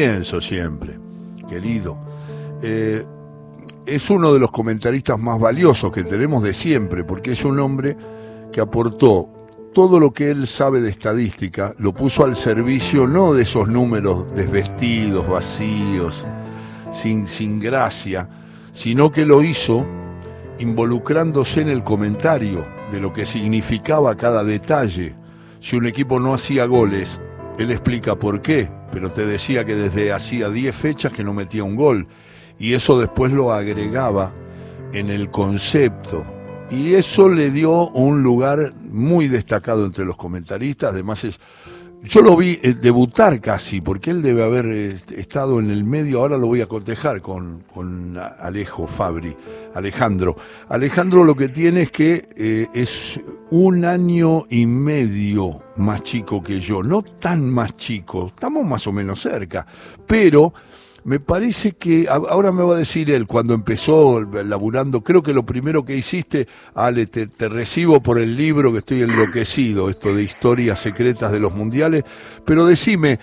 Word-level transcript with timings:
Pienso 0.00 0.40
siempre, 0.40 0.96
querido. 1.48 1.98
Eh, 2.62 3.04
es 3.84 4.10
uno 4.10 4.32
de 4.32 4.38
los 4.38 4.52
comentaristas 4.52 5.18
más 5.18 5.40
valiosos 5.40 5.90
que 5.90 6.04
tenemos 6.04 6.40
de 6.44 6.54
siempre, 6.54 7.02
porque 7.02 7.32
es 7.32 7.44
un 7.44 7.58
hombre 7.58 7.96
que 8.52 8.60
aportó 8.60 9.28
todo 9.74 9.98
lo 9.98 10.12
que 10.12 10.30
él 10.30 10.46
sabe 10.46 10.80
de 10.80 10.90
estadística, 10.90 11.74
lo 11.78 11.92
puso 11.92 12.24
al 12.24 12.36
servicio 12.36 13.08
no 13.08 13.34
de 13.34 13.42
esos 13.42 13.66
números 13.66 14.32
desvestidos, 14.36 15.28
vacíos, 15.28 16.24
sin, 16.92 17.26
sin 17.26 17.58
gracia, 17.58 18.28
sino 18.70 19.10
que 19.10 19.26
lo 19.26 19.42
hizo 19.42 19.84
involucrándose 20.60 21.62
en 21.62 21.70
el 21.70 21.82
comentario 21.82 22.64
de 22.92 23.00
lo 23.00 23.12
que 23.12 23.26
significaba 23.26 24.16
cada 24.16 24.44
detalle. 24.44 25.16
Si 25.58 25.74
un 25.74 25.86
equipo 25.86 26.20
no 26.20 26.34
hacía 26.34 26.66
goles, 26.66 27.20
él 27.58 27.72
explica 27.72 28.16
por 28.16 28.42
qué, 28.42 28.77
pero 28.90 29.12
te 29.12 29.26
decía 29.26 29.64
que 29.64 29.74
desde 29.74 30.12
hacía 30.12 30.48
10 30.48 30.74
fechas 30.74 31.12
que 31.12 31.24
no 31.24 31.34
metía 31.34 31.64
un 31.64 31.76
gol. 31.76 32.06
Y 32.58 32.72
eso 32.72 32.98
después 32.98 33.32
lo 33.32 33.52
agregaba 33.52 34.32
en 34.92 35.10
el 35.10 35.30
concepto. 35.30 36.24
Y 36.70 36.94
eso 36.94 37.28
le 37.28 37.50
dio 37.50 37.88
un 37.90 38.22
lugar 38.22 38.74
muy 38.90 39.28
destacado 39.28 39.86
entre 39.86 40.04
los 40.04 40.16
comentaristas. 40.16 40.92
Además 40.92 41.24
es 41.24 41.40
yo 42.02 42.22
lo 42.22 42.36
vi 42.36 42.58
eh, 42.62 42.74
debutar 42.74 43.40
casi, 43.40 43.80
porque 43.80 44.10
él 44.10 44.22
debe 44.22 44.44
haber 44.44 44.66
eh, 44.66 44.96
estado 45.16 45.58
en 45.58 45.70
el 45.70 45.84
medio, 45.84 46.20
ahora 46.20 46.38
lo 46.38 46.46
voy 46.46 46.60
a 46.60 46.66
cotejar 46.66 47.20
con, 47.20 47.64
con 47.72 48.16
Alejo 48.16 48.86
Fabri, 48.86 49.36
Alejandro. 49.74 50.36
Alejandro 50.68 51.24
lo 51.24 51.34
que 51.34 51.48
tiene 51.48 51.82
es 51.82 51.90
que 51.90 52.28
eh, 52.36 52.68
es 52.72 53.20
un 53.50 53.84
año 53.84 54.44
y 54.48 54.66
medio 54.66 55.62
más 55.76 56.02
chico 56.02 56.42
que 56.42 56.60
yo, 56.60 56.82
no 56.82 57.02
tan 57.02 57.50
más 57.50 57.76
chico, 57.76 58.28
estamos 58.28 58.64
más 58.64 58.86
o 58.86 58.92
menos 58.92 59.20
cerca, 59.20 59.66
pero 60.06 60.52
me 61.08 61.20
parece 61.20 61.72
que, 61.72 62.06
ahora 62.06 62.52
me 62.52 62.62
va 62.62 62.74
a 62.74 62.78
decir 62.78 63.10
él, 63.10 63.26
cuando 63.26 63.54
empezó 63.54 64.20
laburando, 64.20 65.02
creo 65.02 65.22
que 65.22 65.32
lo 65.32 65.46
primero 65.46 65.82
que 65.82 65.96
hiciste, 65.96 66.46
Ale, 66.74 67.06
te, 67.06 67.26
recibo 67.48 68.02
por 68.02 68.18
el 68.18 68.36
libro 68.36 68.72
que 68.72 68.78
estoy 68.78 69.00
enloquecido, 69.00 69.88
esto 69.88 70.14
de 70.14 70.22
historias 70.22 70.78
secretas 70.80 71.32
de 71.32 71.40
los 71.40 71.54
mundiales, 71.54 72.04
pero 72.44 72.66
decime, 72.66 73.18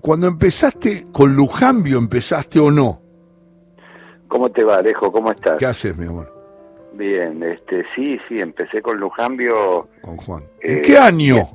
cuando 0.00 0.26
empezaste 0.26 1.06
con 1.12 1.36
Lujambio, 1.36 1.98
¿empezaste 1.98 2.58
o 2.58 2.72
no? 2.72 3.00
¿Cómo 4.26 4.50
te 4.50 4.64
va, 4.64 4.78
Alejo? 4.78 5.12
¿Cómo 5.12 5.30
estás? 5.30 5.56
¿Qué 5.56 5.66
haces, 5.66 5.96
mi 5.96 6.06
amor? 6.06 6.34
Bien, 6.94 7.40
este, 7.44 7.84
sí, 7.94 8.18
sí, 8.28 8.40
empecé 8.40 8.82
con 8.82 8.98
Lujambio. 8.98 9.88
Con 10.02 10.16
Juan. 10.16 10.42
¿En 10.60 10.78
eh, 10.78 10.82
qué 10.82 10.98
año? 10.98 11.48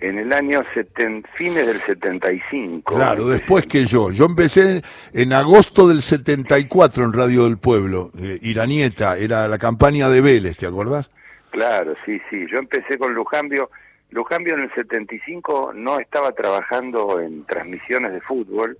En 0.00 0.18
el 0.18 0.32
año 0.32 0.62
seten, 0.74 1.24
fines 1.34 1.66
del 1.66 1.80
75. 1.80 2.94
Claro, 2.94 3.26
después 3.26 3.66
que 3.66 3.84
yo. 3.84 4.10
Yo 4.10 4.26
empecé 4.26 4.82
en 5.12 5.32
agosto 5.32 5.88
del 5.88 6.02
74 6.02 7.04
en 7.04 7.12
Radio 7.12 7.44
del 7.44 7.58
Pueblo. 7.58 8.12
Eh, 8.18 8.38
Iranieta, 8.42 9.16
era 9.16 9.48
la 9.48 9.58
campaña 9.58 10.08
de 10.08 10.20
Vélez, 10.20 10.56
¿te 10.56 10.66
acordás? 10.66 11.10
Claro, 11.50 11.94
sí, 12.04 12.20
sí. 12.30 12.46
Yo 12.50 12.58
empecé 12.58 12.98
con 12.98 13.14
Lujambio. 13.14 13.70
Lujambio 14.10 14.54
en 14.54 14.60
el 14.62 14.74
75 14.74 15.72
no 15.74 15.98
estaba 15.98 16.32
trabajando 16.32 17.20
en 17.20 17.44
transmisiones 17.44 18.12
de 18.12 18.20
fútbol. 18.20 18.78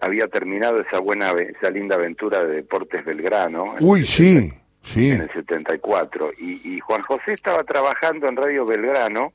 Había 0.00 0.28
terminado 0.28 0.80
esa 0.80 1.00
buena, 1.00 1.32
esa 1.32 1.70
linda 1.70 1.96
aventura 1.96 2.44
de 2.44 2.56
Deportes 2.56 3.04
Belgrano. 3.04 3.74
Uy, 3.80 4.04
sí, 4.04 4.50
sí. 4.82 5.10
En 5.10 5.22
el 5.22 5.32
74. 5.32 6.30
Y, 6.38 6.74
y 6.74 6.78
Juan 6.80 7.02
José 7.02 7.32
estaba 7.32 7.64
trabajando 7.64 8.28
en 8.28 8.36
Radio 8.36 8.64
Belgrano 8.64 9.32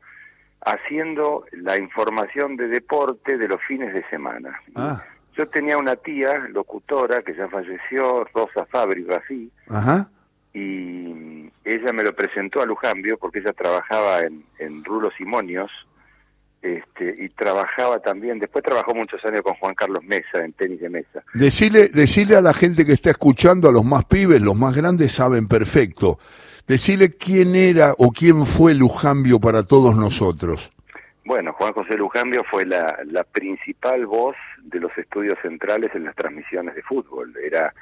haciendo 0.66 1.46
la 1.52 1.78
información 1.78 2.56
de 2.56 2.68
deporte 2.68 3.38
de 3.38 3.48
los 3.48 3.62
fines 3.68 3.94
de 3.94 4.04
semana. 4.10 4.60
Ah. 4.76 5.04
Yo 5.38 5.48
tenía 5.48 5.78
una 5.78 5.96
tía 5.96 6.48
locutora 6.50 7.22
que 7.24 7.36
ya 7.36 7.48
falleció, 7.48 8.24
Rosa 8.34 8.66
Fabri 8.70 9.04
Rafí, 9.04 9.52
y 10.54 11.50
ella 11.66 11.94
me 11.94 12.04
lo 12.04 12.14
presentó 12.14 12.62
a 12.62 12.66
Lujambio 12.66 13.18
porque 13.18 13.40
ella 13.40 13.54
trabajaba 13.54 14.22
en, 14.22 14.44
en 14.60 14.84
Rulos 14.84 15.14
y 15.20 15.26
Monios, 15.26 15.72
este, 16.62 17.16
y 17.20 17.28
trabajaba 17.30 18.00
también, 18.00 18.40
después 18.40 18.64
trabajó 18.64 18.96
muchos 18.96 19.20
años 19.26 19.42
con 19.42 19.54
Juan 19.56 19.76
Carlos 19.76 20.02
Mesa 20.06 20.46
en 20.46 20.54
tenis 20.54 20.80
de 20.80 20.90
mesa. 20.90 21.24
Decirle, 21.34 21.90
decirle 21.90 22.38
a 22.38 22.42
la 22.42 22.54
gente 22.54 22.86
que 22.86 22.94
está 22.94 23.10
escuchando, 23.10 23.68
a 23.68 23.72
los 23.72 23.84
más 23.84 24.06
pibes, 24.06 24.42
los 24.42 24.56
más 24.56 24.74
grandes 24.74 25.12
saben 25.12 25.48
perfecto. 25.48 26.20
Decirle 26.68 27.12
quién 27.12 27.56
era 27.56 27.94
o 27.98 28.12
quién 28.12 28.46
fue 28.46 28.74
Lujambio 28.74 29.40
para 29.40 29.64
todos 29.64 29.96
nosotros. 29.96 30.72
Bueno, 31.26 31.54
Juan 31.54 31.74
José 31.74 31.98
Lujambio 31.98 32.44
fue 32.50 32.66
la, 32.66 32.98
la 33.06 33.24
principal 33.24 34.06
voz 34.06 34.36
de 34.64 34.80
los 34.80 34.98
estudios 34.98 35.38
centrales 35.42 35.92
en 35.94 36.06
las 36.06 36.16
transmisiones 36.16 36.76
de 36.76 36.82
fútbol. 36.84 37.34
Era 37.44 37.74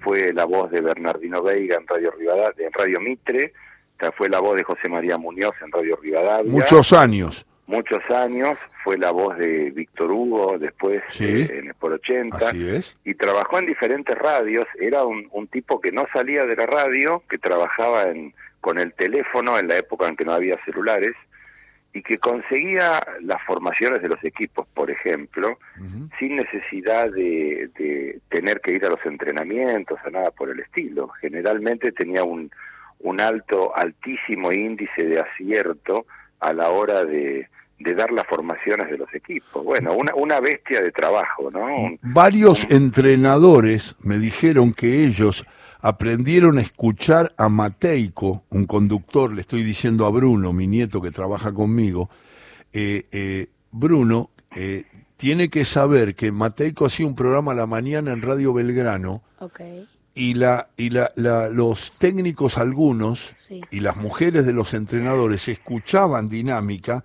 fue 0.00 0.32
la 0.32 0.44
voz 0.44 0.70
de 0.70 0.80
Bernardino 0.80 1.42
Veiga 1.42 1.76
en 1.76 1.86
Radio 1.86 2.10
Rivadavia, 2.10 2.66
en 2.66 2.72
Radio 2.72 3.00
Mitre, 3.00 3.52
fue 4.10 4.28
la 4.28 4.40
voz 4.40 4.56
de 4.56 4.64
José 4.64 4.88
María 4.88 5.16
Muñoz 5.16 5.54
en 5.64 5.70
Radio 5.70 5.96
Rivadavia. 6.02 6.50
Muchos 6.50 6.92
años. 6.92 7.46
Muchos 7.66 8.02
años, 8.10 8.58
fue 8.82 8.98
la 8.98 9.12
voz 9.12 9.38
de 9.38 9.70
Víctor 9.70 10.10
Hugo, 10.10 10.58
después 10.58 11.02
eh, 11.20 11.60
en 11.62 11.72
por 11.78 11.92
80, 11.92 12.50
es. 12.50 12.96
y 13.04 13.14
trabajó 13.14 13.58
en 13.58 13.66
diferentes 13.66 14.16
radios, 14.16 14.66
era 14.80 15.04
un, 15.04 15.28
un, 15.30 15.46
tipo 15.46 15.80
que 15.80 15.92
no 15.92 16.06
salía 16.12 16.44
de 16.44 16.56
la 16.56 16.66
radio, 16.66 17.22
que 17.28 17.38
trabajaba 17.38 18.02
en, 18.02 18.34
con 18.60 18.78
el 18.78 18.92
teléfono 18.94 19.58
en 19.58 19.68
la 19.68 19.78
época 19.78 20.08
en 20.08 20.16
que 20.16 20.24
no 20.24 20.32
había 20.32 20.58
celulares, 20.64 21.14
y 21.94 22.02
que 22.02 22.18
conseguía 22.18 23.00
las 23.20 23.42
formaciones 23.42 24.00
de 24.00 24.08
los 24.08 24.22
equipos, 24.24 24.66
por 24.72 24.90
ejemplo, 24.90 25.58
sin 26.18 26.36
necesidad 26.36 27.10
de, 27.10 27.68
de, 27.78 28.18
tener 28.30 28.60
que 28.60 28.72
ir 28.72 28.86
a 28.86 28.90
los 28.90 29.04
entrenamientos 29.04 29.98
o 30.04 30.10
nada 30.10 30.30
por 30.30 30.48
el 30.48 30.60
estilo. 30.60 31.08
Generalmente 31.20 31.92
tenía 31.92 32.24
un, 32.24 32.50
un 33.00 33.20
alto, 33.20 33.76
altísimo 33.76 34.52
índice 34.52 35.04
de 35.04 35.20
acierto 35.20 36.06
a 36.42 36.52
la 36.52 36.70
hora 36.70 37.04
de, 37.04 37.48
de 37.78 37.94
dar 37.94 38.10
las 38.12 38.26
formaciones 38.26 38.90
de 38.90 38.98
los 38.98 39.12
equipos. 39.14 39.64
Bueno, 39.64 39.94
una, 39.94 40.14
una 40.14 40.40
bestia 40.40 40.80
de 40.80 40.90
trabajo, 40.90 41.50
¿no? 41.50 41.96
Varios 42.02 42.70
entrenadores 42.70 43.96
me 44.00 44.18
dijeron 44.18 44.72
que 44.72 45.04
ellos 45.04 45.46
aprendieron 45.80 46.58
a 46.58 46.62
escuchar 46.62 47.32
a 47.36 47.48
Mateico, 47.48 48.44
un 48.50 48.66
conductor, 48.66 49.32
le 49.32 49.40
estoy 49.40 49.62
diciendo 49.62 50.06
a 50.06 50.10
Bruno, 50.10 50.52
mi 50.52 50.66
nieto 50.66 51.00
que 51.00 51.10
trabaja 51.10 51.52
conmigo, 51.52 52.10
eh, 52.72 53.06
eh, 53.10 53.48
Bruno 53.70 54.30
eh, 54.54 54.84
tiene 55.16 55.48
que 55.48 55.64
saber 55.64 56.14
que 56.14 56.30
Mateico 56.30 56.86
hacía 56.86 57.06
un 57.06 57.16
programa 57.16 57.52
a 57.52 57.56
la 57.56 57.66
mañana 57.66 58.12
en 58.12 58.22
Radio 58.22 58.52
Belgrano 58.52 59.22
y, 60.14 60.34
la, 60.34 60.68
y 60.76 60.90
la, 60.90 61.12
los 61.50 61.92
técnicos 61.98 62.58
algunos 62.58 63.34
y 63.70 63.80
las 63.80 63.96
mujeres 63.96 64.46
de 64.46 64.52
los 64.52 64.74
entrenadores 64.74 65.48
escuchaban 65.48 66.28
dinámica 66.28 67.04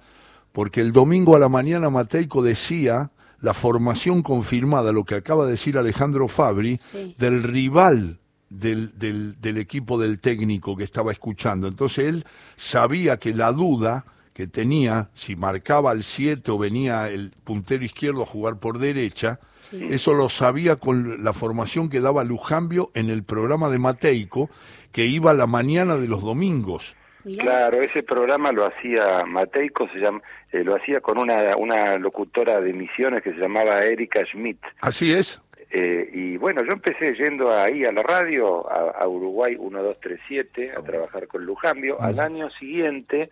porque 0.51 0.81
el 0.81 0.91
domingo 0.91 1.35
a 1.35 1.39
la 1.39 1.49
mañana 1.49 1.89
Mateico 1.89 2.41
decía 2.41 3.11
la 3.39 3.53
formación 3.53 4.23
confirmada, 4.23 4.91
lo 4.91 5.03
que 5.03 5.15
acaba 5.15 5.45
de 5.45 5.51
decir 5.51 5.77
Alejandro 5.77 6.27
Fabri, 6.27 6.79
del 7.17 7.43
rival 7.43 8.19
del, 8.49 8.97
del, 8.97 9.39
del, 9.39 9.57
equipo 9.57 9.99
del 9.99 10.19
técnico 10.19 10.75
que 10.75 10.83
estaba 10.83 11.11
escuchando. 11.11 11.67
Entonces 11.67 12.07
él 12.07 12.25
sabía 12.55 13.17
que 13.17 13.33
la 13.33 13.51
duda 13.51 14.05
que 14.37 14.45
tenía, 14.45 15.09
si 15.15 15.35
marcaba 15.35 15.89
al 15.89 16.03
7 16.03 16.51
o 16.51 16.59
venía 16.59 17.09
el 17.09 17.31
puntero 17.43 17.83
izquierdo 17.83 18.21
a 18.21 18.27
jugar 18.27 18.59
por 18.59 18.77
derecha, 18.77 19.39
eso 19.71 20.13
lo 20.13 20.29
sabía 20.29 20.75
con 20.75 21.23
la 21.23 21.33
formación 21.33 21.89
que 21.89 22.01
daba 22.01 22.23
Lujambio 22.23 22.91
en 22.93 23.09
el 23.09 23.23
programa 23.23 23.67
de 23.71 23.79
Mateico, 23.79 24.51
que 24.91 25.05
iba 25.05 25.31
a 25.31 25.33
la 25.33 25.47
mañana 25.47 25.97
de 25.97 26.07
los 26.07 26.21
domingos. 26.21 26.95
Claro, 27.23 27.81
ese 27.81 28.03
programa 28.03 28.51
lo 28.51 28.67
hacía 28.67 29.25
Mateico, 29.25 29.89
se 29.91 30.01
llama, 30.01 30.21
eh, 30.51 30.63
lo 30.63 30.75
hacía 30.75 31.01
con 31.01 31.17
una, 31.17 31.57
una 31.57 31.97
locutora 31.97 32.61
de 32.61 32.73
misiones 32.73 33.21
que 33.21 33.33
se 33.33 33.39
llamaba 33.39 33.83
Erika 33.85 34.23
Schmidt. 34.23 34.59
Así 34.81 35.13
es. 35.13 35.41
Eh, 35.71 36.11
y 36.13 36.37
bueno, 36.37 36.61
yo 36.63 36.73
empecé 36.73 37.15
yendo 37.15 37.51
ahí 37.51 37.83
a 37.85 37.91
la 37.91 38.03
radio, 38.03 38.69
a, 38.69 39.07
Uruguay 39.07 39.57
1237, 39.57 40.73
a 40.77 40.81
trabajar 40.83 41.27
con 41.27 41.43
Lujambio. 41.43 41.99
Al 41.99 42.19
año 42.19 42.51
siguiente 42.51 43.31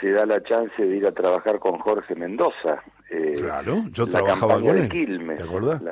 se 0.00 0.10
da 0.12 0.26
la 0.26 0.42
chance 0.42 0.82
de 0.82 0.96
ir 0.96 1.06
a 1.06 1.12
trabajar 1.12 1.58
con 1.58 1.78
Jorge 1.78 2.14
Mendoza. 2.14 2.82
Eh, 3.10 3.36
claro, 3.38 3.84
yo 3.92 4.06
trabajaba 4.06 4.60
con 4.60 4.78
él. 4.78 4.88
Quilmes, 4.88 5.36
¿Te 5.36 5.42
acordás? 5.42 5.82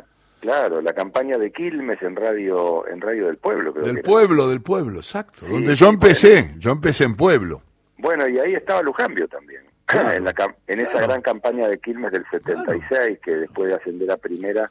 claro, 0.41 0.81
la 0.81 0.93
campaña 0.93 1.37
de 1.37 1.51
Quilmes 1.53 2.01
en 2.03 2.17
radio, 2.17 2.87
en 2.87 3.01
radio 3.01 3.27
del 3.27 3.39
pueblo. 3.39 3.73
del 3.73 4.03
pueblo, 4.03 4.49
del 4.49 4.63
pueblo, 4.63 4.99
exacto. 4.99 5.47
donde 5.47 5.75
yo 5.75 5.89
empecé, 5.89 6.55
yo 6.59 6.71
empecé 6.71 7.05
en 7.05 7.17
pueblo. 7.17 7.63
Bueno, 7.99 8.29
y 8.29 8.39
ahí 8.39 8.55
estaba 8.55 8.83
Lujambio 8.83 9.27
también. 9.29 9.63
en, 10.15 10.25
la, 10.25 10.35
en 10.67 10.81
esa 10.81 11.01
gran 11.01 11.23
campaña 11.23 11.67
de 11.67 11.79
Quilmes 11.79 12.13
del 12.13 12.25
76, 12.31 13.19
que 13.23 13.37
después 13.37 13.69
de 13.69 13.75
ascender 13.75 14.11
a 14.11 14.17
primera 14.17 14.71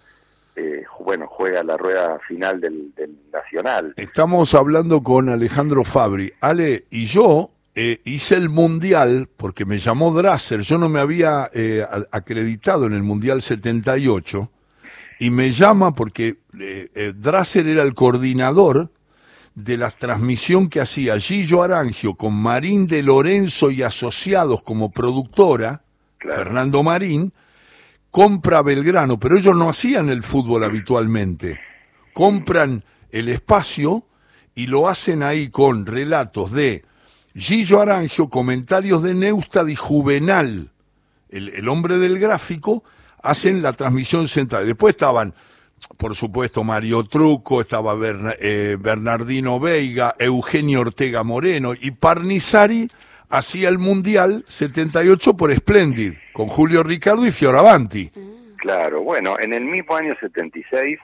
eh, 0.58 0.84
bueno, 1.00 1.28
juega 1.28 1.64
la 1.64 1.78
rueda 1.78 2.20
final 2.28 2.60
del, 2.60 2.92
Nacional. 3.32 3.94
Estamos 3.96 4.56
hablando 4.56 5.04
con 5.04 5.30
Alejandro 5.30 5.84
Fabri. 5.84 6.34
Ale, 6.42 6.86
y 6.90 7.06
yo 7.06 7.52
eh, 7.80 8.02
hice 8.06 8.34
el 8.34 8.50
Mundial, 8.50 9.30
porque 9.38 9.64
me 9.64 9.78
llamó 9.78 10.12
Drasser, 10.12 10.62
yo 10.62 10.80
no 10.80 10.90
me 10.90 11.00
había 11.00 11.52
eh, 11.54 11.86
acreditado 12.12 12.88
en 12.88 12.94
el 12.94 13.04
Mundial 13.04 13.44
78, 13.44 14.52
y 15.20 15.30
me 15.30 15.52
llama 15.52 15.94
porque 15.94 16.40
eh, 16.60 16.90
eh, 16.96 17.14
Drasser 17.16 17.68
era 17.68 17.84
el 17.84 17.94
coordinador 17.94 18.92
de 19.54 19.78
la 19.78 19.92
transmisión 19.92 20.70
que 20.70 20.82
hacía 20.82 21.20
Gillo 21.20 21.62
Arangio 21.62 22.16
con 22.16 22.34
Marín 22.34 22.88
de 22.88 23.04
Lorenzo 23.04 23.70
y 23.70 23.84
asociados 23.84 24.64
como 24.64 24.90
productora, 24.90 25.84
Fernando 26.18 26.82
Marín, 26.82 27.32
compra 28.10 28.64
Belgrano, 28.64 29.20
pero 29.20 29.38
ellos 29.38 29.56
no 29.56 29.70
hacían 29.70 30.10
el 30.10 30.24
fútbol 30.24 30.64
habitualmente. 30.64 31.60
Compran 32.16 32.84
el 33.12 33.30
espacio 33.30 34.08
y 34.56 34.66
lo 34.66 34.90
hacen 34.90 35.22
ahí 35.22 35.50
con 35.50 35.86
relatos 35.86 36.52
de 36.52 36.84
Gillo 37.38 37.82
Arangio, 37.82 38.30
comentarios 38.30 39.04
de 39.04 39.14
Neustad 39.14 39.68
y 39.68 39.76
Juvenal, 39.76 40.72
el, 41.30 41.70
hombre 41.70 42.00
del 42.00 42.18
gráfico, 42.18 42.84
hacen 43.22 43.62
la 43.62 43.74
transmisión 43.74 44.28
central. 44.28 44.66
Después 44.66 44.96
estaban, 44.96 45.36
por 45.98 46.16
supuesto, 46.16 46.64
Mario 46.64 47.04
Truco, 47.04 47.62
estaba 47.62 47.96
eh, 48.40 48.76
Bernardino 48.80 49.60
Veiga, 49.60 50.16
Eugenio 50.18 50.82
Ortega 50.82 51.24
Moreno 51.24 51.74
y 51.80 51.92
Parnizari 51.92 52.88
hacía 53.30 53.70
el 53.70 53.78
Mundial 53.78 54.44
78 54.48 55.38
por 55.38 55.54
Splendid, 55.54 56.14
con 56.34 56.48
Julio 56.48 56.82
Ricardo 56.82 57.24
y 57.24 57.32
Fioravanti. 57.32 58.10
Claro, 58.58 59.04
bueno, 59.04 59.36
en 59.40 59.54
el 59.54 59.64
mismo 59.64 59.96
año 59.96 60.16
76 60.20 60.98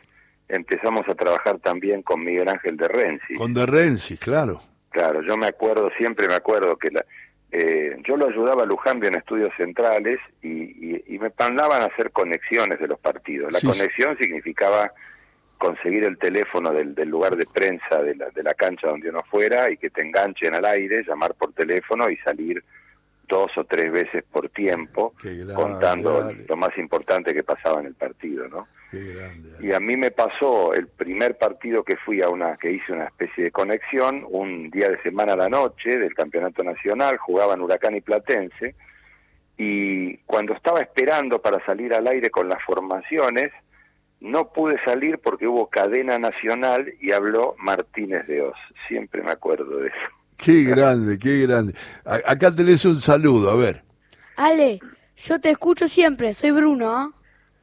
empezamos 0.47 1.07
a 1.07 1.13
trabajar 1.13 1.59
también 1.59 2.01
con 2.01 2.23
Miguel 2.23 2.49
Ángel 2.49 2.75
de 2.75 2.87
Renzi. 2.87 3.35
Con 3.35 3.53
de 3.53 3.67
Renzi, 3.67 4.17
claro. 4.17 4.72
Claro, 4.93 5.23
yo 5.23 5.35
me 5.37 5.47
acuerdo, 5.47 5.89
siempre 5.97 6.27
me 6.27 6.35
acuerdo 6.35 6.77
que 6.77 6.91
la, 6.91 7.03
eh, 7.51 7.97
yo 8.07 8.15
lo 8.15 8.27
ayudaba 8.27 8.61
a 8.61 8.67
Lujambio 8.67 9.09
en 9.09 9.15
estudios 9.15 9.49
centrales 9.57 10.19
y, 10.43 10.93
me 11.19 11.31
mandaban 11.39 11.81
a 11.81 11.85
hacer 11.85 12.11
conexiones 12.11 12.79
de 12.79 12.87
los 12.87 12.99
partidos. 12.99 13.51
La 13.51 13.59
conexión 13.59 14.17
significaba 14.17 14.91
conseguir 15.57 16.03
el 16.03 16.17
teléfono 16.17 16.71
del, 16.71 16.93
lugar 17.07 17.37
de 17.37 17.45
prensa 17.45 18.03
de 18.03 18.15
la, 18.15 18.29
de 18.29 18.43
la 18.43 18.53
cancha 18.53 18.87
donde 18.87 19.09
uno 19.09 19.23
fuera 19.31 19.71
y 19.71 19.77
que 19.77 19.89
te 19.89 20.01
enganchen 20.01 20.53
al 20.53 20.65
aire, 20.65 21.03
llamar 21.07 21.33
por 21.33 21.53
teléfono 21.53 22.09
y 22.09 22.17
salir 22.17 22.63
dos 23.33 23.57
o 23.57 23.63
tres 23.63 23.91
veces 23.91 24.23
por 24.31 24.47
tiempo 24.49 25.15
contando 25.55 26.31
lo 26.47 26.55
más 26.55 26.77
importante 26.77 27.33
que 27.33 27.43
pasaba 27.43 27.79
en 27.79 27.87
el 27.87 27.95
partido, 27.95 28.47
¿no? 28.47 28.67
y 29.59 29.71
a 29.73 29.79
mí 29.79 29.97
me 29.97 30.11
pasó 30.11 30.71
el 30.75 30.87
primer 30.87 31.35
partido 31.39 31.83
que 31.83 31.97
fui 31.97 32.21
a 32.21 32.29
una 32.29 32.57
que 32.57 32.73
hice 32.73 32.93
una 32.93 33.05
especie 33.05 33.45
de 33.45 33.51
conexión 33.51 34.23
un 34.29 34.69
día 34.69 34.87
de 34.87 35.01
semana 35.01 35.33
a 35.33 35.37
la 35.37 35.49
noche 35.49 35.97
del 35.97 36.13
campeonato 36.13 36.63
nacional 36.63 37.17
jugaban 37.17 37.61
Huracán 37.61 37.95
y 37.95 38.01
Platense 38.01 38.75
y 39.57 40.17
cuando 40.27 40.53
estaba 40.53 40.79
esperando 40.81 41.41
para 41.41 41.65
salir 41.65 41.91
al 41.95 42.05
aire 42.05 42.29
con 42.29 42.47
las 42.47 42.63
formaciones 42.63 43.51
no 44.19 44.53
pude 44.53 44.77
salir 44.85 45.17
porque 45.17 45.47
hubo 45.47 45.71
cadena 45.71 46.19
nacional 46.19 46.93
y 47.01 47.11
habló 47.11 47.55
Martínez 47.57 48.27
de 48.27 48.41
Oz. 48.41 48.57
Siempre 48.87 49.23
me 49.23 49.31
acuerdo 49.31 49.79
de 49.79 49.87
eso 49.87 50.22
Qué 50.43 50.63
grande, 50.63 51.17
qué 51.17 51.41
grande. 51.41 51.73
acá 52.03 52.53
tenés 52.53 52.83
un 52.83 52.99
saludo, 52.99 53.49
a 53.49 53.55
ver. 53.55 53.83
Ale, 54.35 54.81
yo 55.15 55.39
te 55.39 55.51
escucho 55.51 55.87
siempre, 55.87 56.33
soy 56.33 56.51
Bruno. 56.51 56.91
¿ah? 56.91 57.11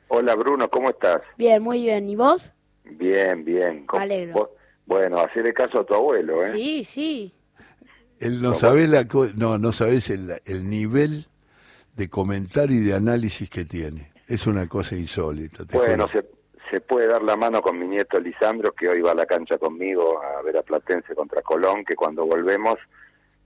Hola 0.09 0.35
Bruno, 0.35 0.71
¿cómo 0.71 0.89
estás? 0.89 1.21
Bien, 1.37 1.63
muy 1.63 1.83
bien. 1.83 2.09
¿Y 2.09 2.17
vos? 2.17 2.55
Bien, 2.85 3.45
bien. 3.45 3.85
alegro. 3.89 4.57
Bueno, 4.87 5.21
hacerle 5.21 5.53
caso 5.53 5.81
a 5.81 5.85
tu 5.85 5.95
abuelo, 5.95 6.43
¿eh? 6.43 6.53
Sí, 6.53 6.85
sí. 6.85 7.35
Él 8.19 8.41
no 8.41 8.55
sabe 8.55 8.89
la 8.89 9.07
no, 9.37 9.59
no 9.59 9.73
sabes 9.73 10.09
el, 10.11 10.33
el 10.47 10.69
nivel 10.69 11.27
de 11.97 12.09
comentario 12.09 12.77
y 12.77 12.81
de 12.81 12.95
análisis 12.95 13.49
que 13.51 13.67
tiene. 13.67 14.11
Es 14.27 14.47
una 14.47 14.67
cosa 14.69 14.97
insólita. 14.97 15.65
bueno, 15.73 16.09
se, 16.09 16.25
se 16.71 16.81
puede 16.81 17.09
dar 17.09 17.23
la 17.23 17.37
mano 17.37 17.61
con 17.61 17.79
mi 17.79 17.87
nieto 17.87 18.21
Lisandro, 18.21 18.73
que 18.73 18.89
hoy 18.89 19.01
va 19.01 19.13
a 19.13 19.17
la 19.17 19.27
cancha 19.27 19.59
conmigo 19.59 20.23
a 20.23 20.41
ver 20.43 20.57
a 20.57 20.63
Platense 20.63 21.15
contra 21.15 21.43
Colón, 21.43 21.85
que 21.85 21.97
cuando 21.97 22.25
volvemos 22.25 22.79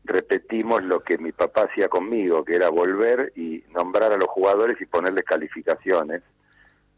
repetimos 0.04 0.84
lo 0.84 1.00
que 1.00 1.16
mi 1.16 1.32
papá 1.32 1.62
hacía 1.62 1.88
conmigo, 1.88 2.44
que 2.44 2.54
era 2.54 2.68
volver 2.68 3.32
y 3.36 3.64
nombrar 3.74 4.12
a 4.12 4.18
los 4.18 4.28
jugadores 4.28 4.78
y 4.80 4.86
ponerles 4.86 5.24
calificaciones. 5.24 6.22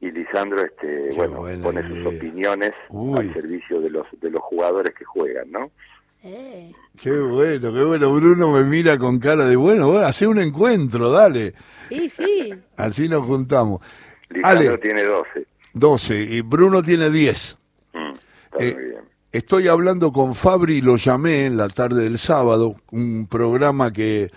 Y 0.01 0.11
Lisandro, 0.11 0.63
este, 0.63 1.11
bueno, 1.15 1.43
pone 1.63 1.83
sus 1.83 2.05
opiniones 2.05 2.73
al 2.91 3.33
servicio 3.33 3.81
de 3.81 3.91
los 3.91 4.07
de 4.21 4.31
los 4.31 4.43
jugadores 4.43 4.93
que 4.95 5.05
juegan, 5.05 5.51
¿no? 5.51 5.71
Eh. 6.23 6.73
Qué 7.01 7.19
bueno, 7.19 7.73
qué 7.73 7.85
bueno. 7.85 8.13
Bruno 8.13 8.51
me 8.51 8.65
mira 8.65 8.99
con 8.99 9.19
cara 9.19 9.47
de 9.47 9.57
bueno, 9.57 9.87
bueno 9.87 10.07
hace 10.07 10.27
un 10.27 10.39
encuentro, 10.39 11.13
dale. 11.13 11.55
Sí, 11.89 12.09
sí. 12.09 12.53
Así 12.77 13.09
nos 13.09 13.25
juntamos. 13.25 13.81
Lisandro 14.29 14.79
tiene 14.81 15.05
12. 15.05 15.47
12 15.77 16.23
y 16.23 16.41
Bruno 16.41 16.83
tiene 16.83 17.11
10. 17.11 17.59
Mm, 17.93 17.99
eh, 18.61 18.77
estoy 19.31 19.69
hablando 19.69 20.11
con 20.11 20.35
Fabri, 20.35 20.81
lo 20.81 20.97
llamé 20.97 21.45
en 21.45 21.59
la 21.59 21.69
tarde 21.69 22.05
del 22.05 22.19
sábado, 22.19 22.77
un 22.93 23.27
programa 23.29 23.93
que 23.93 24.31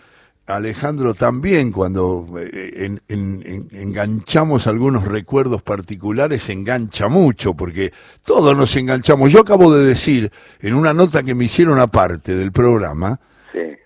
Alejandro 0.47 1.13
también, 1.13 1.71
cuando 1.71 2.27
eh, 2.37 2.97
enganchamos 3.07 4.67
algunos 4.67 5.07
recuerdos 5.07 5.61
particulares, 5.61 6.49
engancha 6.49 7.07
mucho, 7.07 7.53
porque 7.53 7.93
todos 8.25 8.57
nos 8.57 8.75
enganchamos. 8.75 9.31
Yo 9.31 9.39
acabo 9.41 9.73
de 9.73 9.85
decir, 9.85 10.31
en 10.59 10.73
una 10.73 10.93
nota 10.93 11.23
que 11.23 11.35
me 11.35 11.45
hicieron 11.45 11.79
aparte 11.79 12.35
del 12.35 12.51
programa, 12.51 13.19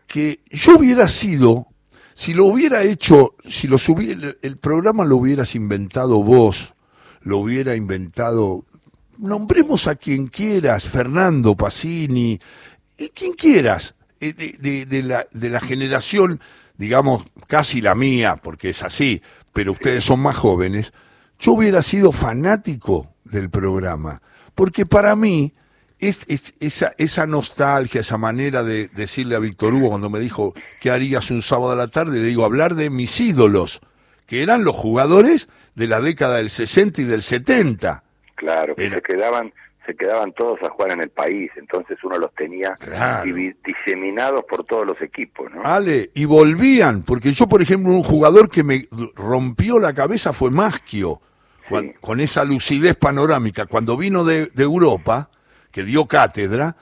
que 0.07 0.39
yo 0.49 0.77
hubiera 0.77 1.07
sido, 1.07 1.67
si 2.15 2.33
lo 2.33 2.45
hubiera 2.45 2.81
hecho, 2.81 3.35
si 3.47 3.67
lo 3.67 3.77
el 4.41 4.57
programa 4.57 5.06
lo 5.06 5.17
hubieras 5.17 5.56
inventado 5.56 6.23
vos, 6.23 6.72
lo 7.23 7.39
hubiera 7.39 7.75
inventado, 7.75 8.65
nombremos 9.17 9.87
a 9.87 9.95
quien 9.95 10.27
quieras, 10.27 10.83
Fernando 10.83 11.55
Pacini, 11.55 12.39
y 12.97 13.09
quien 13.09 13.33
quieras, 13.33 13.95
eh, 14.19 14.33
de, 14.33 14.85
de, 14.85 15.03
la, 15.03 15.27
de 15.31 15.49
la 15.49 15.59
generación, 15.59 16.39
digamos, 16.77 17.25
casi 17.47 17.81
la 17.81 17.95
mía, 17.95 18.37
porque 18.41 18.69
es 18.69 18.83
así, 18.83 19.21
pero 19.53 19.71
ustedes 19.73 20.03
son 20.03 20.19
más 20.19 20.35
jóvenes, 20.35 20.93
yo 21.39 21.53
hubiera 21.53 21.81
sido 21.81 22.11
fanático 22.11 23.15
del 23.25 23.49
programa, 23.49 24.21
porque 24.55 24.85
para 24.85 25.15
mí 25.15 25.53
es, 25.99 26.25
esa, 26.59 26.93
esa 26.97 27.25
nostalgia, 27.27 28.01
esa 28.01 28.17
manera 28.17 28.63
de 28.63 28.89
decirle 28.89 29.35
a 29.35 29.39
Víctor 29.39 29.73
Hugo 29.73 29.89
cuando 29.89 30.09
me 30.09 30.19
dijo 30.19 30.53
qué 30.81 30.91
harías 30.91 31.31
un 31.31 31.41
sábado 31.41 31.71
a 31.71 31.75
la 31.75 31.87
tarde, 31.87 32.19
le 32.19 32.27
digo 32.27 32.43
hablar 32.43 32.75
de 32.75 32.89
mis 32.89 33.19
ídolos, 33.19 33.81
que 34.25 34.41
eran 34.41 34.63
los 34.63 34.75
jugadores 34.75 35.47
de 35.75 35.87
la 35.87 36.01
década 36.01 36.37
del 36.37 36.49
60 36.49 37.01
y 37.01 37.05
del 37.05 37.23
70. 37.23 38.03
Claro, 38.35 38.75
que 38.75 38.89
se 38.89 39.01
quedaban 39.01 39.53
se 39.85 39.95
quedaban 39.95 40.31
todos 40.31 40.61
a 40.63 40.69
jugar 40.69 40.92
en 40.92 41.01
el 41.01 41.09
país, 41.09 41.51
entonces 41.57 41.97
uno 42.03 42.18
los 42.18 42.33
tenía 42.35 42.73
diseminados 43.65 44.45
por 44.45 44.63
todos 44.63 44.87
los 44.87 45.01
equipos, 45.01 45.51
¿no? 45.51 45.61
Ale, 45.63 46.09
y 46.13 46.25
volvían, 46.25 47.03
porque 47.03 47.31
yo, 47.31 47.47
por 47.47 47.61
ejemplo, 47.61 47.92
un 47.92 48.03
jugador 48.03 48.49
que 48.49 48.63
me 48.63 48.87
rompió 49.15 49.80
la 49.80 49.94
cabeza 49.94 50.31
fue 50.31 50.51
Maschio, 50.51 51.21
con, 51.99 52.19
esa 52.19 52.45
lucidez 52.45 52.95
panorámica, 52.95 53.65
cuando 53.65 53.97
vino 53.97 54.23
de, 54.23 54.47
de, 54.47 54.63
Europa, 54.63 55.30
que 55.71 55.83
dio 55.83 56.06
cátedra, 56.07 56.77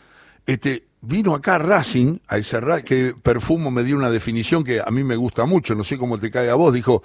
este, 0.46 0.84
vino 1.02 1.34
acá 1.34 1.58
Racing, 1.58 2.20
a 2.28 2.38
ese 2.38 2.60
que 2.86 3.16
Perfumo 3.22 3.72
me 3.72 3.84
dio 3.84 3.96
una 3.96 4.10
definición 4.10 4.64
que 4.64 4.80
a 4.80 4.92
mí 4.92 5.04
me 5.04 5.16
gusta 5.16 5.46
mucho, 5.46 5.76
no 5.76 5.84
sé 5.84 5.98
cómo 5.98 6.20
te 6.20 6.30
cae 6.30 6.50
a 6.50 6.56
vos, 6.56 6.74
dijo, 6.74 7.04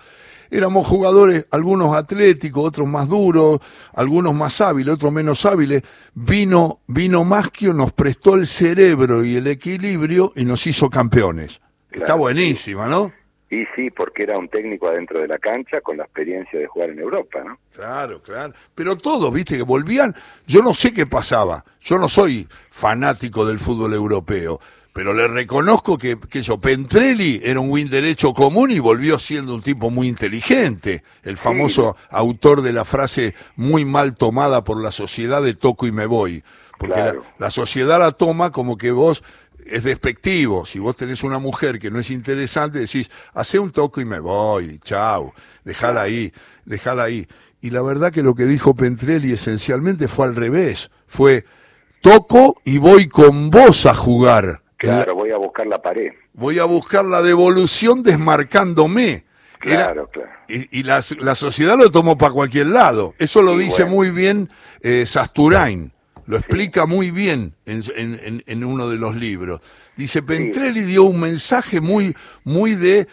éramos 0.50 0.86
jugadores, 0.86 1.46
algunos 1.50 1.94
atléticos, 1.94 2.64
otros 2.64 2.88
más 2.88 3.08
duros, 3.08 3.60
algunos 3.94 4.34
más 4.34 4.60
hábiles, 4.60 4.94
otros 4.94 5.12
menos 5.12 5.44
hábiles. 5.46 5.82
Vino, 6.14 6.80
vino 6.86 7.24
Maschio, 7.24 7.72
nos 7.72 7.92
prestó 7.92 8.34
el 8.34 8.46
cerebro 8.46 9.24
y 9.24 9.36
el 9.36 9.46
equilibrio 9.46 10.32
y 10.36 10.44
nos 10.44 10.66
hizo 10.66 10.90
campeones. 10.90 11.60
Está 11.90 12.14
buenísima, 12.14 12.86
¿no? 12.88 13.12
Y 13.48 13.64
sí, 13.76 13.90
porque 13.90 14.24
era 14.24 14.36
un 14.36 14.48
técnico 14.48 14.88
adentro 14.88 15.20
de 15.20 15.28
la 15.28 15.38
cancha 15.38 15.80
con 15.80 15.96
la 15.96 16.04
experiencia 16.04 16.58
de 16.58 16.66
jugar 16.66 16.90
en 16.90 16.98
Europa, 16.98 17.44
¿no? 17.44 17.58
Claro, 17.72 18.20
claro. 18.20 18.52
Pero 18.74 18.96
todos, 18.96 19.32
viste, 19.32 19.56
que 19.56 19.62
volvían, 19.62 20.14
yo 20.46 20.62
no 20.62 20.74
sé 20.74 20.92
qué 20.92 21.06
pasaba. 21.06 21.64
Yo 21.80 21.96
no 21.96 22.08
soy 22.08 22.48
fanático 22.70 23.46
del 23.46 23.60
fútbol 23.60 23.94
europeo, 23.94 24.60
pero 24.96 25.12
le 25.12 25.28
reconozco 25.28 25.98
que, 25.98 26.18
que 26.18 26.40
yo, 26.40 26.58
Pentrelli 26.58 27.42
era 27.44 27.60
un 27.60 27.70
win 27.70 27.90
derecho 27.90 28.32
común 28.32 28.70
y 28.70 28.78
volvió 28.78 29.18
siendo 29.18 29.54
un 29.54 29.60
tipo 29.60 29.90
muy 29.90 30.08
inteligente, 30.08 31.04
el 31.22 31.36
famoso 31.36 31.98
autor 32.08 32.62
de 32.62 32.72
la 32.72 32.86
frase 32.86 33.34
muy 33.56 33.84
mal 33.84 34.16
tomada 34.16 34.64
por 34.64 34.80
la 34.80 34.90
sociedad 34.90 35.42
de 35.42 35.52
toco 35.52 35.86
y 35.86 35.92
me 35.92 36.06
voy, 36.06 36.42
porque 36.78 37.12
la, 37.38 37.50
sociedad 37.50 37.98
la 37.98 38.12
toma 38.12 38.52
como 38.52 38.78
que 38.78 38.90
vos 38.90 39.22
es 39.66 39.84
despectivo, 39.84 40.64
si 40.64 40.78
vos 40.78 40.96
tenés 40.96 41.22
una 41.24 41.38
mujer 41.38 41.78
que 41.78 41.90
no 41.90 41.98
es 41.98 42.08
interesante, 42.08 42.78
decís, 42.78 43.10
hace 43.34 43.58
un 43.58 43.72
toco 43.72 44.00
y 44.00 44.06
me 44.06 44.18
voy, 44.18 44.78
chau, 44.82 45.34
dejala 45.62 46.00
ahí, 46.00 46.32
dejala 46.64 47.02
ahí. 47.02 47.28
Y 47.60 47.68
la 47.68 47.82
verdad 47.82 48.12
que 48.12 48.22
lo 48.22 48.34
que 48.34 48.46
dijo 48.46 48.74
Pentrelli 48.74 49.34
esencialmente 49.34 50.08
fue 50.08 50.24
al 50.24 50.36
revés, 50.36 50.90
fue 51.06 51.44
toco 52.00 52.62
y 52.64 52.78
voy 52.78 53.08
con 53.08 53.50
vos 53.50 53.84
a 53.84 53.94
jugar 53.94 54.62
Claro, 54.86 55.14
voy 55.14 55.30
a 55.30 55.36
buscar 55.36 55.66
la 55.66 55.80
pared. 55.82 56.12
Voy 56.32 56.58
a 56.58 56.64
buscar 56.64 57.04
la 57.04 57.22
devolución 57.22 58.02
desmarcándome. 58.02 59.24
Claro, 59.58 60.08
claro. 60.08 60.30
Y, 60.48 60.80
y 60.80 60.82
la, 60.82 61.02
la, 61.20 61.34
sociedad 61.34 61.76
lo 61.76 61.90
tomó 61.90 62.16
para 62.16 62.32
cualquier 62.32 62.66
lado. 62.66 63.14
Eso 63.18 63.42
lo 63.42 63.52
Sí, 63.54 63.64
dice 63.64 63.82
bueno. 63.84 63.96
muy 63.96 64.10
bien 64.10 64.50
eh, 64.82 65.04
Sasturain. 65.06 65.92
Lo 66.26 66.36
explica 66.36 66.86
muy 66.86 67.10
bien 67.10 67.54
en, 67.66 67.82
en- 68.46 68.64
uno 68.64 68.88
de 68.88 68.96
los 68.96 69.14
libros. 69.16 69.60
Dice, 69.96 70.22
Pentrelli 70.22 70.80
dio 70.82 71.04
un 71.04 71.20
mensaje 71.20 71.80
muy, 71.80 72.14
muy 72.44 72.74
de 72.74 73.06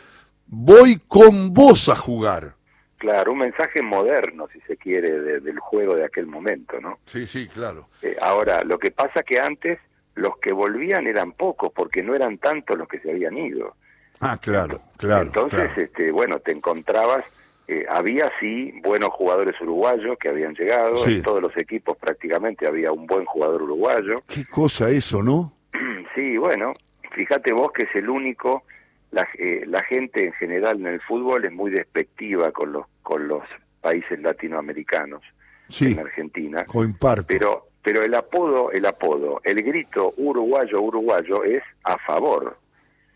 voy 0.47 0.99
con 1.07 1.53
vos 1.53 1.89
a 1.89 1.95
jugar. 1.95 2.55
Claro, 2.97 3.33
un 3.33 3.39
mensaje 3.39 3.81
moderno, 3.83 4.47
si 4.51 4.59
se 4.61 4.77
quiere, 4.77 5.11
de- 5.19 5.39
del 5.41 5.59
juego 5.59 5.95
de 5.95 6.05
aquel 6.05 6.25
momento, 6.25 6.79
¿no? 6.81 6.99
Sí, 7.05 7.27
sí, 7.27 7.47
claro. 7.47 7.87
Eh, 8.01 8.15
ahora, 8.21 8.63
lo 8.63 8.79
que 8.79 8.89
pasa 8.91 9.21
que 9.23 9.39
antes 9.39 9.77
los 10.15 10.37
que 10.37 10.53
volvían 10.53 11.07
eran 11.07 11.31
pocos, 11.33 11.71
porque 11.73 12.03
no 12.03 12.15
eran 12.15 12.37
tantos 12.37 12.77
los 12.77 12.87
que 12.87 12.99
se 12.99 13.11
habían 13.11 13.37
ido. 13.37 13.75
Ah, 14.19 14.37
claro, 14.39 14.79
claro. 14.97 15.25
Entonces, 15.25 15.67
claro. 15.67 15.81
este, 15.81 16.11
bueno, 16.11 16.39
te 16.39 16.51
encontrabas, 16.51 17.25
eh, 17.67 17.85
había 17.89 18.29
sí 18.39 18.73
buenos 18.83 19.09
jugadores 19.09 19.59
uruguayos 19.61 20.17
que 20.19 20.29
habían 20.29 20.53
llegado, 20.53 20.95
Sí. 20.97 21.15
en 21.15 21.23
todos 21.23 21.41
los 21.41 21.55
equipos 21.57 21.97
prácticamente 21.97 22.67
había 22.67 22.91
un 22.91 23.07
buen 23.07 23.25
jugador 23.25 23.63
uruguayo. 23.63 24.21
Qué 24.27 24.45
cosa 24.45 24.89
eso, 24.91 25.21
¿no? 25.23 25.53
Sí, 26.15 26.37
bueno, 26.37 26.73
fíjate 27.15 27.51
vos 27.53 27.71
que 27.71 27.85
es 27.85 27.95
el 27.95 28.07
único, 28.07 28.63
la, 29.11 29.27
eh, 29.39 29.63
la 29.65 29.83
gente 29.83 30.25
en 30.27 30.33
general 30.33 30.79
en 30.79 30.87
el 30.87 31.01
fútbol 31.01 31.43
es 31.45 31.51
muy 31.51 31.71
despectiva 31.71 32.51
con 32.51 32.71
los, 32.71 32.85
con 33.01 33.27
los 33.27 33.41
países 33.81 34.19
latinoamericanos 34.21 35.21
Sí, 35.69 35.93
en 35.93 35.99
Argentina, 35.99 36.65
comparto. 36.65 37.25
pero, 37.27 37.65
pero 37.83 38.01
el 38.01 38.15
apodo, 38.15 38.71
el 38.71 38.85
apodo, 38.85 39.41
el 39.43 39.61
grito 39.61 40.13
uruguayo, 40.17 40.81
uruguayo 40.81 41.43
es 41.43 41.61
a 41.83 41.97
favor, 41.97 42.57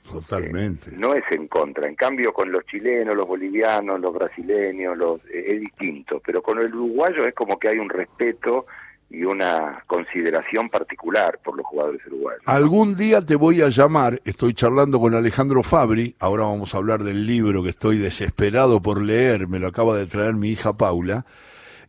Totalmente. 0.04 0.92
no 0.92 1.14
es 1.14 1.24
en 1.32 1.48
contra. 1.48 1.88
En 1.88 1.96
cambio, 1.96 2.34
con 2.34 2.52
los 2.52 2.66
chilenos, 2.66 3.16
los 3.16 3.28
bolivianos, 3.28 4.00
los 4.00 4.14
brasileños, 4.14 4.98
los, 4.98 5.20
eh, 5.34 5.54
es 5.54 5.60
distinto. 5.62 6.22
Pero 6.26 6.42
con 6.42 6.60
el 6.62 6.74
uruguayo 6.74 7.26
es 7.26 7.34
como 7.34 7.58
que 7.58 7.70
hay 7.70 7.78
un 7.78 7.90
respeto 7.90 8.66
y 9.10 9.24
una 9.24 9.84
consideración 9.88 10.70
particular 10.70 11.40
por 11.42 11.56
los 11.56 11.66
jugadores 11.66 12.06
uruguayos. 12.08 12.42
Algún 12.46 12.96
día 12.96 13.26
te 13.26 13.36
voy 13.36 13.62
a 13.62 13.70
llamar, 13.70 14.22
estoy 14.26 14.54
charlando 14.54 15.00
con 15.00 15.16
Alejandro 15.16 15.64
Fabri, 15.64 16.14
ahora 16.20 16.44
vamos 16.44 16.76
a 16.76 16.78
hablar 16.78 17.04
del 17.04 17.26
libro 17.26 17.64
que 17.64 17.70
estoy 17.70 17.98
desesperado 17.98 18.82
por 18.82 19.02
leer, 19.02 19.48
me 19.48 19.60
lo 19.60 19.68
acaba 19.68 19.98
de 19.98 20.08
traer 20.08 20.34
mi 20.34 20.50
hija 20.50 20.74
Paula. 20.76 21.26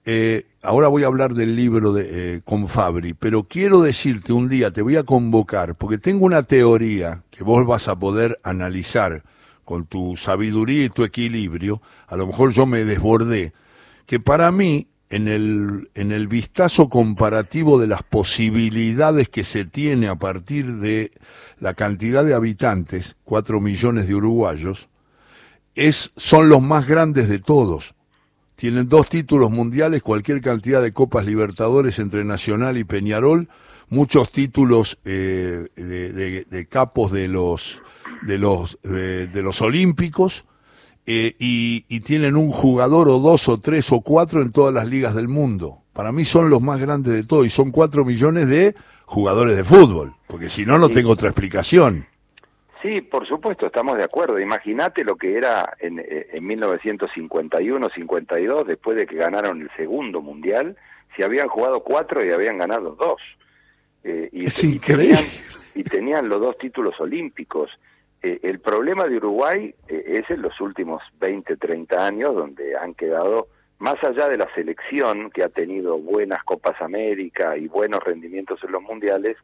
Eh, 0.04 0.46
ahora 0.62 0.88
voy 0.88 1.04
a 1.04 1.06
hablar 1.06 1.34
del 1.34 1.54
libro 1.56 1.92
de, 1.92 2.36
eh, 2.36 2.40
con 2.44 2.68
Fabri, 2.68 3.14
pero 3.14 3.44
quiero 3.44 3.82
decirte 3.82 4.32
un 4.32 4.48
día, 4.48 4.70
te 4.70 4.82
voy 4.82 4.96
a 4.96 5.04
convocar, 5.04 5.74
porque 5.74 5.98
tengo 5.98 6.24
una 6.24 6.42
teoría 6.42 7.22
que 7.30 7.44
vos 7.44 7.66
vas 7.66 7.88
a 7.88 7.98
poder 7.98 8.40
analizar 8.42 9.22
con 9.64 9.84
tu 9.84 10.16
sabiduría 10.16 10.86
y 10.86 10.88
tu 10.88 11.04
equilibrio, 11.04 11.82
a 12.06 12.16
lo 12.16 12.26
mejor 12.26 12.52
yo 12.52 12.64
me 12.64 12.84
desbordé, 12.84 13.52
que 14.06 14.18
para 14.18 14.50
mí, 14.50 14.88
en 15.10 15.28
el, 15.28 15.90
en 15.94 16.12
el 16.12 16.28
vistazo 16.28 16.88
comparativo 16.88 17.78
de 17.78 17.86
las 17.86 18.02
posibilidades 18.02 19.28
que 19.28 19.42
se 19.42 19.64
tiene 19.64 20.08
a 20.08 20.16
partir 20.16 20.76
de 20.76 21.12
la 21.58 21.74
cantidad 21.74 22.24
de 22.24 22.34
habitantes, 22.34 23.16
cuatro 23.24 23.60
millones 23.60 24.08
de 24.08 24.14
uruguayos, 24.14 24.88
es, 25.74 26.12
son 26.16 26.48
los 26.48 26.62
más 26.62 26.86
grandes 26.86 27.28
de 27.28 27.38
todos. 27.38 27.94
Tienen 28.58 28.88
dos 28.88 29.08
títulos 29.08 29.52
mundiales, 29.52 30.02
cualquier 30.02 30.40
cantidad 30.40 30.82
de 30.82 30.92
Copas 30.92 31.24
Libertadores 31.24 32.00
entre 32.00 32.24
Nacional 32.24 32.76
y 32.76 32.82
Peñarol, 32.82 33.48
muchos 33.88 34.32
títulos 34.32 34.98
eh, 35.04 35.68
de, 35.76 36.12
de- 36.12 36.44
de 36.44 36.66
capos 36.66 37.12
de 37.12 37.28
los, 37.28 37.84
de 38.22 38.36
los, 38.38 38.80
eh, 38.82 39.28
de 39.32 39.42
los 39.42 39.62
Olímpicos, 39.62 40.44
eh, 41.06 41.36
y, 41.38 41.84
y 41.88 42.00
tienen 42.00 42.34
un 42.36 42.50
jugador 42.50 43.08
o 43.10 43.20
dos 43.20 43.48
o 43.48 43.58
tres 43.58 43.92
o 43.92 44.00
cuatro 44.00 44.42
en 44.42 44.50
todas 44.50 44.74
las 44.74 44.88
ligas 44.88 45.14
del 45.14 45.28
mundo. 45.28 45.84
Para 45.92 46.10
mí 46.10 46.24
son 46.24 46.50
los 46.50 46.60
más 46.60 46.80
grandes 46.80 47.12
de 47.12 47.22
todo 47.22 47.44
y 47.44 47.50
son 47.50 47.70
cuatro 47.70 48.04
millones 48.04 48.48
de 48.48 48.74
jugadores 49.06 49.56
de 49.56 49.62
fútbol, 49.62 50.16
porque 50.26 50.50
si 50.50 50.66
no, 50.66 50.80
no 50.80 50.88
tengo 50.88 51.12
otra 51.12 51.28
explicación. 51.28 52.06
Sí, 52.82 53.00
por 53.00 53.26
supuesto, 53.26 53.66
estamos 53.66 53.96
de 53.96 54.04
acuerdo. 54.04 54.38
Imagínate 54.38 55.02
lo 55.04 55.16
que 55.16 55.36
era 55.36 55.76
en, 55.80 55.98
eh, 55.98 56.28
en 56.32 56.48
1951-52, 56.48 58.64
después 58.64 58.96
de 58.96 59.06
que 59.06 59.16
ganaron 59.16 59.62
el 59.62 59.70
segundo 59.76 60.20
mundial, 60.20 60.76
si 61.16 61.22
habían 61.22 61.48
jugado 61.48 61.82
cuatro 61.82 62.24
y 62.24 62.30
habían 62.30 62.58
ganado 62.58 62.90
dos. 62.92 63.20
Eh, 64.04 64.28
y, 64.32 64.44
Es 64.44 64.62
y 64.62 64.78
tenían, 64.78 65.24
y 65.74 65.82
tenían 65.82 66.28
los 66.28 66.40
dos 66.40 66.56
títulos 66.58 66.94
olímpicos. 67.00 67.70
Eh, 68.22 68.40
el 68.42 68.60
problema 68.60 69.06
de 69.06 69.16
Uruguay 69.16 69.74
eh, 69.88 70.04
es 70.06 70.30
en 70.30 70.42
los 70.42 70.60
últimos 70.60 71.02
20, 71.20 71.56
30 71.56 72.06
años, 72.06 72.34
donde 72.34 72.76
han 72.76 72.94
quedado, 72.94 73.48
más 73.78 74.02
allá 74.02 74.28
de 74.28 74.36
la 74.36 74.52
selección, 74.54 75.30
que 75.30 75.44
ha 75.44 75.48
tenido 75.48 75.98
buenas 75.98 76.42
Copas 76.44 76.80
América 76.80 77.56
y 77.56 77.68
buenos 77.68 78.02
rendimientos 78.02 78.62
en 78.64 78.72
los 78.72 78.82
mundiales, 78.82 79.36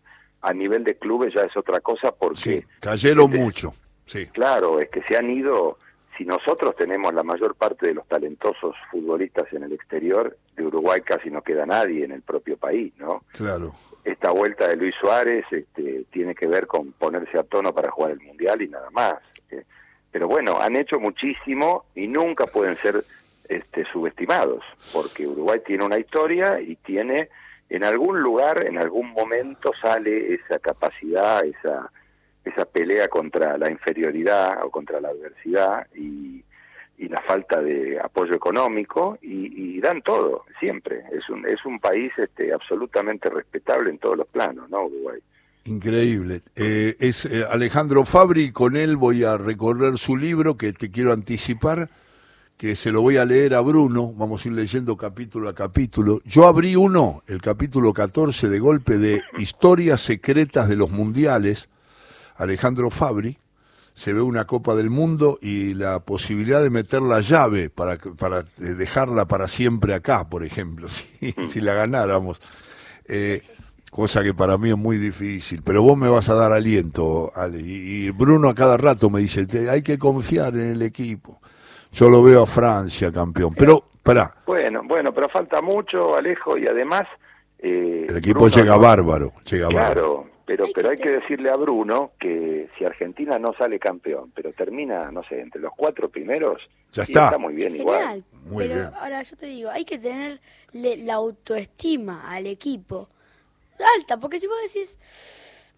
a 0.44 0.52
nivel 0.52 0.84
de 0.84 0.96
clubes 0.96 1.32
ya 1.34 1.42
es 1.42 1.56
otra 1.56 1.80
cosa 1.80 2.12
porque... 2.12 2.40
Sí, 2.40 2.64
cayeron 2.80 3.30
este, 3.30 3.38
mucho. 3.38 3.74
Sí, 4.06 4.26
Claro, 4.26 4.80
es 4.80 4.90
que 4.90 5.02
se 5.02 5.16
han 5.16 5.30
ido, 5.30 5.78
si 6.18 6.24
nosotros 6.24 6.76
tenemos 6.76 7.14
la 7.14 7.22
mayor 7.22 7.54
parte 7.54 7.88
de 7.88 7.94
los 7.94 8.06
talentosos 8.06 8.76
futbolistas 8.90 9.50
en 9.52 9.62
el 9.62 9.72
exterior, 9.72 10.36
de 10.56 10.66
Uruguay 10.66 11.00
casi 11.00 11.30
no 11.30 11.42
queda 11.42 11.66
nadie 11.66 12.04
en 12.04 12.12
el 12.12 12.22
propio 12.22 12.56
país, 12.56 12.92
¿no? 12.98 13.24
claro. 13.32 13.74
Esta 14.04 14.30
vuelta 14.32 14.68
de 14.68 14.76
Luis 14.76 14.94
Suárez 15.00 15.46
este, 15.50 16.04
tiene 16.12 16.34
que 16.34 16.46
ver 16.46 16.66
con 16.66 16.92
ponerse 16.92 17.38
a 17.38 17.42
tono 17.42 17.74
para 17.74 17.90
jugar 17.90 18.10
el 18.10 18.20
Mundial 18.20 18.60
y 18.60 18.68
nada 18.68 18.90
más. 18.90 19.14
eh. 19.50 19.64
Pero 20.12 20.28
bueno, 20.28 20.58
han 20.60 20.76
hecho 20.76 21.00
muchísimo 21.00 21.86
y 21.94 22.06
nunca 22.06 22.46
pueden 22.46 22.76
ser 22.82 23.02
este, 23.48 23.84
subestimados, 23.92 24.62
porque 24.92 25.26
Uruguay 25.26 25.60
tiene 25.66 25.84
una 25.84 25.98
historia 25.98 26.60
y 26.60 26.76
tiene, 26.76 27.28
en 27.68 27.84
algún 27.84 28.20
lugar, 28.20 28.66
en 28.66 28.78
algún 28.78 29.10
momento 29.12 29.72
sale 29.80 30.34
esa 30.34 30.58
capacidad, 30.58 31.44
esa 31.44 31.90
esa 32.44 32.64
pelea 32.66 33.08
contra 33.08 33.56
la 33.56 33.70
inferioridad 33.70 34.62
o 34.64 34.70
contra 34.70 35.00
la 35.00 35.08
adversidad 35.08 35.86
y, 35.94 36.44
y 36.98 37.08
la 37.08 37.22
falta 37.22 37.60
de 37.60 37.98
apoyo 37.98 38.34
económico 38.34 39.18
y, 39.22 39.80
dan 39.80 40.00
todo 40.00 40.44
siempre. 40.60 41.02
Es 41.12 41.28
un 41.28 41.46
es 41.46 41.62
un 41.66 41.78
país 41.78 42.10
este 42.16 42.54
absolutamente 42.54 43.28
respetable 43.28 43.90
en 43.90 43.98
todos 43.98 44.16
los 44.16 44.26
planos 44.28 44.70
no 44.70 44.86
Uruguay 44.86 45.20
Increíble. 45.66 46.40
Eh, 46.56 46.96
es 47.00 47.26
eh, 47.26 47.44
Alejandro 47.50 48.06
Fabri, 48.06 48.50
con 48.50 48.76
él 48.76 48.96
voy 48.96 49.24
a 49.24 49.36
recorrer 49.36 49.98
su 49.98 50.16
libro 50.16 50.56
que 50.56 50.72
te 50.72 50.90
quiero 50.90 51.12
anticipar, 51.12 51.90
que 52.56 52.76
se 52.76 52.92
lo 52.92 53.02
voy 53.02 53.16
a 53.16 53.24
leer 53.24 53.54
a 53.54 53.60
Bruno, 53.60 54.12
vamos 54.14 54.44
a 54.44 54.48
ir 54.48 54.54
leyendo 54.54 54.96
capítulo 54.96 55.48
a 55.48 55.54
capítulo. 55.54 56.20
Yo 56.24 56.46
abrí 56.46 56.76
uno, 56.76 57.22
el 57.26 57.40
capítulo 57.42 57.92
14 57.92 58.48
de 58.48 58.58
golpe 58.60 58.96
de 58.98 59.22
Historias 59.38 60.00
secretas 60.00 60.68
de 60.68 60.76
los 60.76 60.90
mundiales, 60.90 61.68
Alejandro 62.36 62.90
Fabri, 62.90 63.38
se 63.94 64.12
ve 64.12 64.20
una 64.22 64.44
Copa 64.44 64.74
del 64.74 64.90
Mundo 64.90 65.38
y 65.40 65.74
la 65.74 66.00
posibilidad 66.00 66.62
de 66.62 66.70
meter 66.70 67.02
la 67.02 67.20
llave 67.20 67.70
para, 67.70 67.96
para 67.96 68.40
eh, 68.40 68.74
dejarla 68.74 69.26
para 69.26 69.46
siempre 69.46 69.94
acá, 69.94 70.28
por 70.28 70.44
ejemplo, 70.44 70.88
si, 71.20 71.34
si 71.48 71.60
la 71.60 71.74
ganáramos. 71.74 72.40
Eh, 73.06 73.42
cosa 73.90 74.22
que 74.24 74.34
para 74.34 74.58
mí 74.58 74.70
es 74.70 74.76
muy 74.76 74.96
difícil, 74.98 75.62
pero 75.62 75.82
vos 75.82 75.96
me 75.96 76.08
vas 76.08 76.28
a 76.28 76.34
dar 76.34 76.52
aliento, 76.52 77.30
Ale. 77.36 77.60
Y, 77.60 78.10
Bruno 78.10 78.48
a 78.48 78.54
cada 78.54 78.76
rato 78.76 79.10
me 79.10 79.20
dice, 79.20 79.46
"Te- 79.46 79.70
hay 79.70 79.82
que 79.82 79.98
confiar 79.98 80.54
en 80.54 80.70
el 80.72 80.82
equipo. 80.82 81.40
Yo 81.94 82.08
lo 82.08 82.22
veo 82.22 82.42
a 82.42 82.46
Francia 82.46 83.10
campeón, 83.12 83.54
pero, 83.56 83.82
pará, 84.02 84.34
bueno 84.46 84.82
bueno 84.84 85.12
pero 85.14 85.28
falta 85.28 85.62
mucho 85.62 86.16
Alejo 86.16 86.58
y 86.58 86.66
además 86.66 87.02
eh, 87.58 88.06
el 88.08 88.16
equipo 88.18 88.40
Bruno 88.40 88.54
llega 88.56 88.74
no- 88.76 88.80
bárbaro, 88.80 89.32
llega 89.48 89.66
bárbaro. 89.68 89.92
claro 89.94 90.30
pero 90.46 90.64
Hay 90.66 90.72
pero 90.74 90.88
que 90.90 90.94
hay 90.96 90.98
que 91.00 91.10
decirle 91.20 91.48
a 91.50 91.56
Bruno 91.56 92.10
que 92.20 92.68
si 92.76 92.84
Argentina 92.84 93.38
no 93.38 93.54
sale 93.56 93.78
campeón 93.78 94.30
pero 94.34 94.52
termina 94.52 95.10
no 95.10 95.22
sé 95.24 95.40
entre 95.40 95.60
los 95.60 95.72
cuatro 95.74 96.08
primeros 96.10 96.60
Ya 96.92 97.04
y 97.06 97.12
está. 97.12 97.38
muy 97.38 97.54
bien 97.54 97.76
igual. 97.76 98.22
Muy 98.44 98.64
Pero 98.68 98.74
bien. 98.74 98.90
ahora 99.00 99.22
yo 99.22 99.36
te 99.36 99.46
digo, 99.46 99.70
hay 99.70 99.84
que 99.86 99.98
tener 99.98 100.38
la 100.74 101.14
autoestima 101.14 102.30
al 102.30 102.46
equipo 102.46 103.08
alta, 103.98 104.18
porque 104.18 104.38
si 104.38 104.46
vos 104.46 104.56
decís, 104.62 104.96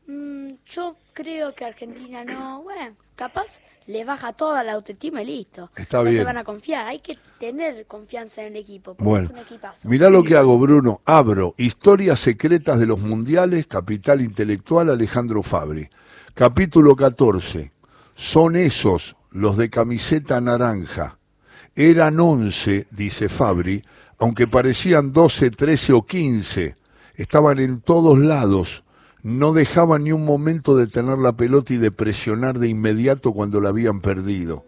"Mm, 0.07 0.55
yo 0.67 0.97
creo 1.13 1.55
que 1.55 1.65
Argentina 1.65 2.25
no, 2.25 2.63
bueno, 2.63 2.97
capaz 3.15 3.61
le 3.87 4.05
baja 4.05 4.33
toda 4.33 4.63
la 4.65 4.73
autoestima 4.73 5.23
y 5.23 5.27
listo. 5.27 5.71
Está 5.77 5.99
no 5.99 6.05
bien. 6.05 6.17
se 6.17 6.25
van 6.25 6.39
a 6.39 6.45
confiar, 6.45 6.87
hay 6.87 6.99
que 6.99 7.19
tener 7.39 7.87
confianza 7.87 8.43
en 8.43 8.49
el 8.49 8.57
equipo, 8.57 8.97
Bueno, 8.99 9.31
mirá 9.85 10.11
lo 10.11 10.23
que 10.23 10.37
hago, 10.37 10.59
Bruno. 10.59 11.01
Abro 11.05 11.55
Historias 11.57 12.21
secretas 12.21 12.79
de 12.79 12.87
los 12.87 12.99
mundiales, 12.99 13.67
Capital 13.67 14.21
Intelectual, 14.21 14.91
Alejandro 14.91 15.43
Fabri. 15.43 15.89
Capítulo 16.35 16.97
14. 16.97 17.73
Son 18.15 18.57
esos, 18.57 19.17
los 19.31 19.57
de 19.57 19.71
camiseta 19.71 20.41
naranja. 20.41 21.19
Eran 21.75 22.19
11, 22.19 22.89
dice 22.91 23.29
Fabri, 23.29 23.83
aunque 24.19 24.47
parecían 24.47 25.13
12, 25.13 25.51
13 25.51 25.93
o 25.93 26.07
15. 26.07 26.77
Estaban 27.15 27.59
en 27.59 27.81
todos 27.81 28.19
lados. 28.19 28.83
No 29.27 29.53
dejaban 29.53 30.05
ni 30.05 30.13
un 30.13 30.25
momento 30.25 30.77
de 30.77 30.87
tener 30.87 31.19
la 31.19 31.33
pelota 31.33 31.75
y 31.75 31.79
de 31.79 31.91
presionar 31.91 32.61
de 32.61 32.69
inmediato 32.69 33.33
cuando 33.33 33.61
la 33.61 33.71
habían 33.71 34.01
perdido. 34.01 34.65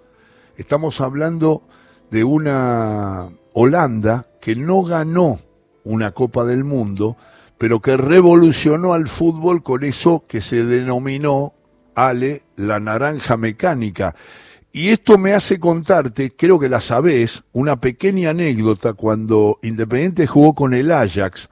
Estamos 0.57 1.01
hablando 1.01 1.63
de 2.11 2.25
una 2.25 3.29
Holanda 3.53 4.27
que 4.41 4.57
no 4.57 4.83
ganó 4.83 5.39
una 5.85 6.11
Copa 6.11 6.45
del 6.45 6.65
Mundo, 6.65 7.17
pero 7.57 7.79
que 7.79 7.97
revolucionó 7.97 8.95
al 8.95 9.07
fútbol 9.07 9.63
con 9.63 9.85
eso 9.85 10.25
que 10.27 10.41
se 10.41 10.65
denominó, 10.65 11.55
Ale, 11.95 12.43
la 12.57 12.81
naranja 12.81 13.37
mecánica. 13.37 14.17
Y 14.73 14.89
esto 14.89 15.19
me 15.19 15.35
hace 15.35 15.61
contarte, 15.61 16.33
creo 16.35 16.59
que 16.59 16.69
la 16.69 16.81
sabés, 16.81 17.45
una 17.53 17.81
pequeña 17.81 18.31
anécdota 18.31 18.95
cuando 18.95 19.61
Independiente 19.63 20.27
jugó 20.27 20.57
con 20.57 20.75
el 20.75 20.91
Ajax, 20.91 21.49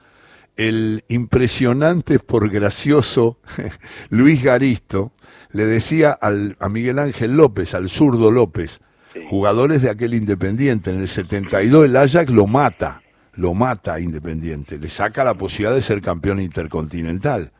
el 0.57 1.03
impresionante 1.07 2.19
por 2.19 2.49
gracioso 2.49 3.39
Luis 4.09 4.43
Garisto 4.43 5.13
le 5.51 5.65
decía 5.65 6.11
al, 6.11 6.57
a 6.59 6.67
Miguel 6.67 6.99
Ángel 6.99 7.37
López, 7.37 7.73
al 7.73 7.89
zurdo 7.89 8.31
López, 8.31 8.81
jugadores 9.27 9.81
de 9.81 9.89
aquel 9.89 10.13
Independiente, 10.13 10.89
en 10.91 10.99
el 10.99 11.07
72 11.07 11.85
el 11.85 11.95
Ajax 11.95 12.31
lo 12.31 12.47
mata, 12.47 13.01
lo 13.33 13.53
mata 13.53 13.93
a 13.93 13.99
Independiente, 13.99 14.77
le 14.77 14.89
saca 14.89 15.23
la 15.23 15.35
posibilidad 15.35 15.73
de 15.73 15.81
ser 15.81 16.01
campeón 16.01 16.39
intercontinental. 16.39 17.51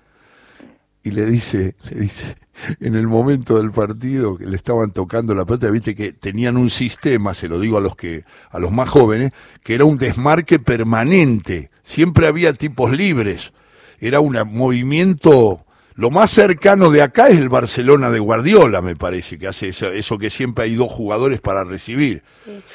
Y 1.07 1.11
le 1.11 1.25
dice, 1.25 1.73
le 1.89 2.01
dice, 2.01 2.35
en 2.81 2.95
el 2.95 3.07
momento 3.07 3.57
del 3.57 3.71
partido 3.71 4.37
que 4.37 4.45
le 4.45 4.57
estaban 4.57 4.91
tocando 4.91 5.33
la 5.33 5.45
pelota, 5.45 5.71
viste 5.71 5.95
que 5.95 6.11
tenían 6.11 6.57
un 6.57 6.69
sistema, 6.69 7.33
se 7.33 7.47
lo 7.47 7.61
digo 7.61 7.77
a 7.77 7.81
los 7.81 7.95
que, 7.95 8.25
a 8.49 8.59
los 8.59 8.73
más 8.73 8.89
jóvenes, 8.89 9.31
que 9.63 9.75
era 9.75 9.85
un 9.85 9.97
desmarque 9.97 10.59
permanente. 10.59 11.71
Siempre 11.81 12.27
había 12.27 12.51
tipos 12.51 12.91
libres. 12.91 13.53
Era 13.99 14.19
un 14.19 14.37
movimiento 14.51 15.65
lo 15.97 16.11
más 16.11 16.29
cercano 16.29 16.91
de 16.91 17.01
acá 17.01 17.27
es 17.27 17.39
el 17.39 17.49
Barcelona 17.49 18.11
de 18.11 18.19
Guardiola, 18.19 18.83
me 18.83 18.95
parece, 18.95 19.39
que 19.39 19.47
hace 19.47 19.69
eso, 19.69 20.19
que 20.19 20.29
siempre 20.29 20.65
hay 20.65 20.75
dos 20.75 20.91
jugadores 20.91 21.41
para 21.41 21.63
recibir. 21.63 22.21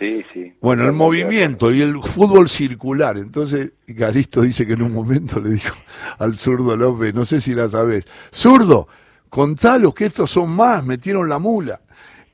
Sí, 0.00 0.24
sí. 0.34 0.52
Bueno, 0.60 0.84
el 0.84 0.92
movimiento 0.92 1.72
y 1.72 1.82
el 1.82 1.94
fútbol 2.02 2.48
circular. 2.48 3.16
Entonces, 3.16 3.74
Galisto 3.86 4.42
dice 4.42 4.66
que 4.66 4.72
en 4.72 4.82
un 4.82 4.92
momento 4.92 5.38
le 5.38 5.50
dijo 5.50 5.76
al 6.18 6.36
zurdo 6.36 6.76
López, 6.76 7.14
no 7.14 7.24
sé 7.24 7.40
si 7.40 7.54
la 7.54 7.68
sabes, 7.68 8.06
zurdo, 8.32 8.88
contalos 9.28 9.94
que 9.94 10.06
estos 10.06 10.28
son 10.28 10.50
más, 10.50 10.84
metieron 10.84 11.28
la 11.28 11.38
mula. 11.38 11.80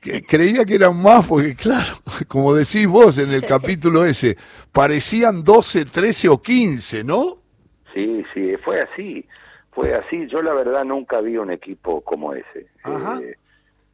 Que 0.01 0.23
creía 0.23 0.65
que 0.65 0.73
eran 0.73 0.99
más 0.99 1.27
porque, 1.27 1.53
claro, 1.53 1.99
como 2.27 2.55
decís 2.55 2.87
vos 2.87 3.19
en 3.19 3.29
el 3.29 3.45
capítulo 3.45 4.05
ese, 4.05 4.37
parecían 4.71 5.43
12, 5.43 5.85
13 5.85 6.29
o 6.29 6.41
15, 6.41 7.03
¿no? 7.03 7.37
Sí, 7.93 8.23
sí, 8.33 8.53
fue 8.65 8.81
así 8.81 9.23
fue 9.71 9.93
así. 9.93 10.27
Yo 10.27 10.41
la 10.41 10.53
verdad 10.53 10.85
nunca 10.85 11.21
vi 11.21 11.37
un 11.37 11.51
equipo 11.51 12.01
como 12.01 12.33
ese. 12.33 12.67
Eh, 12.85 13.35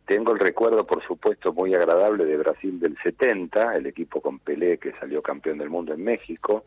tengo 0.06 0.34
el 0.34 0.40
recuerdo, 0.40 0.86
por 0.86 1.04
supuesto, 1.06 1.52
muy 1.54 1.74
agradable 1.74 2.26
de 2.26 2.38
Brasil 2.38 2.80
del 2.80 2.98
70, 3.02 3.76
el 3.76 3.88
equipo 3.88 4.22
con 4.22 4.40
Pelé 4.40 4.78
que 4.78 4.94
salió 4.94 5.22
campeón 5.22 5.58
del 5.58 5.70
mundo 5.70 5.94
en 5.94 6.04
México, 6.04 6.66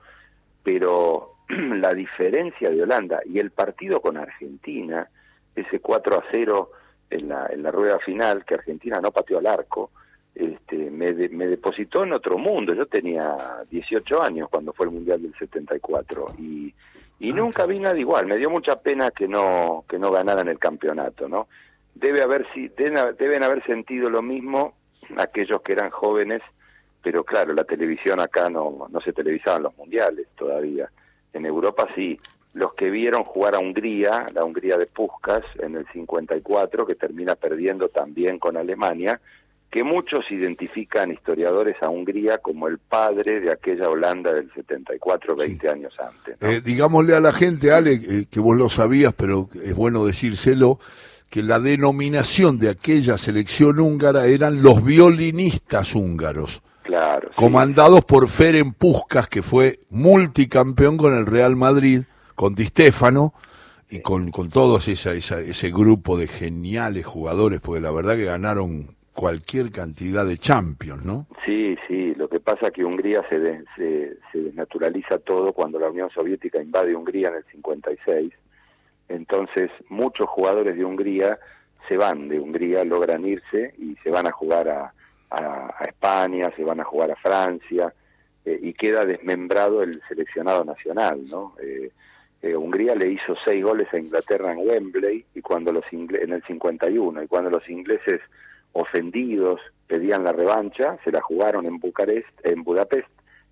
pero 0.63 1.35
la 1.49 1.95
diferencia 1.95 2.71
de 2.71 2.83
Holanda 2.83 3.21
y 3.25 3.39
el 3.39 3.51
partido 3.51 4.01
con 4.01 4.17
Argentina, 4.17 5.09
ese 5.55 5.81
4 5.81 6.17
a 6.17 6.25
0 6.31 6.71
en 7.11 7.29
la, 7.29 7.47
en 7.47 7.63
la 7.63 7.71
rueda 7.71 7.99
final, 8.01 8.45
que 8.45 8.55
Argentina 8.55 9.01
no 9.01 9.13
pateó 9.13 9.39
al 9.39 9.47
arco, 9.47 9.93
este, 10.35 10.91
me, 10.91 11.13
me 11.13 11.47
depositó 11.47 12.05
en 12.05 12.13
otro 12.13 12.39
mundo. 12.39 12.75
Yo 12.75 12.87
tenía 12.87 13.65
18 13.71 14.23
años 14.23 14.49
cuando 14.51 14.73
fue 14.73 14.87
el 14.87 14.93
Mundial 14.93 15.23
del 15.23 15.35
74 15.37 16.35
y 16.39 16.75
y 17.21 17.33
nunca 17.33 17.67
vi 17.67 17.79
nada 17.79 17.99
igual. 17.99 18.27
Me 18.27 18.37
dio 18.37 18.51
mucha 18.51 18.81
pena 18.81 19.11
que 19.11 19.27
no 19.27 19.85
que 19.89 19.99
no 19.99 20.11
ganaran 20.11 20.49
el 20.49 20.59
campeonato, 20.59 21.29
¿no? 21.29 21.49
Debe 21.95 22.23
haber 22.23 22.47
si 22.55 22.69
deben, 22.69 23.43
haber 23.43 23.65
sentido 23.65 24.09
lo 24.09 24.23
mismo 24.23 24.75
aquellos 25.17 25.63
que 25.63 25.73
eran 25.73 25.91
jóvenes, 25.91 26.43
pero 27.03 27.25
claro, 27.25 27.55
la 27.55 27.65
televisión 27.65 28.21
acá 28.21 28.49
no 28.49 28.87
no 28.89 29.01
se 29.01 29.13
televisaban 29.13 29.65
los 29.65 29.77
mundiales 29.77 30.29
todavía. 30.37 30.91
En 31.33 31.47
Europa 31.47 31.89
sí. 31.95 32.19
Los 32.55 32.75
que 32.75 32.91
vieron 32.91 33.25
jugar 33.25 33.55
a 33.55 33.59
Hungría, 33.59 34.27
la 34.33 34.43
Hungría 34.43 34.79
de 34.79 34.87
Puskas 34.87 35.45
en 35.61 35.77
el 35.77 35.87
54 35.93 36.87
que 36.87 36.95
termina 36.95 37.37
perdiendo 37.37 37.89
también 37.89 38.39
con 38.39 38.57
Alemania, 38.57 39.21
que 39.71 39.85
muchos 39.85 40.25
identifican 40.31 41.13
historiadores 41.13 41.77
a 41.83 41.91
Hungría 41.91 42.39
como 42.39 42.69
el 42.69 42.79
padre 42.79 43.41
de 43.41 43.53
aquella 43.53 43.89
Holanda 43.89 44.33
del 44.33 44.51
74, 44.55 45.37
20 45.37 45.69
años 45.69 45.95
antes. 45.99 46.37
Eh, 46.41 46.63
digámosle 46.65 47.15
a 47.15 47.21
la 47.21 47.33
gente, 47.33 47.73
Ale, 47.73 47.93
eh, 47.95 48.27
que 48.31 48.41
vos 48.41 48.57
lo 48.57 48.71
sabías, 48.71 49.13
pero 49.13 49.51
es 49.63 49.75
bueno 49.75 50.07
decírselo, 50.07 50.79
que 51.29 51.43
la 51.43 51.61
denominación 51.61 52.59
de 52.59 52.71
aquella 52.71 53.19
selección 53.19 53.79
húngara 53.79 54.27
eran 54.27 54.63
los 54.63 54.83
violinistas 54.83 55.95
húngaros. 55.95 56.63
Claro. 56.83 57.31
Comandados 57.35 58.03
por 58.07 58.29
Ferenc 58.29 58.75
Puskas, 58.75 59.29
que 59.29 59.43
fue 59.43 59.81
multicampeón 59.91 60.97
con 60.97 61.15
el 61.15 61.27
Real 61.27 61.55
Madrid, 61.55 62.05
con 62.35 62.55
Di 62.55 62.65
Stefano, 62.65 63.35
y 63.91 64.01
con, 64.01 64.31
con 64.31 64.49
todos 64.49 64.89
esa, 64.89 65.13
ese 65.13 65.71
grupo 65.71 66.17
de 66.17 66.29
geniales 66.29 67.07
jugadores, 67.07 67.61
porque 67.61 67.81
la 67.81 67.91
verdad 67.91 68.17
que 68.17 68.25
ganaron 68.25 68.98
cualquier 69.19 69.73
cantidad 69.73 70.25
de 70.25 70.39
champions, 70.39 71.05
¿no? 71.05 71.27
Sí, 71.45 71.77
sí, 71.89 72.15
lo 72.15 72.29
que 72.29 72.39
pasa 72.39 72.69
es 72.69 72.73
que 72.73 72.85
Hungría 72.85 73.25
se, 73.29 73.65
se, 73.77 74.39
desnaturaliza 74.39 75.19
todo 75.19 75.53
cuando 75.53 75.81
la 75.81 75.91
Unión 75.91 76.09
Soviética 76.11 76.63
invade 76.63 76.95
Hungría 76.95 77.31
en 77.31 77.35
el 77.35 77.45
56, 77.51 78.33
entonces 79.09 79.73
muchos 79.89 80.29
jugadores 80.29 80.77
de 80.77 80.85
Hungría 80.85 81.37
se 81.89 81.97
van 81.97 82.29
de 82.29 82.39
Hungría, 82.39 82.85
logran 82.85 83.27
irse 83.27 83.75
y 83.79 83.97
se 84.05 84.11
van 84.11 84.29
a 84.29 84.31
jugar 84.31 84.69
a, 84.69 84.93
a, 85.31 85.85
España, 85.85 86.53
se 86.55 86.63
van 86.63 86.79
a 86.79 86.85
jugar 86.85 87.11
a 87.11 87.17
Francia, 87.17 87.93
eh, 88.45 88.61
y 88.63 88.73
queda 88.73 89.05
desmembrado 89.05 89.83
el 89.83 90.01
seleccionado 90.07 90.65
nacional, 90.65 91.25
¿no? 91.29 91.55
Eh, 91.61 91.91
eh, 92.41 92.55
Hungría 92.55 92.95
le 92.95 93.11
hizo 93.11 93.35
seis 93.45 93.65
goles 93.65 93.89
a 93.93 93.99
Inglaterra 93.99 94.53
en 94.53 94.59
Wembley 94.59 95.25
y 95.35 95.41
cuando 95.41 95.73
los 95.73 95.85
en 95.91 96.33
el 96.33 96.43
51 96.45 97.25
y 97.25 97.27
cuando 97.27 97.51
los 97.51 97.69
ingleses 97.69 98.21
ofendidos, 98.81 99.61
pedían 99.87 100.25
la 100.25 100.33
revancha, 100.33 100.99
se 101.05 101.11
la 101.11 101.21
jugaron 101.21 101.67
en 101.67 101.79
Bucarest, 101.79 102.29
en 102.45 102.63
Budapest 102.63 103.09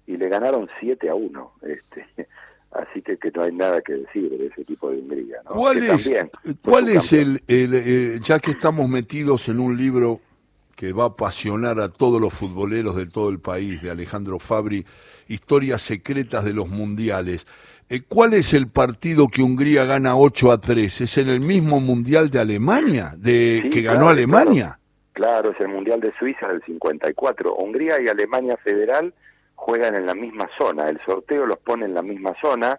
y 0.07 0.17
le 0.17 0.29
ganaron 0.29 0.69
7 0.81 1.09
a 1.09 1.15
1. 1.15 1.53
Este, 1.62 2.07
así 2.71 3.03
que, 3.03 3.19
que 3.19 3.31
no 3.33 3.43
hay 3.43 3.53
nada 3.53 3.81
que 3.81 3.95
decir 3.95 4.31
de 4.31 4.47
ese 4.47 4.65
tipo 4.65 4.91
de 4.91 4.99
Hungría. 4.99 5.39
¿Cuál 5.47 5.83
es, 5.83 6.11
¿cuál 6.62 6.89
es 6.89 7.12
el, 7.12 7.43
eh, 7.49 8.19
ya 8.23 8.39
que 8.39 8.53
estamos 8.53 8.89
metidos 8.89 9.49
en 9.49 9.61
un 9.61 9.77
libro 9.77 10.21
que 10.77 10.93
va 10.93 11.05
a 11.05 11.09
apasionar 11.09 11.81
a 11.81 11.89
todos 11.89 12.21
los 12.21 12.35
futboleros 12.35 12.95
de 12.97 13.07
todo 13.07 13.31
el 13.31 13.41
país, 13.41 13.83
de 13.83 13.91
Alejandro 13.91 14.39
Fabri, 14.39 14.85
Historias 15.29 15.83
secretas 15.83 16.45
de 16.45 16.53
los 16.53 16.69
mundiales. 16.69 17.47
Eh, 17.89 18.03
¿Cuál 18.07 18.35
es 18.35 18.53
el 18.53 18.69
partido 18.69 19.27
que 19.29 19.43
Hungría 19.43 19.85
gana 19.85 20.17
8 20.17 20.53
a 20.53 20.61
3? 20.61 21.01
¿Es 21.01 21.19
en 21.19 21.29
el 21.29 21.41
mismo 21.41 21.81
mundial 21.81 22.31
de 22.31 22.39
Alemania, 22.39 23.15
de 23.17 23.69
que 23.73 23.83
ganó 23.83 24.09
Alemania? 24.09 24.67
Claro, 24.67 24.86
es 25.16 25.61
el 25.61 25.68
Mundial 25.68 26.00
de 26.00 26.12
Suiza 26.18 26.46
del 26.48 26.62
54. 26.62 27.55
Hungría 27.55 28.00
y 28.00 28.09
Alemania 28.09 28.57
Federal 28.59 29.14
juegan 29.55 29.96
en 29.96 30.07
la 30.07 30.14
misma 30.14 30.48
zona. 30.59 30.88
El 30.88 31.00
sorteo 31.07 31.46
los 31.46 31.59
pone 31.59 31.87
en 31.87 31.94
la 31.94 32.02
misma 32.02 32.35
zona. 32.40 32.79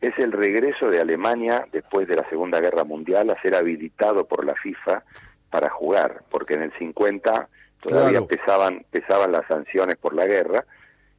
Es 0.00 0.16
el 0.18 0.32
regreso 0.32 0.90
de 0.90 1.00
Alemania 1.00 1.66
después 1.72 2.06
de 2.06 2.16
la 2.16 2.28
Segunda 2.28 2.60
Guerra 2.60 2.84
Mundial 2.84 3.30
a 3.30 3.40
ser 3.42 3.56
habilitado 3.56 4.26
por 4.26 4.44
la 4.44 4.54
FIFA 4.54 5.02
para 5.50 5.70
jugar, 5.70 6.22
porque 6.30 6.54
en 6.54 6.62
el 6.62 6.72
50 6.78 7.48
todavía 7.80 8.22
pesaban, 8.22 8.84
pesaban 8.90 9.32
las 9.32 9.46
sanciones 9.48 9.96
por 9.96 10.14
la 10.14 10.26
guerra 10.26 10.64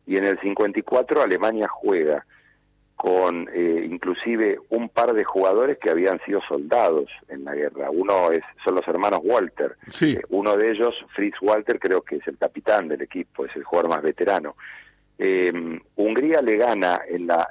y 0.05 0.17
en 0.17 0.25
el 0.25 0.39
54 0.39 1.21
Alemania 1.21 1.67
juega 1.67 2.25
con 2.95 3.49
eh, 3.53 3.85
inclusive 3.89 4.59
un 4.69 4.89
par 4.89 5.13
de 5.13 5.23
jugadores 5.23 5.77
que 5.77 5.89
habían 5.89 6.19
sido 6.25 6.41
soldados 6.47 7.09
en 7.27 7.43
la 7.43 7.53
guerra. 7.53 7.89
Uno 7.89 8.31
es 8.31 8.43
son 8.63 8.75
los 8.75 8.87
hermanos 8.87 9.19
Walter. 9.23 9.77
Sí. 9.91 10.13
Eh, 10.13 10.21
uno 10.29 10.55
de 10.55 10.71
ellos, 10.71 10.95
Fritz 11.13 11.35
Walter, 11.41 11.79
creo 11.79 12.01
que 12.01 12.17
es 12.17 12.27
el 12.27 12.37
capitán 12.37 12.87
del 12.87 13.01
equipo, 13.01 13.45
es 13.45 13.55
el 13.55 13.63
jugador 13.63 13.89
más 13.89 14.01
veterano. 14.01 14.55
Eh, 15.17 15.51
Hungría 15.95 16.41
le 16.41 16.57
gana 16.57 17.01
en 17.07 17.27
la... 17.27 17.49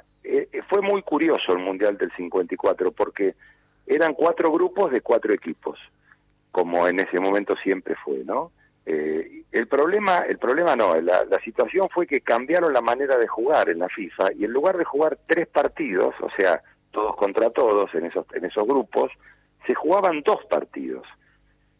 fue 0.69 0.81
muy 0.81 1.01
curioso 1.01 1.53
el 1.53 1.59
Mundial 1.59 1.97
del 1.97 2.11
54 2.15 2.91
porque 2.91 3.35
eran 3.85 4.13
cuatro 4.13 4.51
grupos 4.51 4.91
de 4.91 5.01
cuatro 5.01 5.33
equipos, 5.33 5.77
como 6.51 6.87
en 6.87 6.99
ese 6.99 7.19
momento 7.19 7.55
siempre 7.63 7.95
fue, 8.03 8.23
¿no? 8.25 8.51
Eh, 8.85 9.43
el 9.51 9.67
problema, 9.67 10.19
el 10.19 10.37
problema 10.37 10.75
no, 10.75 10.99
la, 10.99 11.25
situación 11.43 11.87
fue 11.93 12.07
que 12.07 12.21
cambiaron 12.21 12.73
la 12.73 12.81
manera 12.81 13.17
de 13.17 13.27
jugar 13.27 13.69
en 13.69 13.79
la 13.79 13.89
FIFA 13.89 14.33
y 14.33 14.45
en 14.45 14.51
lugar 14.51 14.77
de 14.77 14.83
jugar 14.83 15.19
tres 15.27 15.47
partidos, 15.47 16.13
o 16.21 16.29
sea, 16.35 16.61
todos 16.91 17.15
contra 17.15 17.49
todos 17.51 17.93
en 17.93 18.05
esos, 18.05 18.25
en 18.33 18.45
esos 18.45 18.65
grupos, 18.65 19.11
se 19.67 19.73
jugaban 19.75 20.21
dos 20.25 20.43
partidos, 20.49 21.05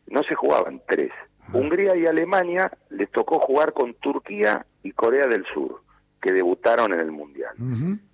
no 0.07 0.23
se 0.23 0.35
jugaban 0.35 0.81
tres. 0.87 1.11
Hungría 1.51 1.95
y 1.95 2.05
Alemania 2.05 2.71
les 2.89 3.11
tocó 3.11 3.39
jugar 3.39 3.73
con 3.73 3.95
Turquía 3.95 4.65
y 4.83 4.91
Corea 4.91 5.27
del 5.27 5.45
Sur, 5.53 5.81
que 6.21 6.31
debutaron 6.31 6.93
en 6.93 6.99
el 6.99 7.11
Mundial. 7.11 7.53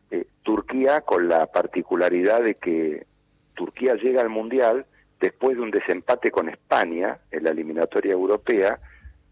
Eh, 0.09 0.25
Turquía 0.41 1.01
con 1.01 1.27
la 1.27 1.45
particularidad 1.47 2.41
de 2.41 2.55
que 2.55 3.05
Turquía 3.53 3.95
llega 3.95 4.21
al 4.21 4.29
Mundial 4.29 4.85
después 5.19 5.57
de 5.57 5.63
un 5.63 5.71
desempate 5.71 6.31
con 6.31 6.49
España 6.49 7.19
en 7.31 7.43
la 7.43 7.51
eliminatoria 7.51 8.13
europea, 8.13 8.79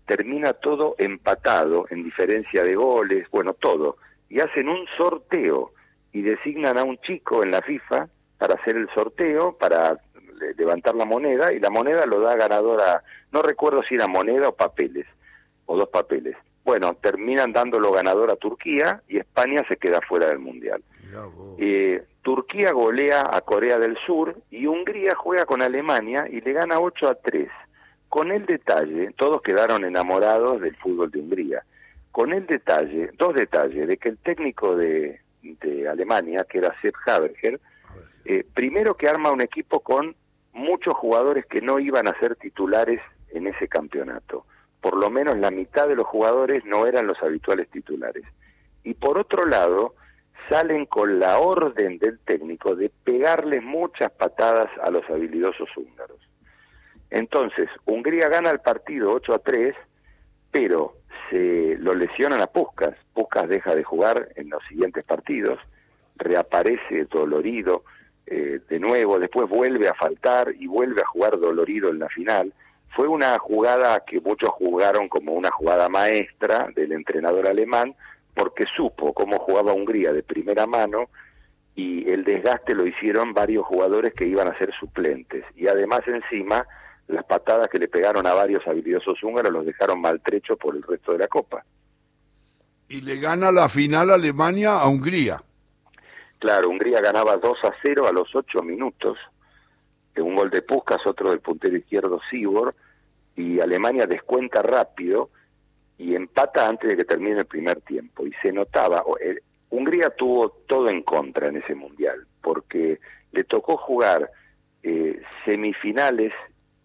termina 0.06 0.54
todo 0.54 0.96
empatado 0.98 1.86
en 1.90 2.04
diferencia 2.04 2.64
de 2.64 2.76
goles, 2.76 3.28
bueno, 3.32 3.54
todo. 3.54 3.98
Y 4.30 4.40
hacen 4.40 4.70
un 4.70 4.86
sorteo 4.98 5.74
y 6.12 6.22
designan 6.22 6.78
a 6.78 6.84
un 6.84 6.98
chico 7.00 7.44
en 7.44 7.52
la 7.52 7.62
FIFA 7.62 8.08
para 8.38 8.56
hacer 8.56 8.76
el 8.78 8.90
sorteo, 8.94 9.58
para 9.58 10.00
levantar 10.58 10.96
la 10.96 11.06
moneda, 11.06 11.52
y 11.52 11.60
la 11.60 11.70
moneda 11.70 12.06
lo 12.06 12.20
da 12.20 12.36
ganadora, 12.36 13.04
no 13.32 13.42
recuerdo 13.42 13.82
si 13.84 13.96
era 13.96 14.08
moneda 14.08 14.50
o 14.50 14.56
papeles, 14.56 15.06
o 15.66 15.78
dos 15.78 15.90
papeles. 15.90 16.36
Bueno, 16.64 16.96
terminan 16.96 17.54
dándolo 17.54 17.92
ganador 17.92 18.30
a 18.30 18.36
Turquía 18.36 19.02
y 19.08 19.18
España 19.18 19.66
se 19.68 19.78
queda 19.78 20.00
fuera 20.02 20.28
del 20.28 20.40
Mundial. 20.40 20.84
Eh, 21.58 22.04
Turquía 22.28 22.74
golea 22.74 23.24
a 23.32 23.40
Corea 23.40 23.80
del 23.80 23.98
Sur 24.06 24.36
y 24.52 24.66
Hungría 24.66 25.16
juega 25.16 25.46
con 25.46 25.62
Alemania 25.62 26.28
y 26.30 26.42
le 26.42 26.52
gana 26.52 26.78
8 26.78 27.08
a 27.08 27.16
3 27.16 27.48
con 28.10 28.34
el 28.34 28.46
detalle, 28.46 29.14
todos 29.16 29.42
quedaron 29.42 29.86
enamorados 29.86 30.60
del 30.60 30.76
fútbol 30.76 31.10
de 31.10 31.20
Hungría, 31.20 31.64
con 32.12 32.34
el 32.34 32.46
detalle, 32.46 33.12
dos 33.18 33.34
detalles, 33.34 33.88
de 33.88 33.96
que 33.96 34.10
el 34.10 34.18
técnico 34.18 34.76
de, 34.76 35.22
Alemania, 35.90 36.46
que 36.50 36.58
era 36.58 36.76
Sepp 36.82 36.96
Haberger, 37.06 37.62
eh, 38.26 38.44
primero 38.54 38.96
que 38.96 39.08
arma 39.08 39.32
un 39.32 39.40
equipo 39.40 39.80
con 39.80 40.14
muchos 40.52 40.96
jugadores 40.96 41.46
que 41.46 41.62
no 41.62 41.80
iban 41.80 42.10
a 42.10 42.20
ser 42.20 42.36
titulares 42.36 43.00
en 43.30 43.48
ese 43.48 43.70
campeonato. 43.70 44.46
Por 44.82 44.98
lo 44.98 45.10
menos 45.10 45.38
la 45.38 45.50
mitad 45.50 45.88
de 45.88 45.96
los 45.96 46.06
jugadores 46.06 46.66
no 46.66 46.88
eran 46.88 47.08
los 47.08 47.24
habituales 47.24 47.70
titulares. 47.70 48.26
Y 48.84 48.96
por 48.96 49.18
otro 49.18 49.46
lado, 49.46 49.96
salen 50.50 50.86
con 50.86 51.20
la 51.20 51.40
orden 51.40 51.98
del 52.00 52.20
técnico 52.20 52.76
de 52.76 52.90
pegarles 53.04 53.64
muchas 53.64 54.12
patadas 54.12 54.70
a 54.82 54.90
los 54.90 55.04
habilidosos 55.10 55.70
húngaros. 55.76 56.20
Entonces, 57.10 57.70
Hungría 57.86 58.28
gana 58.30 58.50
el 58.50 58.60
partido 58.60 59.14
8 59.14 59.34
a 59.34 59.40
3, 59.40 59.76
pero 60.52 60.96
se 61.30 61.78
lo 61.80 61.94
lesionan 61.94 62.42
a 62.42 62.48
Puskas. 62.48 62.96
Puskas 63.14 63.48
deja 63.48 63.76
de 63.76 63.84
jugar 63.84 64.30
en 64.36 64.50
los 64.50 64.64
siguientes 64.68 65.04
partidos, 65.04 65.60
reaparece 66.16 67.06
dolorido 67.06 67.84
eh, 68.26 68.60
de 68.68 68.80
nuevo, 68.80 69.20
después 69.20 69.48
vuelve 69.48 69.88
a 69.88 69.94
faltar 69.94 70.54
y 70.60 70.68
vuelve 70.68 71.02
a 71.02 71.08
jugar 71.08 71.40
dolorido 71.40 71.90
en 71.90 72.00
la 72.00 72.10
final. 72.10 72.54
Fue 72.96 73.08
una 73.08 73.38
jugada 73.40 74.04
que 74.06 74.20
muchos 74.20 74.50
jugaron 74.50 75.08
como 75.08 75.34
una 75.34 75.52
jugada 75.52 75.88
maestra 75.88 76.70
del 76.76 76.92
entrenador 76.92 77.48
alemán, 77.48 77.96
porque 78.38 78.66
supo 78.76 79.14
cómo 79.14 79.40
jugaba 79.40 79.74
Hungría 79.74 80.14
de 80.14 80.22
primera 80.22 80.68
mano 80.68 81.10
y 81.76 82.08
el 82.10 82.24
desgaste 82.24 82.76
lo 82.76 82.86
hicieron 82.86 83.34
varios 83.34 83.66
jugadores 83.66 84.14
que 84.14 84.28
iban 84.28 84.48
a 84.48 84.58
ser 84.60 84.72
suplentes. 84.80 85.44
Y 85.56 85.68
además 85.68 86.02
encima 86.06 86.66
las 87.08 87.26
patadas 87.26 87.68
que 87.70 87.80
le 87.80 87.88
pegaron 87.88 88.28
a 88.28 88.36
varios 88.36 88.66
habilidosos 88.68 89.24
húngaros 89.24 89.52
los 89.52 89.66
dejaron 89.66 90.02
maltrechos 90.02 90.58
por 90.58 90.76
el 90.76 90.84
resto 90.84 91.14
de 91.14 91.18
la 91.18 91.28
Copa. 91.28 91.66
Y 92.90 93.02
le 93.02 93.20
gana 93.20 93.52
la 93.52 93.70
final 93.70 94.12
Alemania 94.12 94.74
a 94.74 94.88
Hungría. 94.88 95.42
Claro, 96.40 96.70
Hungría 96.70 97.02
ganaba 97.02 97.38
2 97.38 97.58
a 97.64 97.72
0 97.82 98.08
a 98.08 98.12
los 98.12 98.36
8 98.36 98.62
minutos, 98.62 99.18
un 100.18 100.36
gol 100.36 100.52
de 100.52 100.62
Puskas, 100.62 101.06
otro 101.06 101.30
del 101.30 101.40
puntero 101.40 101.76
izquierdo 101.76 102.20
Sibor, 102.30 102.76
y 103.36 103.60
Alemania 103.60 104.06
descuenta 104.06 104.62
rápido 104.62 105.30
y 105.98 106.16
empata 106.16 106.68
antes 106.68 106.90
de 106.90 106.98
que 106.98 107.06
termine 107.06 107.40
el 107.40 107.46
primer 107.46 107.82
tiempo. 107.82 108.26
Y 108.26 108.32
se 108.42 108.52
notaba, 108.52 109.04
eh, 109.22 109.40
Hungría 109.70 110.10
tuvo 110.12 110.50
todo 110.68 110.90
en 110.90 111.02
contra 111.04 111.48
en 111.48 111.58
ese 111.58 111.76
mundial, 111.76 112.26
porque 112.42 113.00
le 113.32 113.44
tocó 113.44 113.78
jugar 113.78 114.30
eh, 114.84 115.22
semifinales 115.46 116.34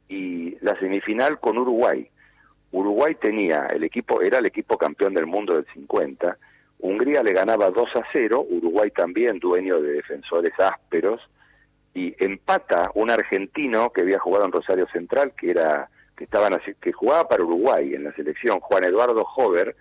y 0.09 0.57
la 0.61 0.79
semifinal 0.79 1.39
con 1.39 1.59
Uruguay. 1.59 2.09
Uruguay 2.73 3.15
tenía 3.15 3.67
el 3.67 3.85
equipo, 3.85 4.23
era 4.23 4.39
el 4.39 4.47
equipo 4.47 4.79
campeón 4.79 5.15
del 5.15 5.27
mundo 5.27 5.55
del 5.55 5.67
50. 5.75 6.37
Hungría 6.79 7.23
le 7.23 7.33
ganaba 7.33 7.71
2 7.71 7.97
a 7.97 8.03
0, 8.13 8.47
Uruguay 8.49 8.91
también 8.91 9.39
dueño 9.39 9.81
de 9.81 9.93
defensores 9.93 10.53
ásperos 10.59 11.21
y 11.95 12.15
empata 12.25 12.91
un 12.95 13.11
argentino 13.11 13.91
que 13.91 14.01
había 14.01 14.19
jugado 14.19 14.47
en 14.47 14.53
Rosario 14.53 14.89
Central, 14.93 15.33
que 15.37 15.51
era 15.51 15.91
que 16.23 16.25
estaban 16.25 16.61
que 16.81 16.93
jugaba 16.93 17.29
para 17.29 17.43
Uruguay 17.43 17.95
en 17.95 18.05
la 18.05 18.15
selección, 18.15 18.61
Juan 18.61 18.85
Eduardo 18.85 19.27
Hover, 19.37 19.75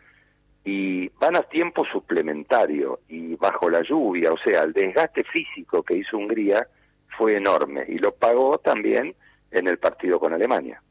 y 0.63 1.07
van 1.19 1.35
a 1.35 1.43
tiempo 1.43 1.85
suplementario 1.85 3.01
y 3.07 3.35
bajo 3.35 3.69
la 3.69 3.81
lluvia, 3.83 4.31
o 4.31 4.37
sea, 4.37 4.63
el 4.63 4.73
desgaste 4.73 5.23
físico 5.23 5.83
que 5.83 5.97
hizo 5.97 6.17
Hungría 6.17 6.67
fue 7.17 7.37
enorme 7.37 7.85
y 7.87 7.99
lo 7.99 8.13
pagó 8.13 8.57
también 8.57 9.15
en 9.51 9.67
el 9.67 9.77
partido 9.77 10.19
con 10.19 10.33
Alemania. 10.33 10.81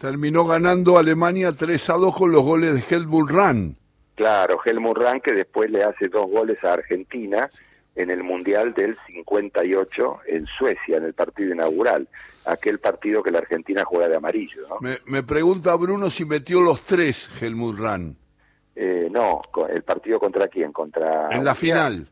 Terminó 0.00 0.44
ganando 0.44 0.98
Alemania 0.98 1.52
3 1.52 1.90
a 1.90 1.94
2 1.94 2.16
con 2.16 2.32
los 2.32 2.42
goles 2.42 2.74
de 2.74 2.96
Helmut 2.96 3.30
Rahn. 3.30 3.76
Claro, 4.16 4.58
Helmut 4.64 4.98
Rahn 4.98 5.20
que 5.20 5.32
después 5.32 5.70
le 5.70 5.84
hace 5.84 6.08
dos 6.08 6.26
goles 6.28 6.58
a 6.64 6.72
Argentina 6.72 7.48
en 7.98 8.10
el 8.10 8.22
Mundial 8.22 8.72
del 8.74 8.96
58 9.08 10.20
en 10.28 10.46
Suecia, 10.46 10.98
en 10.98 11.04
el 11.04 11.14
partido 11.14 11.52
inaugural, 11.52 12.08
aquel 12.46 12.78
partido 12.78 13.24
que 13.24 13.32
la 13.32 13.40
Argentina 13.40 13.84
juega 13.84 14.08
de 14.08 14.16
amarillo. 14.16 14.68
¿no? 14.68 14.78
Me, 15.04 15.22
pregunta 15.24 15.74
Bruno 15.74 16.08
si 16.08 16.24
metió 16.24 16.60
los 16.60 16.82
tres 16.82 17.28
Helmut 17.40 17.76
Rahn. 17.76 18.16
Eh, 18.76 19.08
no, 19.10 19.42
el 19.68 19.82
partido 19.82 20.20
contra 20.20 20.46
quién, 20.46 20.72
contra... 20.72 21.28
En 21.30 21.44
la 21.44 21.56
final. 21.56 22.08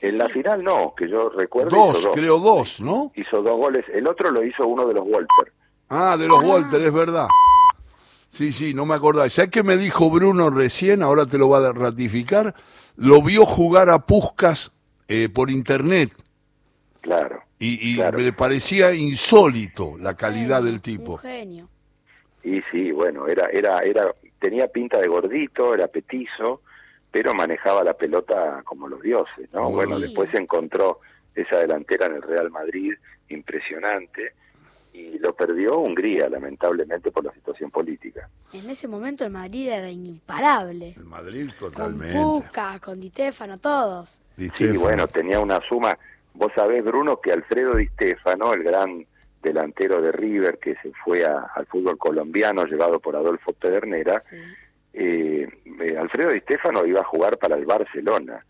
En 0.00 0.18
la 0.18 0.28
final 0.28 0.62
no, 0.62 0.94
que 0.96 1.08
yo 1.08 1.28
recuerdo. 1.30 1.76
Dos, 1.76 2.10
creo 2.14 2.38
dos, 2.38 2.80
¿no? 2.80 3.10
Hizo 3.16 3.42
dos 3.42 3.56
goles. 3.56 3.84
El 3.92 4.06
otro 4.06 4.30
lo 4.30 4.44
hizo 4.44 4.64
uno 4.66 4.86
de 4.86 4.94
los 4.94 5.08
Walter. 5.08 5.52
Ah, 5.88 6.16
de 6.16 6.28
los 6.28 6.44
Walter, 6.44 6.80
es 6.80 6.92
verdad. 6.92 7.26
Sí, 8.28 8.52
sí, 8.52 8.72
no 8.72 8.86
me 8.86 8.94
acordaba. 8.94 9.26
Ya 9.26 9.48
que 9.48 9.64
me 9.64 9.76
dijo 9.76 10.10
Bruno 10.10 10.50
recién, 10.50 11.02
ahora 11.02 11.26
te 11.26 11.38
lo 11.38 11.48
va 11.48 11.58
a 11.58 11.72
ratificar, 11.72 12.54
lo 12.96 13.22
vio 13.22 13.46
jugar 13.46 13.90
a 13.90 14.06
Puscas 14.06 14.73
eh, 15.08 15.28
por 15.28 15.50
internet. 15.50 16.10
Claro. 17.00 17.42
Y, 17.58 17.94
y 17.94 18.02
me 18.12 18.32
parecía 18.32 18.94
insólito 18.94 19.96
la 19.98 20.14
calidad 20.14 20.62
del 20.62 20.80
tipo. 20.80 21.12
Un 21.12 21.18
genio. 21.18 21.68
Y 22.42 22.60
sí, 22.70 22.92
bueno, 22.92 23.26
era, 23.26 23.48
era, 23.52 23.78
era, 23.80 24.14
tenía 24.38 24.68
pinta 24.68 24.98
de 24.98 25.08
gordito, 25.08 25.74
era 25.74 25.86
petizo, 25.88 26.60
pero 27.10 27.32
manejaba 27.34 27.82
la 27.82 27.94
pelota 27.94 28.62
como 28.64 28.88
los 28.88 29.00
dioses, 29.00 29.48
¿no? 29.52 29.70
Bueno, 29.70 29.98
después 29.98 30.30
se 30.30 30.38
encontró 30.38 31.00
esa 31.34 31.58
delantera 31.58 32.06
en 32.06 32.16
el 32.16 32.22
Real 32.22 32.50
Madrid 32.50 32.92
impresionante 33.28 34.34
y 34.92 35.18
lo 35.18 35.34
perdió 35.34 35.78
Hungría, 35.78 36.28
lamentablemente, 36.28 37.10
por 37.10 37.24
la 37.24 37.32
situación 37.32 37.70
política. 37.70 38.28
En 38.52 38.68
ese 38.70 38.86
momento 38.86 39.24
el 39.24 39.30
Madrid 39.30 39.68
era 39.68 39.90
imparable. 39.90 40.94
El 40.96 41.04
Madrid 41.04 41.50
totalmente. 41.58 42.14
Con 42.14 42.42
Puca, 42.42 42.78
con 42.78 43.00
Di 43.00 43.08
Stefano, 43.10 43.58
todos. 43.58 44.20
Sí, 44.36 44.76
bueno, 44.76 45.06
tenía 45.06 45.40
una 45.40 45.60
suma. 45.60 45.96
Vos 46.34 46.52
sabés, 46.54 46.84
Bruno, 46.84 47.20
que 47.20 47.32
Alfredo 47.32 47.76
Di 47.76 47.86
Stefano, 47.88 48.52
el 48.52 48.64
gran 48.64 49.06
delantero 49.42 50.00
de 50.00 50.10
River 50.10 50.58
que 50.58 50.74
se 50.76 50.90
fue 51.04 51.24
al 51.24 51.66
fútbol 51.66 51.98
colombiano 51.98 52.64
llevado 52.64 52.98
por 52.98 53.14
Adolfo 53.14 53.52
Pedernera, 53.52 54.20
eh, 54.92 55.46
eh, 55.80 55.96
Alfredo 55.98 56.30
Di 56.30 56.40
Stefano 56.40 56.84
iba 56.86 57.00
a 57.00 57.04
jugar 57.04 57.38
para 57.38 57.56
el 57.56 57.66
Barcelona 57.66 58.44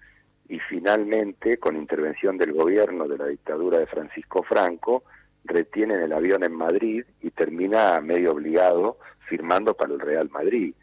y 0.48 0.58
finalmente, 0.60 1.58
con 1.58 1.76
intervención 1.76 2.38
del 2.38 2.52
gobierno 2.52 3.08
de 3.08 3.18
la 3.18 3.26
dictadura 3.26 3.78
de 3.78 3.86
Francisco 3.86 4.42
Franco, 4.42 5.02
retienen 5.44 6.00
el 6.00 6.12
avión 6.12 6.44
en 6.44 6.54
Madrid 6.54 7.04
y 7.20 7.30
termina 7.30 8.00
medio 8.00 8.32
obligado 8.32 8.98
firmando 9.28 9.74
para 9.74 9.94
el 9.94 10.00
Real 10.00 10.30
Madrid. 10.30 10.74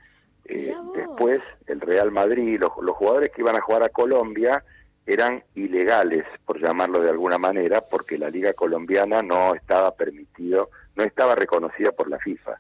Eh, 0.46 0.74
después, 0.96 1.42
el 1.68 1.80
Real 1.80 2.12
Madrid, 2.12 2.60
los, 2.60 2.72
los 2.82 2.96
jugadores 2.96 3.30
que 3.30 3.42
iban 3.42 3.56
a 3.56 3.62
jugar 3.62 3.84
a 3.84 3.90
Colombia 3.90 4.64
eran 5.06 5.44
ilegales, 5.56 6.26
por 6.46 6.62
llamarlo 6.62 7.00
de 7.00 7.10
alguna 7.10 7.38
manera, 7.38 7.82
porque 7.82 8.18
la 8.18 8.30
liga 8.30 8.54
colombiana 8.54 9.22
no 9.22 9.56
estaba 9.56 9.96
permitido, 9.96 10.70
no 10.96 11.04
estaba 11.04 11.36
reconocida 11.36 11.92
por 11.92 12.10
la 12.10 12.20
FIFA. 12.20 12.60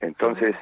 Entonces, 0.00 0.56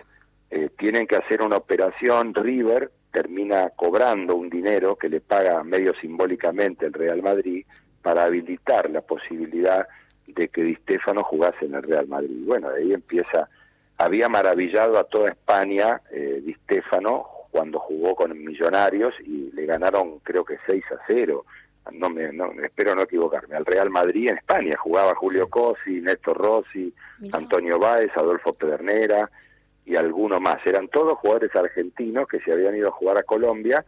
eh, 0.50 0.70
tienen 0.78 1.06
que 1.06 1.16
hacer 1.16 1.42
una 1.42 1.56
operación, 1.56 2.35
River 2.35 2.90
termina 3.12 3.70
cobrando 3.70 4.35
un 4.35 4.48
dinero 4.48 4.96
que 4.96 5.08
le 5.08 5.20
paga 5.20 5.62
medio 5.62 5.94
simbólicamente 5.94 6.87
el 6.87 6.94
Real 6.94 7.22
Madrid 7.22 7.64
para 8.00 8.24
habilitar 8.24 8.90
la 8.90 9.02
posibilidad 9.02 9.87
de 10.26 10.48
que 10.48 10.62
Di 10.62 10.74
Stefano 10.76 11.22
jugase 11.22 11.66
en 11.66 11.74
el 11.74 11.82
Real 11.82 12.08
Madrid. 12.08 12.44
Bueno, 12.46 12.70
de 12.70 12.82
ahí 12.82 12.92
empieza, 12.92 13.48
había 13.98 14.28
maravillado 14.28 14.98
a 14.98 15.04
toda 15.04 15.28
España 15.28 16.00
eh, 16.11 16.40
Di 16.42 16.54
Stefano 16.54 17.26
cuando 17.52 17.78
jugó 17.78 18.16
con 18.16 18.36
Millonarios 18.42 19.14
y 19.20 19.52
le 19.52 19.66
ganaron 19.66 20.18
creo 20.20 20.44
que 20.44 20.56
6 20.66 20.82
a 20.90 20.98
0. 21.06 21.44
No 21.92 22.08
me, 22.08 22.32
no, 22.32 22.50
espero 22.64 22.94
no 22.94 23.02
equivocarme, 23.02 23.56
al 23.56 23.66
Real 23.66 23.90
Madrid 23.90 24.30
en 24.30 24.38
España 24.38 24.76
jugaba 24.76 25.14
Julio 25.14 25.48
Cosi, 25.48 26.00
Néstor 26.00 26.38
Rossi, 26.38 26.94
Antonio 27.32 27.78
Báez, 27.78 28.10
Adolfo 28.16 28.54
Pedernera, 28.54 29.28
y 29.84 29.96
alguno 29.96 30.40
más. 30.40 30.64
Eran 30.64 30.88
todos 30.88 31.18
jugadores 31.18 31.54
argentinos 31.54 32.28
que 32.28 32.40
se 32.40 32.52
habían 32.52 32.76
ido 32.76 32.88
a 32.88 32.92
jugar 32.92 33.18
a 33.18 33.24
Colombia, 33.24 33.84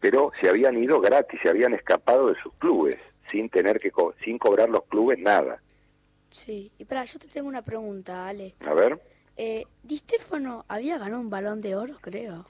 pero 0.00 0.32
se 0.40 0.48
habían 0.48 0.76
ido 0.76 1.00
gratis, 1.00 1.40
se 1.42 1.48
habían 1.48 1.72
escapado 1.72 2.28
de 2.28 2.40
sus 2.42 2.52
clubes, 2.54 2.98
sin 3.30 3.48
tener 3.48 3.80
que 3.80 3.92
sin 4.24 4.38
cobrar 4.38 4.68
los 4.68 4.84
clubes 4.84 5.18
nada. 5.18 5.62
Sí, 6.30 6.70
y 6.78 6.84
para 6.84 7.04
yo 7.04 7.18
te 7.18 7.28
tengo 7.28 7.48
una 7.48 7.62
pregunta, 7.62 8.26
Ale. 8.26 8.54
A 8.60 8.74
ver. 8.74 9.00
Eh, 9.36 9.64
Di 9.82 9.98
Stefano 9.98 10.64
había 10.68 10.98
ganado 10.98 11.20
un 11.20 11.30
balón 11.30 11.60
de 11.60 11.76
oro, 11.76 11.94
creo. 12.00 12.46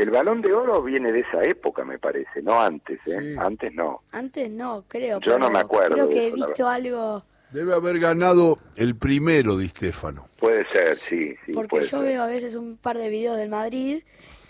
El 0.00 0.08
balón 0.08 0.40
de 0.40 0.50
oro 0.54 0.82
viene 0.82 1.12
de 1.12 1.20
esa 1.20 1.44
época, 1.44 1.84
me 1.84 1.98
parece, 1.98 2.40
no 2.40 2.58
antes, 2.58 2.98
¿eh? 3.06 3.36
Antes 3.38 3.74
no. 3.74 4.00
Antes 4.12 4.50
no, 4.50 4.82
creo. 4.88 5.20
Yo 5.20 5.38
no 5.38 5.50
me 5.50 5.58
acuerdo. 5.58 5.92
Creo 5.92 6.08
que 6.08 6.28
he 6.28 6.30
visto 6.30 6.66
algo. 6.66 7.22
Debe 7.50 7.74
haber 7.74 7.98
ganado 7.98 8.58
el 8.76 8.96
primero 8.96 9.58
Di 9.58 9.68
Stefano. 9.68 10.26
Puede 10.38 10.64
ser, 10.72 10.96
sí. 10.96 11.34
sí 11.44 11.52
Porque 11.52 11.82
yo 11.82 12.00
veo 12.00 12.22
a 12.22 12.26
veces 12.26 12.54
un 12.54 12.78
par 12.78 12.96
de 12.96 13.10
videos 13.10 13.36
del 13.36 13.50
Madrid 13.50 14.02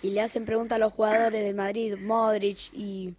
y 0.02 0.10
le 0.10 0.20
hacen 0.20 0.44
preguntas 0.44 0.76
a 0.76 0.78
los 0.78 0.92
jugadores 0.92 1.42
del 1.42 1.56
Madrid, 1.56 1.96
Modric 1.98 2.72
y 2.72 3.14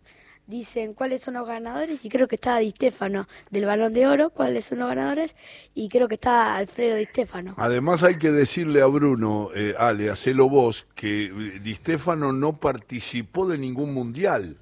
dicen 0.52 0.94
cuáles 0.94 1.22
son 1.22 1.36
los 1.36 1.48
ganadores 1.48 2.06
y 2.06 2.10
creo 2.10 2.28
que 2.28 2.36
está 2.36 2.58
Di 2.58 2.70
Stefano 2.70 3.28
del 3.50 3.66
Balón 3.66 3.94
de 3.94 4.06
Oro, 4.06 4.30
cuáles 4.30 4.66
son 4.66 4.80
los 4.80 4.90
ganadores 4.90 5.36
y 5.74 5.90
creo 5.90 6.08
que 6.08 6.16
está 6.16 6.58
Alfredo 6.58 6.98
Di 6.98 7.06
Stefano. 7.06 7.56
Además 7.58 8.04
hay 8.04 8.18
que 8.20 8.30
decirle 8.30 8.82
a 8.82 8.86
Bruno, 8.86 9.48
eh, 9.56 9.74
Ale, 9.80 10.10
hacelo 10.12 10.50
vos, 10.50 10.88
que 10.94 11.26
eh, 11.26 11.32
Di 11.62 11.74
Stefano 11.74 12.34
no 12.34 12.60
participó 12.60 13.48
de 13.48 13.58
ningún 13.58 13.94
mundial. 13.94 14.58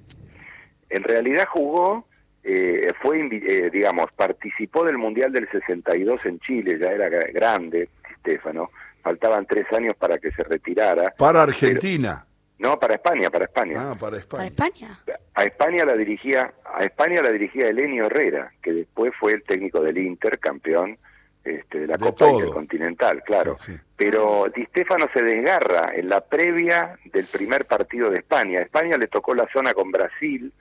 En 0.89 1.03
realidad 1.03 1.45
jugó, 1.51 2.05
eh, 2.43 2.93
fue, 3.01 3.19
eh, 3.19 3.69
digamos, 3.73 4.05
participó 4.15 4.85
del 4.85 4.97
mundial 4.97 5.31
del 5.31 5.49
62 5.49 6.21
en 6.25 6.39
Chile, 6.39 6.77
ya 6.79 6.87
era 6.87 7.09
grande 7.09 7.89
Di 8.07 8.15
Stefano, 8.19 8.69
faltaban 9.01 9.45
tres 9.47 9.65
años 9.73 9.95
para 9.97 10.19
que 10.19 10.31
se 10.31 10.43
retirara. 10.43 11.13
Para 11.17 11.43
Argentina. 11.43 12.25
No, 12.59 12.77
para 12.77 12.95
España, 12.95 13.29
para 13.29 13.45
España. 13.45 13.91
Ah, 13.91 13.95
para 13.97 14.17
España. 14.17 14.51
¿Para 14.53 14.67
España? 14.69 14.99
A 15.39 15.43
España 15.43 15.85
la 15.85 15.93
dirigía, 15.93 16.53
a 16.65 16.83
España 16.83 17.21
la 17.21 17.31
dirigía 17.31 17.69
Elenio 17.69 18.07
Herrera, 18.07 18.51
que 18.61 18.73
después 18.73 19.13
fue 19.17 19.31
el 19.31 19.43
técnico 19.43 19.79
del 19.79 19.97
Inter, 19.97 20.37
campeón 20.37 20.97
este, 21.45 21.79
de 21.79 21.87
la 21.87 21.97
Copa 21.97 22.29
Intercontinental, 22.29 23.23
claro. 23.23 23.55
Pero 23.95 24.51
Di 24.53 24.65
Stefano 24.65 25.05
se 25.13 25.23
desgarra 25.23 25.93
en 25.93 26.09
la 26.09 26.19
previa 26.19 26.99
del 27.05 27.25
primer 27.25 27.63
partido 27.63 28.09
de 28.09 28.17
España. 28.17 28.59
A 28.59 28.63
España 28.63 28.97
le 28.97 29.07
tocó 29.07 29.33
la 29.33 29.47
zona 29.53 29.73
con 29.73 29.91
Brasil, 29.91 30.51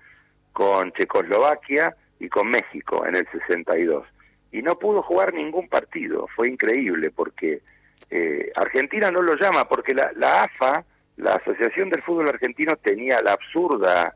con 0.52 0.92
Checoslovaquia 0.92 1.96
y 2.20 2.28
con 2.28 2.48
México 2.48 3.04
en 3.04 3.16
el 3.16 3.26
62. 3.32 4.06
Y 4.52 4.62
no 4.62 4.78
pudo 4.78 5.02
jugar 5.02 5.34
ningún 5.34 5.68
partido. 5.68 6.28
Fue 6.36 6.48
increíble 6.48 7.10
porque 7.10 7.62
eh, 8.10 8.52
Argentina 8.54 9.10
no 9.10 9.22
lo 9.22 9.34
llama, 9.34 9.68
porque 9.68 9.92
la, 9.92 10.12
la 10.14 10.44
AFA 10.44 10.84
la 11.16 11.34
Asociación 11.34 11.90
del 11.90 12.04
Fútbol 12.04 12.28
Argentino 12.28 12.76
tenía 12.76 13.20
la 13.22 13.32
absurda 13.32 14.14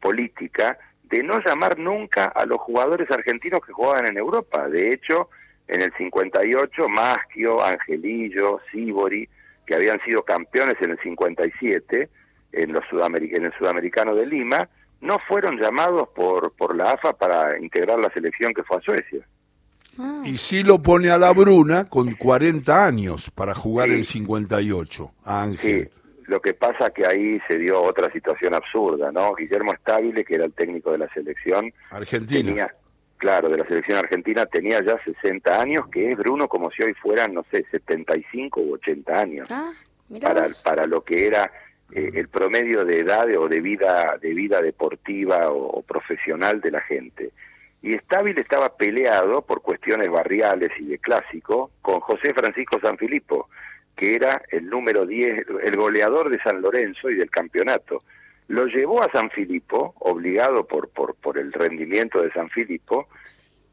política 0.00 0.78
de 1.04 1.22
no 1.22 1.40
llamar 1.44 1.78
nunca 1.78 2.26
a 2.26 2.46
los 2.46 2.58
jugadores 2.58 3.10
argentinos 3.10 3.60
que 3.66 3.72
jugaban 3.72 4.06
en 4.06 4.16
Europa. 4.16 4.68
De 4.68 4.92
hecho, 4.92 5.28
en 5.66 5.82
el 5.82 5.92
58, 5.96 6.88
Maschio, 6.88 7.62
Angelillo, 7.62 8.60
Sibori, 8.70 9.28
que 9.66 9.74
habían 9.74 10.00
sido 10.04 10.22
campeones 10.22 10.76
en 10.80 10.92
el 10.92 10.98
57 11.00 12.08
en, 12.52 12.72
los 12.72 12.82
en 12.92 13.44
el 13.44 13.52
Sudamericano 13.58 14.14
de 14.14 14.26
Lima, 14.26 14.68
no 15.00 15.18
fueron 15.28 15.58
llamados 15.60 16.08
por, 16.08 16.52
por 16.52 16.76
la 16.76 16.92
AFA 16.92 17.12
para 17.12 17.58
integrar 17.58 17.98
la 17.98 18.12
selección 18.12 18.52
que 18.52 18.62
fue 18.62 18.78
a 18.78 18.80
Suecia. 18.80 19.26
Ah. 19.98 20.22
Y 20.24 20.36
sí 20.36 20.62
lo 20.62 20.82
pone 20.82 21.10
a 21.10 21.18
la 21.18 21.32
Bruna 21.32 21.84
con 21.84 22.12
40 22.12 22.84
años 22.84 23.30
para 23.30 23.54
jugar 23.54 23.88
en 23.88 23.96
el 23.96 24.04
58, 24.04 25.10
a 25.24 25.42
Ángel. 25.42 25.90
Lo 26.30 26.40
que 26.40 26.54
pasa 26.54 26.90
que 26.90 27.04
ahí 27.04 27.40
se 27.48 27.58
dio 27.58 27.82
otra 27.82 28.08
situación 28.12 28.54
absurda, 28.54 29.10
¿no? 29.10 29.34
Guillermo 29.34 29.74
Stabile, 29.80 30.24
que 30.24 30.36
era 30.36 30.44
el 30.44 30.52
técnico 30.52 30.92
de 30.92 30.98
la 30.98 31.12
selección 31.12 31.72
argentina, 31.90 32.46
tenía, 32.46 32.74
claro, 33.18 33.48
de 33.48 33.58
la 33.58 33.66
selección 33.66 33.98
argentina, 33.98 34.46
tenía 34.46 34.80
ya 34.80 34.96
60 35.02 35.60
años, 35.60 35.88
que 35.90 36.08
es 36.08 36.16
Bruno 36.16 36.46
como 36.46 36.70
si 36.70 36.84
hoy 36.84 36.94
fueran, 36.94 37.34
no 37.34 37.44
sé, 37.50 37.66
75 37.72 38.60
u 38.60 38.74
80 38.74 39.20
años. 39.20 39.48
Ah, 39.50 39.72
para, 40.20 40.48
para 40.62 40.86
lo 40.86 41.02
que 41.02 41.26
era 41.26 41.50
eh, 41.90 42.12
el 42.14 42.28
promedio 42.28 42.84
de 42.84 43.00
edad 43.00 43.26
o 43.36 43.48
de 43.48 43.60
vida, 43.60 44.16
de 44.22 44.32
vida 44.32 44.60
deportiva 44.60 45.50
o, 45.50 45.82
profesional 45.82 46.60
de 46.60 46.70
la 46.70 46.80
gente. 46.82 47.32
Y 47.82 47.94
Stabile 47.94 48.40
estaba 48.40 48.76
peleado 48.76 49.42
por 49.42 49.62
cuestiones 49.62 50.08
barriales 50.08 50.70
y 50.78 50.84
de 50.84 50.98
clásico 50.98 51.72
con 51.82 51.98
José 51.98 52.32
Francisco 52.34 52.78
Sanfilippo, 52.80 53.48
que 53.96 54.14
era 54.14 54.42
el 54.50 54.68
número 54.68 55.06
10, 55.06 55.46
el 55.64 55.76
goleador 55.76 56.30
de 56.30 56.40
San 56.42 56.62
Lorenzo 56.62 57.10
y 57.10 57.16
del 57.16 57.30
campeonato. 57.30 58.02
Lo 58.48 58.66
llevó 58.66 59.02
a 59.02 59.12
San 59.12 59.30
Filipo, 59.30 59.94
obligado 59.98 60.66
por, 60.66 60.88
por, 60.88 61.14
por 61.14 61.38
el 61.38 61.52
rendimiento 61.52 62.22
de 62.22 62.32
San 62.32 62.48
Filipo, 62.50 63.08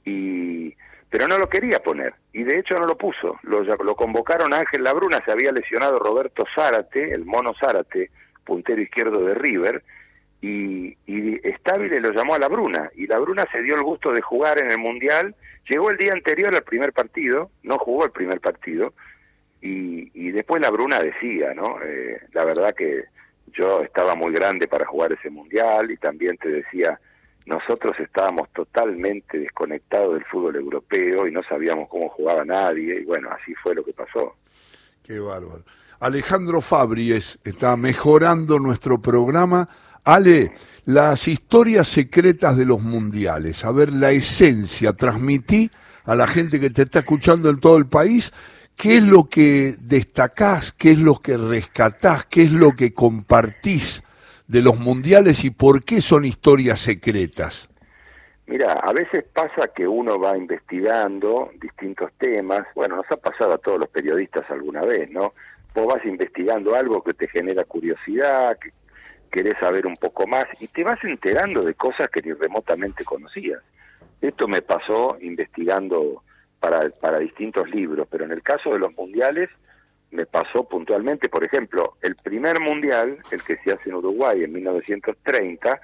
y, 0.05 0.75
pero 1.09 1.27
no 1.27 1.37
lo 1.37 1.47
quería 1.47 1.79
poner, 1.79 2.13
y 2.33 2.43
de 2.43 2.59
hecho 2.59 2.75
no 2.75 2.85
lo 2.85 2.97
puso. 2.97 3.39
Lo, 3.43 3.95
convocaron 3.95 4.53
a 4.53 4.59
Ángel 4.59 4.83
Labruna, 4.83 5.21
se 5.25 5.31
había 5.31 5.51
lesionado 5.51 5.99
Roberto 5.99 6.43
Zárate, 6.53 7.11
el 7.13 7.25
mono 7.25 7.53
Zárate, 7.59 8.11
puntero 8.45 8.81
izquierdo 8.81 9.23
de 9.23 9.33
River, 9.33 9.83
y, 10.41 10.95
y 11.05 11.39
lo 11.99 12.11
llamó 12.11 12.35
a 12.35 12.39
Labruna, 12.39 12.91
y 12.95 13.07
Labruna 13.07 13.45
se 13.51 13.61
dio 13.61 13.75
el 13.75 13.83
gusto 13.83 14.11
de 14.11 14.21
jugar 14.21 14.59
en 14.59 14.69
el 14.69 14.77
Mundial, 14.77 15.35
llegó 15.69 15.89
el 15.89 15.97
día 15.97 16.11
anterior 16.13 16.53
al 16.53 16.63
primer 16.63 16.93
partido, 16.93 17.49
no 17.63 17.77
jugó 17.77 18.05
el 18.05 18.11
primer 18.11 18.39
partido, 18.39 18.93
y, 20.13 20.31
después 20.31 20.61
la 20.61 20.69
Bruna 20.69 20.99
decía, 20.99 21.53
¿no? 21.53 21.77
Eh, 21.83 22.21
la 22.33 22.43
verdad 22.43 22.73
que 22.75 23.05
yo 23.53 23.81
estaba 23.81 24.15
muy 24.15 24.31
grande 24.31 24.67
para 24.67 24.85
jugar 24.85 25.13
ese 25.13 25.29
mundial 25.29 25.89
y 25.91 25.97
también 25.97 26.37
te 26.37 26.49
decía, 26.49 26.99
nosotros 27.45 27.97
estábamos 27.99 28.49
totalmente 28.53 29.39
desconectados 29.39 30.13
del 30.15 30.25
fútbol 30.25 30.57
europeo 30.57 31.27
y 31.27 31.31
no 31.31 31.41
sabíamos 31.43 31.89
cómo 31.89 32.09
jugaba 32.09 32.45
nadie 32.45 33.01
y 33.01 33.05
bueno, 33.05 33.29
así 33.31 33.53
fue 33.55 33.73
lo 33.73 33.83
que 33.83 33.93
pasó. 33.93 34.35
Qué 35.03 35.19
bárbaro. 35.19 35.63
Alejandro 35.99 36.61
Fabries 36.61 37.39
está 37.43 37.75
mejorando 37.77 38.59
nuestro 38.59 39.01
programa. 39.01 39.67
Ale, 40.03 40.51
las 40.85 41.27
historias 41.27 41.87
secretas 41.87 42.55
de 42.55 42.65
los 42.65 42.81
mundiales, 42.81 43.65
a 43.65 43.71
ver 43.71 43.91
la 43.91 44.11
esencia, 44.11 44.93
transmití 44.93 45.71
a 46.05 46.15
la 46.15 46.27
gente 46.27 46.59
que 46.59 46.69
te 46.69 46.83
está 46.83 46.99
escuchando 46.99 47.49
en 47.49 47.59
todo 47.59 47.77
el 47.77 47.87
país 47.87 48.31
¿Qué 48.77 48.97
es 48.97 49.03
lo 49.03 49.23
que 49.23 49.73
destacás? 49.81 50.71
¿Qué 50.71 50.91
es 50.91 50.99
lo 50.99 51.15
que 51.15 51.35
rescatás? 51.35 52.25
¿Qué 52.25 52.43
es 52.43 52.51
lo 52.51 52.73
que 52.73 52.93
compartís 52.93 54.03
de 54.47 54.61
los 54.61 54.79
mundiales 54.79 55.43
y 55.45 55.49
por 55.49 55.83
qué 55.83 55.99
son 55.99 56.25
historias 56.25 56.77
secretas? 56.77 57.69
Mira, 58.45 58.73
a 58.73 58.93
veces 58.93 59.25
pasa 59.33 59.69
que 59.75 59.87
uno 59.87 60.19
va 60.19 60.37
investigando 60.37 61.49
distintos 61.59 62.11
temas, 62.19 62.67
bueno, 62.75 62.97
nos 62.97 63.11
ha 63.11 63.17
pasado 63.17 63.53
a 63.53 63.57
todos 63.57 63.79
los 63.79 63.89
periodistas 63.89 64.47
alguna 64.51 64.83
vez, 64.83 65.09
¿no? 65.09 65.33
Vos 65.73 65.87
vas 65.87 66.05
investigando 66.05 66.75
algo 66.75 67.03
que 67.03 67.15
te 67.15 67.27
genera 67.29 67.63
curiosidad, 67.63 68.59
que 68.59 68.73
querés 69.31 69.55
saber 69.59 69.87
un 69.87 69.95
poco 69.95 70.27
más 70.27 70.45
y 70.59 70.67
te 70.67 70.83
vas 70.83 71.03
enterando 71.03 71.63
de 71.63 71.73
cosas 71.73 72.09
que 72.09 72.21
ni 72.21 72.31
remotamente 72.31 73.03
conocías. 73.03 73.59
Esto 74.21 74.47
me 74.47 74.61
pasó 74.61 75.17
investigando 75.19 76.21
para, 76.59 76.89
para 76.89 77.19
distintos 77.19 77.69
libros, 77.69 78.07
pero 78.09 78.25
en 78.25 78.31
el 78.31 78.41
caso 78.41 78.71
de 78.71 78.79
los 78.79 78.93
mundiales 78.95 79.49
me 80.11 80.25
pasó 80.25 80.67
puntualmente, 80.67 81.29
por 81.29 81.45
ejemplo, 81.45 81.97
el 82.01 82.15
primer 82.15 82.59
mundial, 82.59 83.17
el 83.31 83.43
que 83.43 83.57
se 83.57 83.73
hace 83.73 83.89
en 83.89 83.95
Uruguay 83.95 84.43
en 84.43 84.53
1930, 84.53 85.79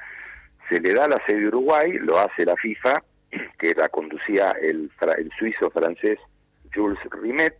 se 0.69 0.79
le 0.79 0.93
da 0.93 1.07
la 1.07 1.21
sede 1.25 1.47
Uruguay, 1.47 1.93
lo 1.93 2.19
hace 2.19 2.45
la 2.45 2.55
FIFA, 2.55 3.03
que 3.59 3.73
la 3.75 3.89
conducía 3.89 4.51
el, 4.61 4.89
el 5.17 5.31
suizo 5.37 5.69
francés 5.71 6.19
Jules 6.73 6.99
Rimet, 7.11 7.55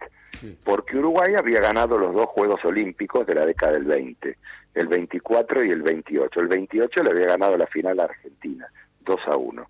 porque 0.66 0.98
Uruguay 0.98 1.36
había 1.38 1.62
ganado 1.62 1.98
los 1.98 2.14
dos 2.14 2.26
Juegos 2.28 2.64
Olímpicos 2.66 3.26
de 3.28 3.36
la 3.36 3.46
década 3.46 3.74
del 3.74 3.86
20, 3.86 4.38
el 4.74 4.88
24 4.88 5.64
y 5.64 5.70
el 5.70 5.82
28. 5.84 6.40
El 6.40 6.48
28 6.48 7.04
le 7.04 7.12
había 7.12 7.28
ganado 7.28 7.58
la 7.58 7.68
final 7.68 8.00
a 8.00 8.06
Argentina, 8.06 8.68
2 9.02 9.20
a 9.28 9.38
1. 9.38 9.70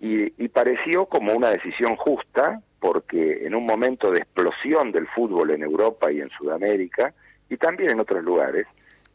Y, 0.00 0.44
y 0.44 0.48
pareció 0.48 1.06
como 1.06 1.32
una 1.32 1.50
decisión 1.50 1.96
justa, 1.96 2.60
porque 2.82 3.46
en 3.46 3.54
un 3.54 3.64
momento 3.64 4.10
de 4.10 4.18
explosión 4.18 4.90
del 4.90 5.06
fútbol 5.06 5.52
en 5.52 5.62
Europa 5.62 6.10
y 6.10 6.20
en 6.20 6.28
Sudamérica, 6.30 7.14
y 7.48 7.56
también 7.56 7.90
en 7.90 8.00
otros 8.00 8.24
lugares, 8.24 8.66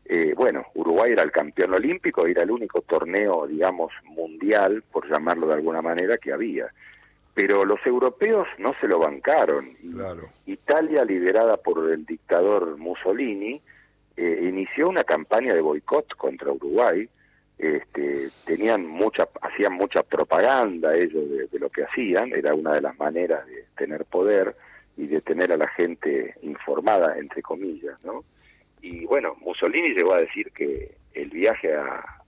eh, 0.06 0.34
bueno, 0.38 0.68
Uruguay 0.74 1.12
era 1.12 1.24
el 1.24 1.32
campeón 1.32 1.74
olímpico, 1.74 2.26
era 2.26 2.44
el 2.44 2.52
único 2.52 2.80
torneo, 2.84 3.46
digamos, 3.46 3.92
mundial, 4.06 4.86
por 4.90 5.12
llamarlo 5.12 5.48
de 5.48 5.56
alguna 5.56 5.82
manera, 5.82 6.18
que 6.18 6.32
había. 6.32 6.68
Pero 7.34 7.66
los 7.66 7.86
europeos 7.86 8.48
no 8.58 8.74
se 8.80 8.88
lo 8.88 9.00
bancaron. 9.00 9.68
Italia, 10.46 11.04
liderada 11.04 11.58
por 11.58 11.92
el 11.92 12.06
dictador 12.06 12.78
Mussolini, 12.78 13.62
eh, 14.16 14.48
inició 14.48 14.88
una 14.88 15.04
campaña 15.04 15.54
de 15.54 15.60
boicot 15.60 16.16
contra 16.16 16.54
Uruguay, 16.54 17.10
este, 17.58 18.30
tenían 18.46 18.86
mucha, 18.86 19.28
hacían 19.41 19.74
mucha 19.74 20.04
propaganda 20.04 20.96
ellos 20.96 21.24
de, 21.52 21.60
lo 21.60 21.70
que 21.70 21.84
hacían, 21.84 22.32
era 22.34 22.54
una 22.54 22.74
de 22.74 22.82
las 22.82 22.98
maneras 23.00 23.46
de 23.48 23.65
tener 23.76 24.06
poder 24.06 24.56
y 24.96 25.08
de 25.08 25.22
tener 25.22 25.52
a 25.52 25.58
la 25.58 25.67
gente 25.70 26.36
informada, 26.41 27.17
entre 27.17 27.41
comillas, 27.41 28.04
¿no? 28.04 28.24
Y 28.82 29.06
bueno, 29.06 29.36
Mussolini 29.41 29.93
llegó 29.93 30.13
a 30.13 30.22
decir 30.22 30.52
que 30.52 30.96
el 31.13 31.30
viaje 31.30 31.76
a, 31.76 32.24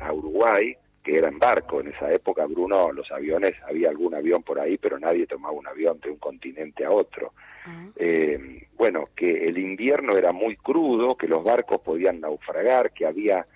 a, 0.00 0.12
Uruguay, 0.12 0.76
que 1.02 1.18
era 1.18 1.28
en 1.28 1.38
barco. 1.38 1.80
En 1.80 1.88
esa 1.88 2.12
época, 2.12 2.44
Bruno, 2.46 2.92
los 2.92 3.10
aviones, 3.10 3.54
había 3.66 3.88
algún 3.88 4.14
avión 4.14 4.42
por 4.42 4.60
ahí, 4.60 4.76
pero 4.76 4.98
nadie 4.98 5.26
tomaba 5.26 5.54
un 5.54 5.66
avión 5.66 5.98
de 6.00 6.10
un 6.10 6.18
continente 6.18 6.84
a 6.84 6.90
otro. 6.90 7.32
Ah. 7.64 7.86
Eh, 7.96 8.66
bueno, 8.76 9.08
que 9.16 9.48
el 9.48 9.58
invierno 9.58 10.16
era 10.16 10.32
muy 10.32 10.56
crudo, 10.56 11.16
que 11.16 11.28
los 11.28 11.42
barcos 11.42 11.80
podían 11.80 12.20
naufragar, 12.20 12.92
que 12.92 13.06
había 13.06 13.46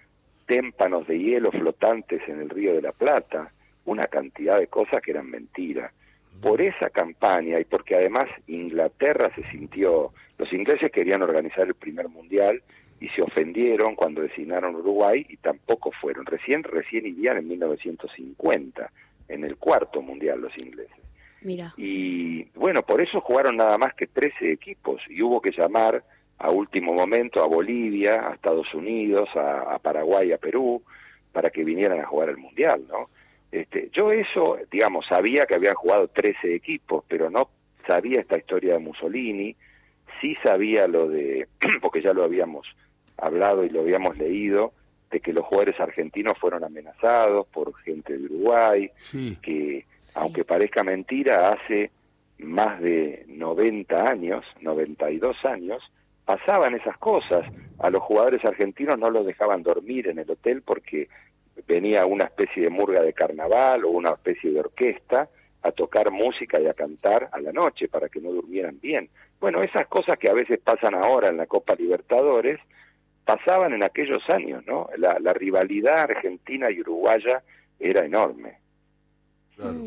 témpanos 0.51 1.07
de 1.07 1.17
hielo 1.17 1.53
flotantes 1.53 2.21
en 2.27 2.41
el 2.41 2.51
río 2.51 2.75
de 2.75 2.83
la 2.83 2.91
Plata, 2.91 3.53
una 3.85 4.07
cantidad 4.09 4.59
de 4.59 4.67
cosas 4.67 5.01
que 5.01 5.13
eran 5.13 5.31
mentiras. 5.31 5.93
Por 6.43 6.61
esa 6.61 6.91
campaña 6.91 7.61
y 7.61 7.65
porque 7.65 7.95
además 7.95 8.25
Inglaterra 8.49 9.31
se 9.37 9.49
sintió, 9.53 10.13
los 10.39 10.53
ingleses 10.53 10.91
querían 10.91 11.23
organizar 11.23 11.69
el 11.69 11.75
primer 11.75 12.09
mundial 12.09 12.65
y 12.99 13.09
se 13.11 13.23
ofendieron 13.23 13.95
cuando 13.95 14.23
designaron 14.23 14.75
Uruguay 14.75 15.25
y 15.29 15.37
tampoco 15.37 15.93
fueron. 15.93 16.27
Recién, 16.27 16.65
recién 16.65 17.07
irían 17.07 17.37
en 17.37 17.47
1950, 17.47 18.91
en 19.29 19.45
el 19.45 19.57
cuarto 19.57 20.03
mundial 20.03 20.41
los 20.41 20.59
ingleses. 20.59 20.97
Mira. 21.43 21.73
Y 21.77 22.43
bueno, 22.57 22.83
por 22.83 23.01
eso 23.01 23.21
jugaron 23.21 23.57
nada 23.57 23.79
más 23.79 23.95
que 23.95 24.09
13 24.09 24.51
equipos 24.51 25.01
y 25.09 25.23
hubo 25.23 25.41
que 25.41 25.53
llamar 25.53 26.03
a 26.41 26.51
último 26.51 26.95
momento 26.95 27.43
a 27.43 27.47
Bolivia, 27.47 28.27
a 28.29 28.35
Estados 28.35 28.73
Unidos, 28.75 29.29
a, 29.37 29.75
a 29.75 29.79
Paraguay, 29.79 30.33
a 30.33 30.39
Perú, 30.39 30.83
para 31.33 31.51
que 31.51 31.63
vinieran 31.65 32.01
a 32.01 32.07
jugar 32.07 32.31
el 32.31 32.39
mundial, 32.39 32.83
¿no? 32.89 33.11
Este, 33.53 33.91
yo 33.93 34.11
eso, 34.11 34.59
digamos, 34.71 35.07
sabía 35.07 35.45
que 35.45 35.55
habían 35.55 35.75
jugado 35.75 36.09
13 36.09 36.55
equipos, 36.55 37.05
pero 37.07 37.29
no 37.31 37.51
sabía 37.87 38.21
esta 38.21 38.39
historia 38.39 38.75
de 38.75 38.79
Mussolini, 38.79 39.55
sí 40.21 40.35
sabía 40.43 40.89
lo 40.89 41.09
de, 41.09 41.47
porque 41.83 42.01
ya 42.01 42.15
lo 42.15 42.25
habíamos 42.25 42.67
hablado 43.19 43.63
y 43.65 43.69
lo 43.69 43.81
habíamos 43.81 44.17
leído, 44.17 44.73
de 45.11 45.21
que 45.21 45.35
los 45.35 45.45
jugadores 45.45 45.79
argentinos 45.79 46.39
fueron 46.39 46.65
amenazados 46.65 47.47
por 47.49 47.75
gente 47.81 48.17
de 48.17 48.25
Uruguay, 48.25 48.91
que 49.43 49.85
aunque 50.15 50.45
parezca 50.45 50.85
mentira, 50.85 51.51
hace 51.51 51.91
más 52.39 52.81
de 52.81 53.25
90 53.29 54.09
años, 54.09 54.45
92 54.61 55.37
años, 55.45 55.83
pasaban 56.31 56.77
esas 56.77 56.97
cosas. 56.99 57.45
A 57.81 57.91
los 57.91 58.03
jugadores 58.05 58.45
argentinos 58.45 58.97
no 58.97 59.11
los 59.11 59.27
dejaban 59.27 59.65
dormir 59.65 60.07
en 60.07 60.21
el 60.21 60.31
hotel 60.31 60.63
porque 60.63 61.09
venía 61.67 62.07
una 62.07 62.25
especie 62.25 62.63
de 62.63 62.71
murga 62.71 63.03
de 63.03 63.13
carnaval 63.13 63.85
o 63.85 63.89
una 63.89 64.11
especie 64.11 64.53
de 64.53 64.61
orquesta 64.61 65.29
a 65.63 65.73
tocar 65.73 66.13
música 66.13 66.61
y 66.61 66.69
a 66.69 66.75
cantar 66.75 67.29
a 67.33 67.41
la 67.41 67.53
noche 67.53 67.89
para 67.89 68.09
que 68.09 68.21
no 68.21 68.31
durmieran 68.31 68.79
bien. 68.81 69.09
Bueno, 69.41 69.61
esas 69.61 69.89
cosas 69.89 70.19
que 70.19 70.31
a 70.31 70.33
veces 70.33 70.61
pasan 70.61 70.95
ahora 70.95 71.29
en 71.29 71.37
la 71.37 71.47
Copa 71.47 71.75
Libertadores, 71.75 72.61
pasaban 73.25 73.73
en 73.73 73.83
aquellos 73.83 74.23
años, 74.31 74.65
¿no? 74.69 74.89
La, 74.99 75.33
rivalidad 75.33 75.99
argentina 75.99 76.71
y 76.71 76.81
uruguaya 76.81 77.43
era 77.81 78.05
enorme. 78.05 78.59
Claro, 79.57 79.81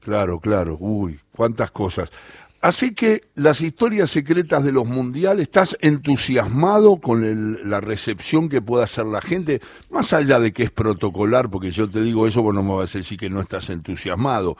claro, 0.00 0.40
claro. 0.40 0.76
Uy, 0.80 1.20
cuántas 1.36 1.70
cosas. 1.70 2.10
Así 2.60 2.92
que 2.92 3.22
las 3.36 3.60
historias 3.60 4.10
secretas 4.10 4.64
de 4.64 4.72
los 4.72 4.84
mundiales, 4.84 5.44
¿estás 5.44 5.78
entusiasmado 5.80 7.00
con 7.00 7.70
la 7.70 7.80
recepción 7.80 8.48
que 8.48 8.60
pueda 8.60 8.82
hacer 8.82 9.06
la 9.06 9.20
gente? 9.20 9.60
Más 9.90 10.12
allá 10.12 10.40
de 10.40 10.52
que 10.52 10.64
es 10.64 10.72
protocolar, 10.72 11.50
porque 11.50 11.70
yo 11.70 11.88
te 11.88 12.02
digo 12.02 12.26
eso, 12.26 12.42
vos 12.42 12.52
no 12.52 12.64
me 12.64 12.74
vas 12.74 12.96
a 12.96 12.98
decir 12.98 13.16
que 13.16 13.30
no 13.30 13.40
estás 13.40 13.70
entusiasmado. 13.70 14.56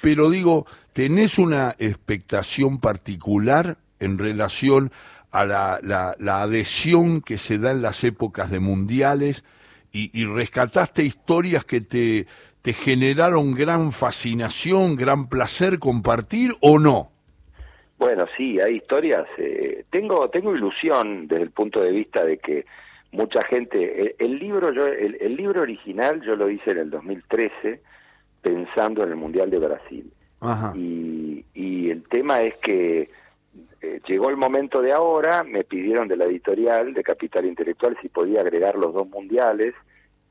Pero 0.00 0.30
digo, 0.30 0.66
¿tenés 0.94 1.38
una 1.38 1.76
expectación 1.78 2.78
particular 2.78 3.76
en 4.00 4.16
relación 4.16 4.90
a 5.30 5.44
la, 5.44 6.16
adhesión 6.42 7.20
que 7.20 7.36
se 7.36 7.58
da 7.58 7.72
en 7.72 7.82
las 7.82 8.04
épocas 8.04 8.50
de 8.50 8.60
mundiales 8.60 9.44
y, 9.92 10.24
rescataste 10.24 11.04
historias 11.04 11.64
que 11.66 11.82
te 11.82 12.72
generaron 12.72 13.52
gran 13.52 13.92
fascinación, 13.92 14.96
gran 14.96 15.28
placer 15.28 15.78
compartir 15.78 16.56
o 16.62 16.78
no? 16.78 17.13
Bueno, 18.04 18.26
sí, 18.36 18.60
hay 18.60 18.76
historias. 18.76 19.26
Eh, 19.38 19.86
tengo 19.88 20.28
tengo 20.28 20.54
ilusión 20.54 21.26
desde 21.26 21.44
el 21.44 21.50
punto 21.52 21.80
de 21.80 21.90
vista 21.90 22.22
de 22.22 22.36
que 22.36 22.66
mucha 23.12 23.40
gente. 23.46 24.14
El, 24.18 24.38
libro 24.38 24.74
yo 24.74 24.86
el, 24.86 25.34
libro 25.34 25.62
original 25.62 26.20
yo 26.20 26.36
lo 26.36 26.50
hice 26.50 26.72
en 26.72 26.78
el 26.80 26.90
2013 26.90 27.80
pensando 28.42 29.04
en 29.04 29.08
el 29.08 29.16
mundial 29.16 29.48
de 29.48 29.58
Brasil. 29.58 30.12
Y, 30.74 31.46
y 31.54 31.88
el 31.88 32.02
tema 32.02 32.42
es 32.42 32.54
que 32.56 33.08
eh, 33.80 34.00
llegó 34.06 34.28
el 34.28 34.36
momento 34.36 34.82
de 34.82 34.92
ahora. 34.92 35.42
Me 35.42 35.64
pidieron 35.64 36.06
de 36.06 36.18
la 36.18 36.26
editorial 36.26 36.92
de 36.92 37.02
Capital 37.02 37.46
Intelectual 37.46 37.96
si 38.02 38.10
podía 38.10 38.42
agregar 38.42 38.74
los 38.74 38.92
dos 38.92 39.08
mundiales 39.08 39.72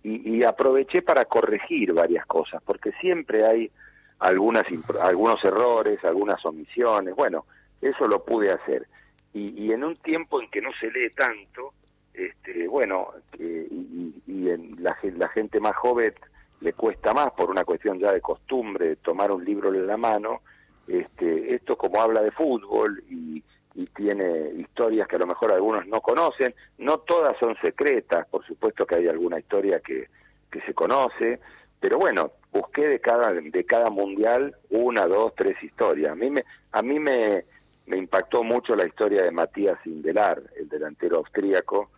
y, 0.04 0.38
y 0.38 0.44
aproveché 0.44 1.02
para 1.02 1.26
corregir 1.26 1.92
varias 1.92 2.28
cosas 2.28 2.62
porque 2.64 2.92
siempre 3.02 3.48
hay 3.48 3.72
algunas 4.20 4.64
algunos 5.02 5.44
errores, 5.44 5.98
algunas 6.04 6.46
omisiones. 6.46 7.16
Bueno, 7.16 7.48
eso 7.84 8.06
lo 8.06 8.24
pude 8.24 8.52
hacer. 8.52 8.88
Y, 9.34 9.72
en 9.72 9.84
un 9.84 9.96
tiempo 9.98 10.40
en 10.40 10.50
que 10.52 10.62
no 10.62 10.70
se 10.80 10.92
lee 10.92 11.10
tanto, 11.10 11.74
este, 12.14 12.68
bueno, 12.68 13.10
y, 13.40 14.50
en 14.50 14.76
la, 14.84 14.96
la, 15.16 15.28
gente 15.30 15.60
más 15.60 15.76
joven 15.76 16.14
le 16.62 16.74
cuesta 16.74 17.14
más 17.14 17.32
por 17.32 17.50
una 17.50 17.64
cuestión 17.64 18.00
ya 18.00 18.12
de 18.12 18.22
costumbre 18.22 18.98
tomar 18.98 19.32
un 19.32 19.44
libro 19.44 19.74
en 19.74 19.88
la 19.88 19.98
mano, 19.98 20.42
este, 20.88 21.56
esto 21.56 21.76
como 21.78 22.00
habla 22.00 22.22
de 22.22 22.30
fútbol 22.32 23.04
y, 23.10 23.42
y 23.74 23.86
tiene 23.88 24.52
historias 24.58 25.08
que 25.08 25.16
a 25.16 25.20
lo 25.20 25.28
mejor 25.28 25.52
algunos 25.52 25.88
no 25.88 26.02
conocen, 26.02 26.54
no 26.78 27.00
todas 27.00 27.36
son 27.40 27.56
secretas, 27.62 28.28
por 28.28 28.46
supuesto 28.46 28.86
que 28.86 28.96
hay 28.96 29.08
alguna 29.08 29.40
historia 29.40 29.80
que, 29.80 30.10
que 30.52 30.62
se 30.62 30.74
conoce, 30.76 31.40
pero 31.80 31.98
bueno, 31.98 32.32
busqué 32.52 32.88
de 32.88 33.00
cada 33.00 33.34
de 33.34 33.66
cada 33.66 33.90
mundial 33.90 34.56
una, 34.70 35.06
dos, 35.06 35.34
tres 35.36 35.62
historias. 35.62 36.12
A 36.12 36.16
mí 36.16 36.30
me 36.30 36.46
a 36.72 36.82
mí 36.82 37.00
me, 37.00 37.46
me 37.86 37.98
impactó 37.98 38.44
mucho 38.44 38.76
la 38.76 38.86
historia 38.86 39.24
de 39.24 39.32
Matías 39.32 39.78
Indelar, 39.86 40.42
el 40.58 40.70
delantero 40.70 41.18
austríaco, 41.18 41.90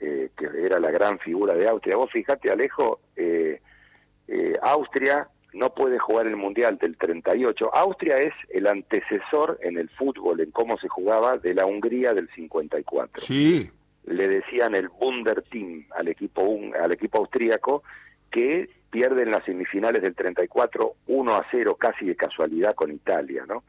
eh, 0.00 0.30
que 0.36 0.46
era 0.64 0.80
la 0.80 0.90
gran 0.90 1.18
figura 1.18 1.54
de 1.54 1.68
Austria. 1.68 1.96
Vos 1.96 2.10
fijate, 2.10 2.50
Alejo, 2.50 3.00
eh, 3.16 3.60
eh, 4.28 4.54
Austria 4.62 5.28
no 5.52 5.74
puede 5.74 5.98
jugar 5.98 6.26
el 6.26 6.36
Mundial 6.36 6.78
del 6.78 6.96
38. 6.96 7.70
Austria 7.74 8.16
es 8.16 8.32
el 8.48 8.66
antecesor 8.66 9.58
en 9.62 9.78
el 9.78 9.88
fútbol, 9.90 10.40
en 10.40 10.50
cómo 10.52 10.78
se 10.78 10.88
jugaba, 10.88 11.38
de 11.38 11.54
la 11.54 11.66
Hungría 11.66 12.14
del 12.14 12.28
54. 12.30 13.22
Sí. 13.24 13.70
Le 14.06 14.26
decían 14.26 14.74
el 14.74 14.88
Wunder 14.88 15.42
Team 15.42 15.86
al 15.90 16.08
equipo, 16.08 16.58
al 16.80 16.92
equipo 16.92 17.18
austríaco, 17.18 17.82
que 18.30 18.70
pierde 18.90 19.22
en 19.22 19.30
las 19.30 19.44
semifinales 19.44 20.02
del 20.02 20.14
34 20.14 20.94
1 21.06 21.34
a 21.34 21.46
0, 21.50 21.76
casi 21.76 22.06
de 22.06 22.16
casualidad 22.16 22.74
con 22.74 22.90
Italia, 22.90 23.44
¿no? 23.46 23.62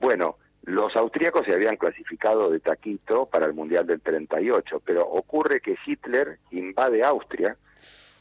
bueno, 0.00 0.36
los 0.64 0.94
austríacos 0.96 1.46
se 1.46 1.54
habían 1.54 1.76
clasificado 1.76 2.50
de 2.50 2.60
taquito 2.60 3.26
para 3.26 3.46
el 3.46 3.54
Mundial 3.54 3.86
del 3.86 4.00
38, 4.00 4.82
pero 4.84 5.02
ocurre 5.06 5.60
que 5.60 5.76
Hitler 5.86 6.38
invade 6.50 7.02
Austria 7.02 7.56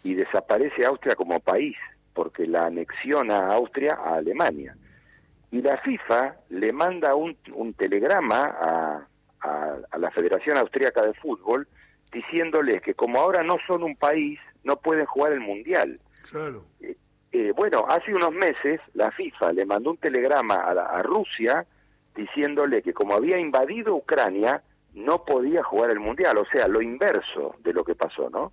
y 0.04 0.14
desaparece 0.14 0.86
Austria 0.86 1.16
como 1.16 1.40
país, 1.40 1.76
porque 2.14 2.48
la 2.48 2.68
anexiona 2.68 3.40
a 3.40 3.56
Austria 3.56 3.96
a 4.02 4.16
Alemania. 4.16 4.78
Y 5.52 5.62
la 5.62 5.78
FIFA 5.78 6.36
le 6.50 6.72
manda 6.72 7.16
un, 7.16 7.36
telegrama 7.78 8.46
a, 8.46 9.08
la 9.98 10.12
Federación 10.12 10.58
Austríaca 10.58 11.02
de 11.02 11.14
Fútbol 11.16 11.68
diciéndoles 12.12 12.82
que 12.82 12.94
como 12.94 13.20
ahora 13.20 13.44
no 13.44 13.58
son 13.66 13.84
un 13.84 13.96
país, 13.96 14.40
no 14.64 14.78
pueden 14.78 15.06
jugar 15.06 15.34
el 15.34 15.40
Mundial. 15.40 16.00
Claro. 16.30 16.66
Eh, 16.82 16.96
eh, 17.32 17.52
bueno, 17.56 17.86
hace 17.90 18.14
unos 18.14 18.32
meses 18.32 18.80
la 18.94 19.12
FIFA 19.12 19.54
le 19.54 19.66
mandó 19.66 19.92
un 19.92 19.98
telegrama 19.98 20.56
a, 20.56 20.72
a 20.72 21.02
Rusia 21.02 21.66
diciéndole 22.18 22.82
que 22.82 22.94
como 22.94 23.14
había 23.14 23.40
invadido 23.40 23.96
Ucrania, 23.96 24.62
no 24.94 25.24
podía 25.24 25.64
jugar 25.64 25.92
el 25.92 26.00
Mundial, 26.00 26.38
o 26.38 26.46
sea, 26.52 26.68
lo 26.68 26.82
inverso 26.82 27.56
de 27.64 27.72
lo 27.72 27.84
que 27.84 27.96
pasó, 27.96 28.30
¿no? 28.30 28.52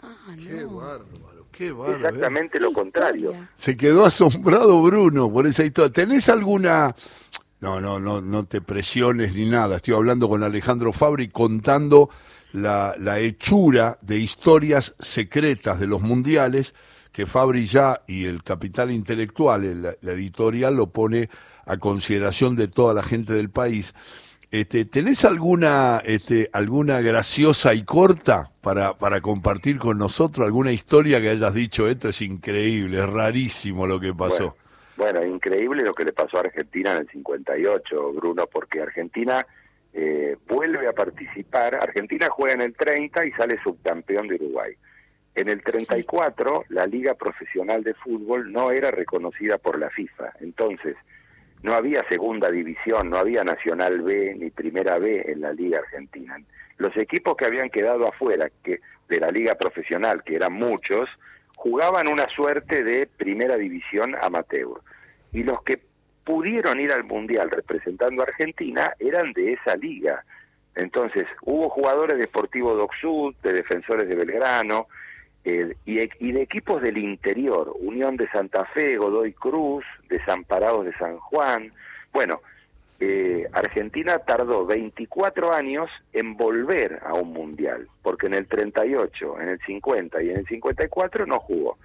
Ah, 0.00 0.34
qué 0.36 0.64
bárbaro, 0.64 1.46
qué 1.50 1.72
bárbaro. 1.72 1.92
¿eh? 1.92 2.08
Exactamente 2.08 2.60
lo 2.60 2.72
contrario. 2.72 3.32
Se 3.54 3.76
quedó 3.76 4.06
asombrado 4.06 4.80
Bruno 4.82 5.32
por 5.32 5.46
esa 5.46 5.64
historia. 5.64 5.92
¿Tenés 5.92 6.28
alguna... 6.28 6.94
No, 7.60 7.80
no, 7.80 7.98
no, 7.98 8.20
no 8.20 8.44
te 8.44 8.60
presiones 8.60 9.34
ni 9.34 9.46
nada. 9.46 9.76
Estoy 9.76 9.94
hablando 9.94 10.28
con 10.28 10.42
Alejandro 10.42 10.92
Fabri 10.92 11.28
contando 11.28 12.10
la, 12.52 12.94
la 12.98 13.18
hechura 13.18 13.98
de 14.02 14.18
historias 14.18 14.94
secretas 15.00 15.80
de 15.80 15.86
los 15.86 16.02
mundiales 16.02 16.74
que 17.10 17.26
Fabri 17.26 17.66
ya 17.66 18.02
y 18.06 18.26
el 18.26 18.42
capital 18.42 18.90
intelectual, 18.90 19.96
la 20.00 20.12
editorial, 20.12 20.76
lo 20.76 20.88
pone 20.88 21.30
a 21.66 21.76
consideración 21.78 22.56
de 22.56 22.68
toda 22.68 22.94
la 22.94 23.02
gente 23.02 23.32
del 23.32 23.50
país. 23.50 23.94
Este, 24.50 24.84
¿Tenés 24.84 25.24
alguna, 25.24 26.00
este, 26.04 26.48
alguna 26.52 27.00
graciosa 27.00 27.74
y 27.74 27.82
corta 27.82 28.52
para, 28.60 28.94
para 28.94 29.20
compartir 29.20 29.78
con 29.78 29.98
nosotros? 29.98 30.46
¿Alguna 30.46 30.70
historia 30.70 31.20
que 31.20 31.30
hayas 31.30 31.54
dicho, 31.54 31.88
esto 31.88 32.10
es 32.10 32.22
increíble, 32.22 32.98
es 32.98 33.08
rarísimo 33.08 33.86
lo 33.86 33.98
que 33.98 34.14
pasó? 34.14 34.56
Bueno, 34.96 35.24
increíble 35.24 35.82
lo 35.82 35.92
que 35.92 36.04
le 36.04 36.12
pasó 36.12 36.36
a 36.36 36.40
Argentina 36.42 36.92
en 36.92 36.98
el 36.98 37.08
58, 37.08 38.12
Bruno, 38.12 38.46
porque 38.46 38.80
Argentina 38.80 39.44
eh, 39.92 40.36
vuelve 40.46 40.86
a 40.86 40.92
participar, 40.92 41.74
Argentina 41.74 42.28
juega 42.30 42.54
en 42.54 42.60
el 42.60 42.74
30 42.74 43.26
y 43.26 43.32
sale 43.32 43.58
subcampeón 43.62 44.28
de 44.28 44.36
Uruguay. 44.36 44.72
En 45.34 45.48
el 45.48 45.62
34, 45.64 46.66
la 46.68 46.86
Liga 46.86 47.14
Profesional 47.14 47.82
de 47.82 47.94
Fútbol 47.94 48.52
no 48.52 48.70
era 48.70 48.92
reconocida 48.92 49.58
por 49.58 49.80
la 49.80 49.90
FIFA. 49.90 50.32
Entonces, 50.40 50.96
no 51.64 51.72
había 51.72 52.06
segunda 52.10 52.50
división, 52.50 53.08
no 53.08 53.16
había 53.16 53.42
Nacional 53.42 54.02
B 54.02 54.34
ni 54.38 54.50
Primera 54.50 54.98
B 54.98 55.24
en 55.26 55.40
la 55.40 55.50
Liga 55.54 55.78
Argentina. 55.78 56.36
Los 56.76 56.94
equipos 56.94 57.36
que 57.38 57.46
habían 57.46 57.70
quedado 57.70 58.06
afuera 58.06 58.50
que, 58.62 58.80
de 59.08 59.18
la 59.18 59.30
Liga 59.30 59.54
Profesional, 59.54 60.22
que 60.24 60.36
eran 60.36 60.52
muchos, 60.52 61.08
jugaban 61.56 62.06
una 62.08 62.28
suerte 62.28 62.84
de 62.84 63.06
Primera 63.06 63.56
División 63.56 64.14
amateur. 64.20 64.82
Y 65.32 65.42
los 65.42 65.62
que 65.62 65.80
pudieron 66.22 66.80
ir 66.80 66.92
al 66.92 67.04
Mundial 67.04 67.50
representando 67.50 68.20
a 68.20 68.26
Argentina 68.26 68.92
eran 68.98 69.32
de 69.32 69.54
esa 69.54 69.74
liga. 69.74 70.22
Entonces, 70.74 71.24
hubo 71.40 71.70
jugadores 71.70 72.18
de 72.18 72.24
Sportivo 72.24 72.74
Doc 72.74 72.92
Sud, 73.00 73.36
de 73.42 73.54
Defensores 73.54 74.06
de 74.06 74.16
Belgrano, 74.16 74.88
eh, 75.44 75.76
y, 75.84 76.00
y, 76.00 76.32
de 76.32 76.42
equipos 76.42 76.80
del 76.80 76.98
interior, 76.98 77.74
Unión 77.78 78.16
de 78.16 78.28
Santa 78.30 78.64
Fe, 78.66 78.96
Godoy 78.96 79.32
Cruz, 79.32 79.84
Desamparados 80.08 80.86
de 80.86 80.96
San 80.96 81.18
Juan. 81.18 81.72
Bueno, 82.12 82.40
eh, 83.00 83.46
Argentina 83.52 84.18
tardó 84.20 84.64
24 84.64 85.52
años 85.52 85.90
en 86.12 86.36
volver 86.36 87.00
a 87.04 87.12
un 87.14 87.32
mundial, 87.32 87.88
porque 88.02 88.26
en 88.26 88.34
el 88.34 88.46
38, 88.46 89.40
en 89.40 89.48
el 89.48 89.60
50 89.66 90.22
y 90.22 90.30
en 90.30 90.38
el 90.38 90.46
54 90.46 91.26
no 91.26 91.40
jugó. 91.40 91.76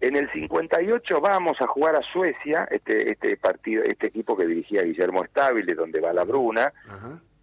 En 0.00 0.16
el 0.16 0.30
58 0.32 1.20
vamos 1.20 1.60
a 1.60 1.66
jugar 1.66 1.96
a 1.96 2.02
Suecia, 2.12 2.66
este, 2.70 3.12
este 3.12 3.36
partido, 3.36 3.82
este 3.84 4.08
equipo 4.08 4.36
que 4.36 4.46
dirigía 4.46 4.82
Guillermo 4.82 5.24
Stabile, 5.26 5.74
donde 5.74 6.00
va 6.00 6.12
la 6.12 6.24
Bruna, 6.24 6.72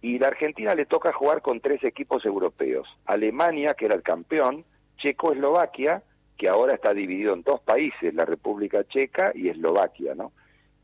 y 0.02 0.18
la 0.18 0.28
Argentina 0.28 0.74
le 0.74 0.86
toca 0.86 1.12
jugar 1.12 1.42
con 1.42 1.60
tres 1.60 1.84
equipos 1.84 2.24
europeos. 2.24 2.88
Alemania, 3.06 3.74
que 3.74 3.86
era 3.86 3.94
el 3.94 4.02
campeón, 4.02 4.64
Checoslovaquia, 5.06 6.02
que 6.36 6.48
ahora 6.48 6.74
está 6.74 6.92
dividido 6.92 7.32
en 7.34 7.42
dos 7.42 7.60
países, 7.60 8.12
la 8.12 8.24
República 8.24 8.82
Checa 8.84 9.30
y 9.34 9.48
Eslovaquia, 9.48 10.14
¿no? 10.16 10.32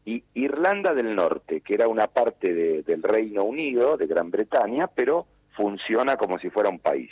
Y 0.05 0.23
Irlanda 0.35 0.95
del 0.95 1.15
Norte, 1.15 1.61
que 1.61 1.75
era 1.75 1.89
una 1.89 2.07
parte 2.07 2.83
del 2.83 3.03
Reino 3.03 3.43
Unido, 3.45 3.97
de 3.97 4.07
Gran 4.07 4.31
Bretaña, 4.31 4.87
pero 4.87 5.27
funciona 5.57 6.17
como 6.17 6.39
si 6.39 6.51
fuera 6.51 6.69
un 6.69 6.79
país. 6.79 7.11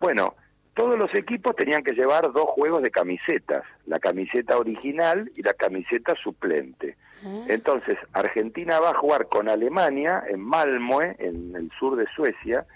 Bueno, 0.00 0.34
todos 0.74 0.98
los 0.98 1.12
equipos 1.14 1.56
tenían 1.56 1.82
que 1.82 1.94
llevar 1.94 2.32
dos 2.32 2.50
juegos 2.50 2.82
de 2.82 2.90
camisetas, 2.90 3.64
la 3.86 3.98
camiseta 3.98 4.58
original 4.58 5.30
y 5.36 5.42
la 5.42 5.54
camiseta 5.54 6.14
suplente. 6.22 6.96
Ah. 7.24 7.44
Entonces, 7.48 7.96
Argentina 8.12 8.78
va 8.78 8.90
a 8.90 8.98
jugar 8.98 9.28
con 9.28 9.48
Alemania 9.48 10.22
en 10.28 10.40
Malmö, 10.40 11.14
en 11.18 11.54
el 11.56 11.70
sur 11.78 11.96
de 11.96 12.06
Suecia, 12.14 12.66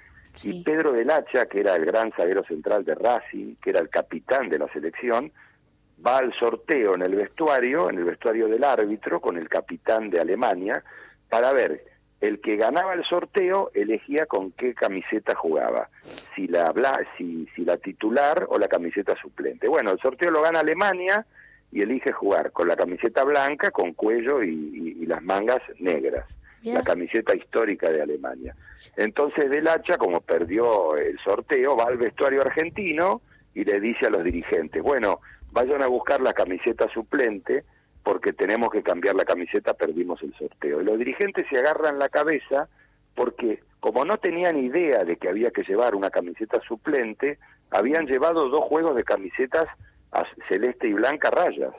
y 0.43 0.63
Pedro 0.63 0.93
del 0.93 1.11
Hacha, 1.11 1.47
que 1.47 1.61
era 1.61 1.77
el 1.77 1.85
gran 1.85 2.13
zaguero 2.13 2.43
central 2.45 2.85
de 2.85 2.95
Racing, 2.95 3.57
que 3.63 3.71
era 3.71 3.81
el 3.81 3.89
capitán 3.89 4.49
de 4.49 4.59
la 4.59 4.73
selección, 4.73 5.31
va 6.05 6.19
al 6.19 6.33
sorteo 6.35 6.95
en 6.95 7.03
el 7.03 7.15
vestuario, 7.15 7.91
en 7.91 7.99
el 7.99 8.05
vestuario 8.05 8.49
del 8.49 8.65
árbitro, 8.65 9.21
con 9.21 9.37
el 9.37 9.49
capitán 9.49 10.11
de 10.11 10.21
Alemania, 10.21 10.83
para 11.29 11.53
ver, 11.53 11.85
el 12.21 12.41
que 12.41 12.57
ganaba 12.57 12.95
el 12.95 13.05
sorteo 13.05 13.71
elegía 13.75 14.27
con 14.27 14.53
qué 14.53 14.75
camiseta 14.75 15.35
jugaba, 15.35 15.89
si 16.35 16.47
la, 16.47 16.73
si, 17.17 17.49
si 17.55 17.65
la 17.65 17.77
titular 17.77 18.47
o 18.49 18.59
la 18.59 18.69
camiseta 18.69 19.15
suplente. 19.21 19.69
Bueno, 19.69 19.91
el 19.91 19.99
sorteo 19.99 20.31
lo 20.31 20.43
gana 20.43 20.61
Alemania 20.61 21.27
y 21.73 21.83
elige 21.83 22.13
jugar 22.13 22.53
con 22.53 22.69
la 22.69 22.77
camiseta 22.77 23.25
blanca, 23.25 23.71
con 23.71 23.93
cuello 23.93 24.43
y 24.43 25.05
las 25.07 25.23
mangas 25.23 25.61
negras 25.79 26.27
la 26.63 26.83
camiseta 26.83 27.35
histórica 27.35 27.91
de 27.91 28.03
Alemania. 28.03 28.55
Entonces 28.97 29.51
Del 29.51 29.69
Hacha, 29.69 29.99
como 29.99 30.21
perdió 30.21 30.97
el 30.97 31.19
sorteo, 31.19 31.77
va 31.77 31.85
al 31.85 31.99
vestuario 31.99 32.43
argentino 32.43 33.23
y 33.55 33.65
le 33.65 33.81
dice 33.81 34.07
a 34.07 34.11
los 34.11 34.25
dirigentes, 34.25 34.83
bueno, 34.83 35.21
vayan 35.51 35.83
a 35.83 35.87
buscar 35.87 36.21
la 36.21 36.33
camiseta 36.33 36.89
suplente 36.93 37.65
porque 38.03 38.33
tenemos 38.33 38.71
que 38.71 38.83
cambiar 38.83 39.15
la 39.15 39.25
camiseta, 39.25 39.75
perdimos 39.75 40.23
el 40.23 40.35
sorteo. 40.35 40.81
Y 40.81 40.85
los 40.85 40.99
dirigentes 40.99 41.47
se 41.51 41.59
agarran 41.59 41.99
la 41.99 42.09
cabeza 42.09 42.69
porque 43.15 43.61
como 43.81 44.05
no 44.05 44.17
tenían 44.19 44.59
idea 44.59 45.05
de 45.05 45.17
que 45.17 45.29
había 45.29 45.51
que 45.51 45.65
llevar 45.65 45.95
una 45.95 46.11
camiseta 46.11 46.61
suplente, 46.67 47.39
habían 47.71 48.07
llevado 48.07 48.49
dos 48.49 48.65
juegos 48.65 48.95
de 48.95 49.05
camisetas 49.05 49.67
celeste 50.49 50.89
y 50.89 50.93
blanca 50.93 51.31
rayas. 51.31 51.73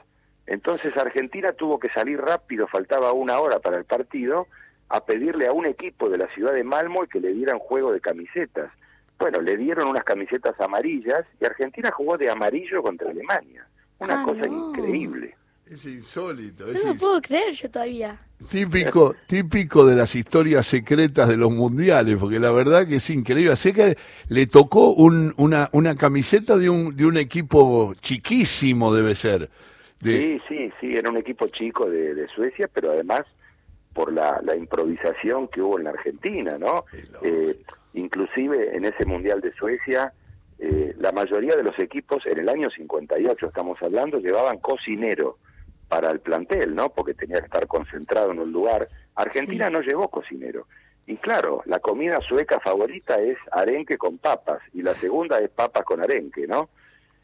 Entonces 0.46 0.98
Argentina 0.98 1.54
tuvo 1.54 1.80
que 1.80 1.90
salir 1.90 2.20
rápido, 2.20 2.68
faltaba 2.68 3.14
una 3.14 3.40
hora 3.40 3.60
para 3.60 3.78
el 3.78 3.86
partido, 3.86 4.48
a 4.94 5.04
pedirle 5.04 5.48
a 5.48 5.52
un 5.52 5.66
equipo 5.66 6.08
de 6.08 6.20
la 6.20 6.28
ciudad 6.36 6.54
de 6.54 6.64
Malmo 6.64 7.08
que 7.12 7.20
le 7.20 7.34
dieran 7.34 7.58
juego 7.58 7.92
de 7.92 8.00
camisetas. 8.00 8.72
Bueno, 9.18 9.42
le 9.42 9.58
dieron 9.58 9.88
unas 9.88 10.04
camisetas 10.04 10.54
amarillas 10.62 11.26
y 11.42 11.46
Argentina 11.46 11.90
jugó 11.92 12.16
de 12.16 12.30
amarillo 12.30 12.84
contra 12.84 13.10
Alemania. 13.10 13.66
Una 13.98 14.22
ah, 14.22 14.24
cosa 14.24 14.46
increíble. 14.48 15.36
Es 15.66 15.88
insólito. 15.88 16.66
no 16.68 16.94
lo 16.94 16.96
puedo 16.96 17.22
creer 17.22 17.54
yo 17.54 17.72
todavía. 17.72 18.20
Típico, 18.52 19.16
típico 19.26 19.84
de 19.84 19.96
las 19.96 20.14
historias 20.14 20.68
secretas 20.68 21.28
de 21.28 21.38
los 21.38 21.50
mundiales, 21.52 22.18
porque 22.20 22.38
la 22.38 22.52
verdad 22.52 22.88
que 22.88 22.98
es 22.98 23.10
increíble. 23.10 23.56
Sé 23.56 23.74
que 23.74 23.98
le 24.30 24.46
tocó 24.46 24.94
un, 24.94 25.34
una, 25.38 25.70
una 25.72 25.96
camiseta 25.96 26.56
de 26.56 26.70
un, 26.70 26.96
de 26.96 27.08
un 27.08 27.18
equipo 27.18 27.96
chiquísimo, 28.00 28.94
debe 28.94 29.16
ser. 29.16 29.50
Sí, 30.04 30.40
sí, 30.48 30.72
sí, 30.80 30.96
era 30.96 31.10
un 31.10 31.18
equipo 31.18 31.48
chico 31.48 31.90
de, 31.90 32.14
de 32.14 32.28
Suecia, 32.28 32.70
pero 32.72 32.92
además 32.92 33.24
por 33.94 34.12
la, 34.12 34.42
improvisación 34.56 35.48
que 35.48 35.62
hubo 35.62 35.78
en 35.78 35.86
la 35.86 35.92
Argentina, 35.92 36.58
¿no? 36.58 36.86
Eh, 37.22 37.62
inclusive 37.94 38.76
en 38.76 38.86
ese 38.86 39.06
Mundial 39.06 39.42
de 39.42 39.54
Suecia, 39.54 40.14
eh, 40.60 40.96
la 40.98 41.12
mayoría 41.12 41.56
de 41.56 41.64
los 41.64 41.78
equipos, 41.80 42.26
en 42.26 42.40
el 42.40 42.50
año 42.50 42.70
58 42.70 43.48
estamos 43.48 43.82
hablando, 43.82 44.20
llevaban 44.20 44.60
cocinero 44.60 45.38
para 45.88 46.10
el 46.12 46.22
plantel, 46.22 46.74
¿no? 46.74 46.90
Porque 46.90 47.14
tenía 47.14 47.40
que 47.40 47.46
estar 47.46 47.68
concentrado 47.68 48.32
en 48.32 48.40
un 48.40 48.52
lugar. 48.52 48.88
Argentina 49.16 49.70
no 49.70 49.82
llevó 49.82 50.08
cocinero. 50.08 50.68
Y 51.06 51.18
claro, 51.18 51.62
la 51.66 51.80
comida 51.80 52.20
sueca 52.22 52.60
favorita 52.60 53.20
es 53.22 53.38
arenque 53.52 53.98
con 53.98 54.18
papas 54.18 54.62
y 54.74 54.82
la 54.82 54.94
segunda 54.94 55.40
es 55.40 55.50
papas 55.50 55.84
con 55.84 56.02
arenque, 56.02 56.48
¿no? 56.48 56.70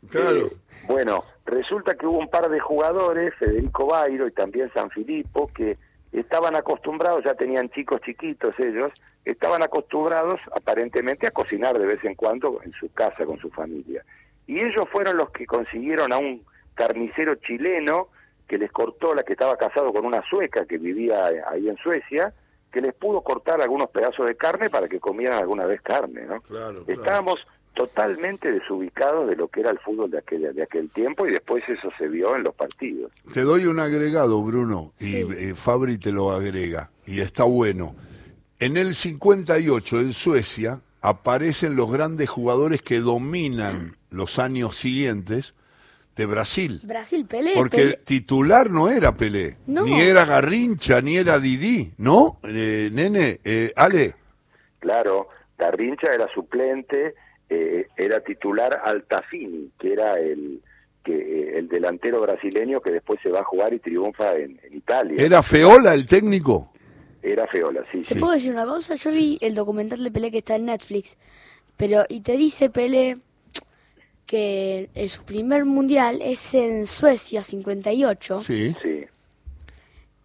Claro. 0.09 0.47
Eh, 0.47 0.57
bueno, 0.87 1.23
resulta 1.45 1.95
que 1.95 2.05
hubo 2.05 2.19
un 2.19 2.29
par 2.29 2.49
de 2.49 2.59
jugadores, 2.59 3.33
Federico 3.35 3.87
Bairo 3.87 4.27
y 4.27 4.31
también 4.31 4.71
San 4.73 4.89
Filipo, 4.89 5.47
que 5.47 5.77
estaban 6.11 6.55
acostumbrados, 6.55 7.23
ya 7.23 7.33
tenían 7.35 7.69
chicos 7.69 8.01
chiquitos 8.01 8.53
ellos, 8.59 8.91
estaban 9.25 9.61
acostumbrados 9.61 10.39
aparentemente 10.55 11.27
a 11.27 11.31
cocinar 11.31 11.77
de 11.77 11.85
vez 11.85 12.03
en 12.03 12.15
cuando 12.15 12.61
en 12.63 12.71
su 12.73 12.91
casa 12.93 13.25
con 13.25 13.37
su 13.39 13.49
familia. 13.49 14.03
Y 14.47 14.59
ellos 14.59 14.85
fueron 14.91 15.17
los 15.17 15.29
que 15.31 15.45
consiguieron 15.45 16.11
a 16.11 16.17
un 16.17 16.43
carnicero 16.73 17.35
chileno 17.35 18.07
que 18.47 18.57
les 18.57 18.71
cortó, 18.71 19.13
la 19.13 19.23
que 19.23 19.33
estaba 19.33 19.55
casado 19.57 19.93
con 19.93 20.05
una 20.05 20.23
sueca 20.27 20.65
que 20.65 20.77
vivía 20.79 21.27
ahí 21.47 21.69
en 21.69 21.77
Suecia, 21.77 22.33
que 22.71 22.81
les 22.81 22.93
pudo 22.95 23.21
cortar 23.21 23.61
algunos 23.61 23.89
pedazos 23.89 24.27
de 24.27 24.35
carne 24.35 24.69
para 24.69 24.87
que 24.87 24.99
comieran 24.99 25.37
alguna 25.37 25.65
vez 25.65 25.81
carne, 25.81 26.23
¿no? 26.25 26.41
Estábamos 26.87 27.45
totalmente 27.79 28.51
desubicado 28.51 29.25
de 29.25 29.37
lo 29.37 29.47
que 29.47 29.61
era 29.61 29.71
el 29.71 29.79
fútbol 29.79 30.11
de 30.11 30.17
aquel, 30.17 30.53
de 30.53 30.63
aquel 30.63 30.89
tiempo 30.89 31.25
y 31.25 31.31
después 31.31 31.63
eso 31.69 31.89
se 31.97 32.09
vio 32.09 32.35
en 32.35 32.43
los 32.43 32.53
partidos. 32.53 33.09
Te 33.31 33.43
doy 33.43 33.67
un 33.67 33.79
agregado, 33.79 34.43
Bruno, 34.43 34.91
y 34.99 35.15
eh, 35.15 35.53
Fabri 35.55 35.97
te 35.97 36.11
lo 36.11 36.33
agrega, 36.33 36.91
y 37.05 37.21
está 37.21 37.45
bueno. 37.45 37.95
En 38.59 38.75
el 38.75 38.93
58, 38.93 40.01
en 40.01 40.11
Suecia, 40.11 40.81
aparecen 40.99 41.77
los 41.77 41.89
grandes 41.89 42.29
jugadores 42.29 42.81
que 42.81 42.99
dominan 42.99 43.95
los 44.09 44.39
años 44.39 44.75
siguientes 44.75 45.53
de 46.17 46.25
Brasil. 46.25 46.81
Brasil, 46.83 47.25
Pelé. 47.25 47.53
Porque 47.55 47.81
el 47.81 47.99
titular 47.99 48.69
no 48.69 48.89
era 48.89 49.15
Pelé, 49.15 49.55
ni 49.67 50.01
era 50.01 50.25
Garrincha, 50.25 50.99
ni 50.99 51.15
era 51.15 51.39
Didi, 51.39 51.93
¿no? 51.97 52.39
Eh, 52.43 52.89
nene, 52.91 53.39
eh, 53.45 53.71
Ale. 53.73 54.15
Claro, 54.79 55.29
Garrincha 55.57 56.11
era 56.13 56.27
suplente, 56.33 57.15
eh, 57.49 57.87
era 57.97 58.19
titular 58.21 58.81
Altafini, 58.83 59.71
que 59.79 59.93
era 59.93 60.19
el 60.19 60.61
que 61.03 61.15
eh, 61.15 61.57
el 61.57 61.67
delantero 61.67 62.21
brasileño 62.21 62.81
que 62.81 62.91
después 62.91 63.19
se 63.23 63.29
va 63.29 63.39
a 63.39 63.43
jugar 63.43 63.73
y 63.73 63.79
triunfa 63.79 64.35
en, 64.35 64.59
Italia. 64.71 65.23
¿Era 65.23 65.41
Feola 65.41 65.93
el 65.93 66.05
técnico? 66.05 66.71
Era 67.23 67.47
Feola, 67.47 67.83
sí. 67.91 68.03
¿Te 68.03 68.15
puedo 68.15 68.33
decir 68.33 68.51
una 68.51 68.65
cosa? 68.65 68.95
Yo 68.95 69.09
vi 69.09 69.37
el 69.41 69.55
documental 69.55 70.03
de 70.03 70.11
Pelé 70.11 70.31
que 70.31 70.37
está 70.39 70.55
en 70.55 70.65
Netflix, 70.65 71.17
pero 71.75 72.05
y 72.07 72.21
te 72.21 72.37
dice 72.37 72.69
Pelé 72.69 73.17
que 74.25 74.89
en 74.93 75.09
su 75.09 75.23
primer 75.23 75.65
mundial 75.65 76.21
es 76.21 76.53
en 76.53 76.85
Suecia 76.85 77.41
58. 77.41 78.41
Sí. 78.41 78.75
Sí. 78.81 79.05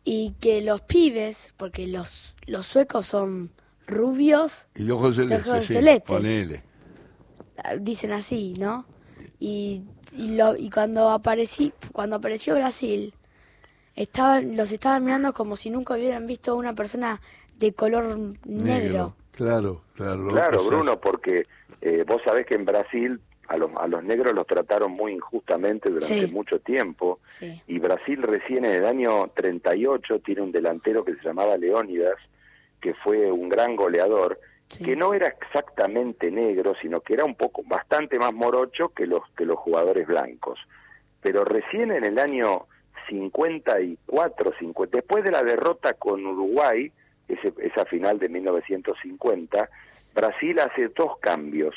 Y 0.04 0.34
que 0.38 0.60
los 0.60 0.82
pibes, 0.82 1.54
porque 1.56 1.86
los, 1.86 2.36
los 2.46 2.66
suecos 2.66 3.06
son 3.06 3.50
rubios 3.86 4.66
y 4.74 4.90
ojos 4.90 5.16
celestes, 5.16 6.02
ponele 6.02 6.73
dicen 7.80 8.12
así, 8.12 8.54
¿no? 8.58 8.84
Y, 9.40 9.82
y, 10.16 10.36
lo, 10.36 10.56
y 10.56 10.70
cuando, 10.70 11.10
aparecí, 11.10 11.72
cuando 11.92 12.16
apareció 12.16 12.54
Brasil, 12.54 13.14
estaban, 13.96 14.56
los 14.56 14.72
estaban 14.72 15.04
mirando 15.04 15.32
como 15.32 15.56
si 15.56 15.70
nunca 15.70 15.94
hubieran 15.94 16.26
visto 16.26 16.52
a 16.52 16.54
una 16.54 16.74
persona 16.74 17.20
de 17.58 17.72
color 17.72 18.18
negro. 18.44 19.14
Claro, 19.32 19.82
claro. 19.94 20.28
Claro, 20.28 20.64
Bruno, 20.64 21.00
porque 21.00 21.46
eh, 21.80 22.04
vos 22.06 22.20
sabés 22.24 22.46
que 22.46 22.54
en 22.54 22.64
Brasil 22.64 23.20
a 23.48 23.56
los, 23.56 23.70
a 23.76 23.86
los 23.86 24.02
negros 24.02 24.32
los 24.34 24.46
trataron 24.46 24.92
muy 24.92 25.12
injustamente 25.12 25.90
durante 25.90 26.26
Sí. 26.26 26.32
mucho 26.32 26.58
tiempo 26.60 27.20
Sí. 27.26 27.60
y 27.66 27.78
Brasil 27.78 28.22
recién 28.22 28.64
en 28.64 28.72
el 28.72 28.84
año 28.86 29.28
38 29.34 30.20
tiene 30.20 30.40
un 30.40 30.50
delantero 30.52 31.04
que 31.04 31.14
se 31.16 31.22
llamaba 31.22 31.56
Leónidas, 31.58 32.14
que 32.80 32.94
fue 32.94 33.30
un 33.30 33.48
gran 33.50 33.76
goleador, 33.76 34.40
Que 34.68 34.96
no 34.96 35.14
era 35.14 35.28
exactamente 35.28 36.30
negro, 36.30 36.74
sino 36.80 37.00
que 37.00 37.14
era 37.14 37.24
un 37.24 37.34
poco 37.36 37.62
bastante 37.64 38.18
más 38.18 38.32
morocho 38.32 38.88
que 38.88 39.06
los 39.06 39.20
que 39.36 39.44
los 39.44 39.58
jugadores 39.58 40.06
blancos. 40.06 40.58
Pero 41.20 41.44
recién 41.44 41.92
en 41.92 42.04
el 42.04 42.18
año 42.18 42.66
54, 43.08 44.52
50, 44.58 44.96
después 44.96 45.24
de 45.24 45.30
la 45.30 45.42
derrota 45.42 45.94
con 45.94 46.24
Uruguay, 46.26 46.90
ese- 47.28 47.52
esa 47.58 47.84
final 47.86 48.18
de 48.18 48.28
1950, 48.28 49.68
Brasil 50.14 50.58
hace 50.60 50.88
dos 50.88 51.18
cambios. 51.18 51.74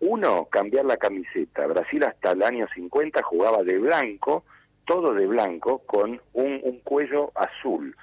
Uno, 0.00 0.46
cambiar 0.46 0.86
la 0.86 0.96
camiseta. 0.96 1.66
Brasil 1.66 2.04
hasta 2.04 2.32
el 2.32 2.42
año 2.42 2.66
50 2.74 3.22
jugaba 3.22 3.62
de 3.62 3.78
blanco, 3.78 4.44
todo 4.86 5.12
de 5.14 5.26
blanco, 5.26 5.80
con 5.86 6.20
un 6.32 6.80
cuello 6.82 7.30
azul. 7.34 7.94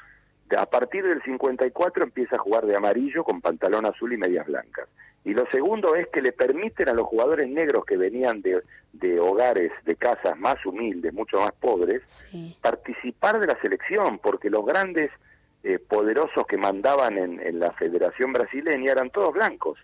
A 0.58 0.66
partir 0.66 1.04
del 1.04 1.22
54 1.24 2.04
empieza 2.04 2.36
a 2.36 2.40
jugar 2.40 2.66
de 2.66 2.76
amarillo 2.76 3.24
con 3.24 3.42
pantalón 3.42 3.86
azul 3.86 4.14
y 4.14 4.18
medias 4.18 4.46
blancas. 4.48 4.88
Y 5.26 5.34
lo 5.34 5.46
segundo 5.52 5.96
es 5.96 6.08
que 6.08 6.22
le 6.22 6.32
permiten 6.32 6.88
a 6.88 6.94
los 6.94 7.06
jugadores 7.08 7.50
negros 7.50 7.84
que 7.86 7.98
venían 7.98 8.42
de, 8.42 8.62
de 8.94 9.20
hogares, 9.20 9.72
de 9.84 9.96
casas 9.98 10.38
más 10.40 10.66
humildes, 10.66 11.14
mucho 11.14 11.40
más 11.42 11.52
pobres, 11.60 12.02
Sí. 12.32 12.56
participar 12.62 13.40
de 13.40 13.48
la 13.48 13.60
selección, 13.62 14.20
porque 14.20 14.50
los 14.50 14.66
grandes 14.66 15.12
eh, 15.64 15.80
poderosos 15.80 16.46
que 16.48 16.56
mandaban 16.58 17.18
en, 17.18 17.42
en 17.42 17.60
la 17.60 17.74
Federación 17.74 18.32
Brasileña 18.32 18.92
eran 18.94 19.10
todos 19.10 19.34
blancos 19.34 19.78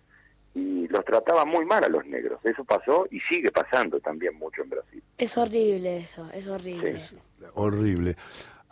y 0.56 0.88
los 0.88 1.04
trataban 1.04 1.50
muy 1.50 1.66
mal 1.66 1.84
a 1.84 1.90
los 1.90 2.06
negros. 2.06 2.40
Eso 2.46 2.64
pasó 2.64 3.06
y 3.12 3.20
sigue 3.22 3.52
pasando 3.52 4.00
también 4.00 4.36
mucho 4.36 4.62
en 4.62 4.70
Brasil. 4.70 5.04
Es 5.18 5.36
horrible 5.38 5.98
eso, 5.98 6.30
es 6.32 6.48
horrible. 6.48 6.98
Sí. 7.00 7.18
Horrible. 7.56 8.16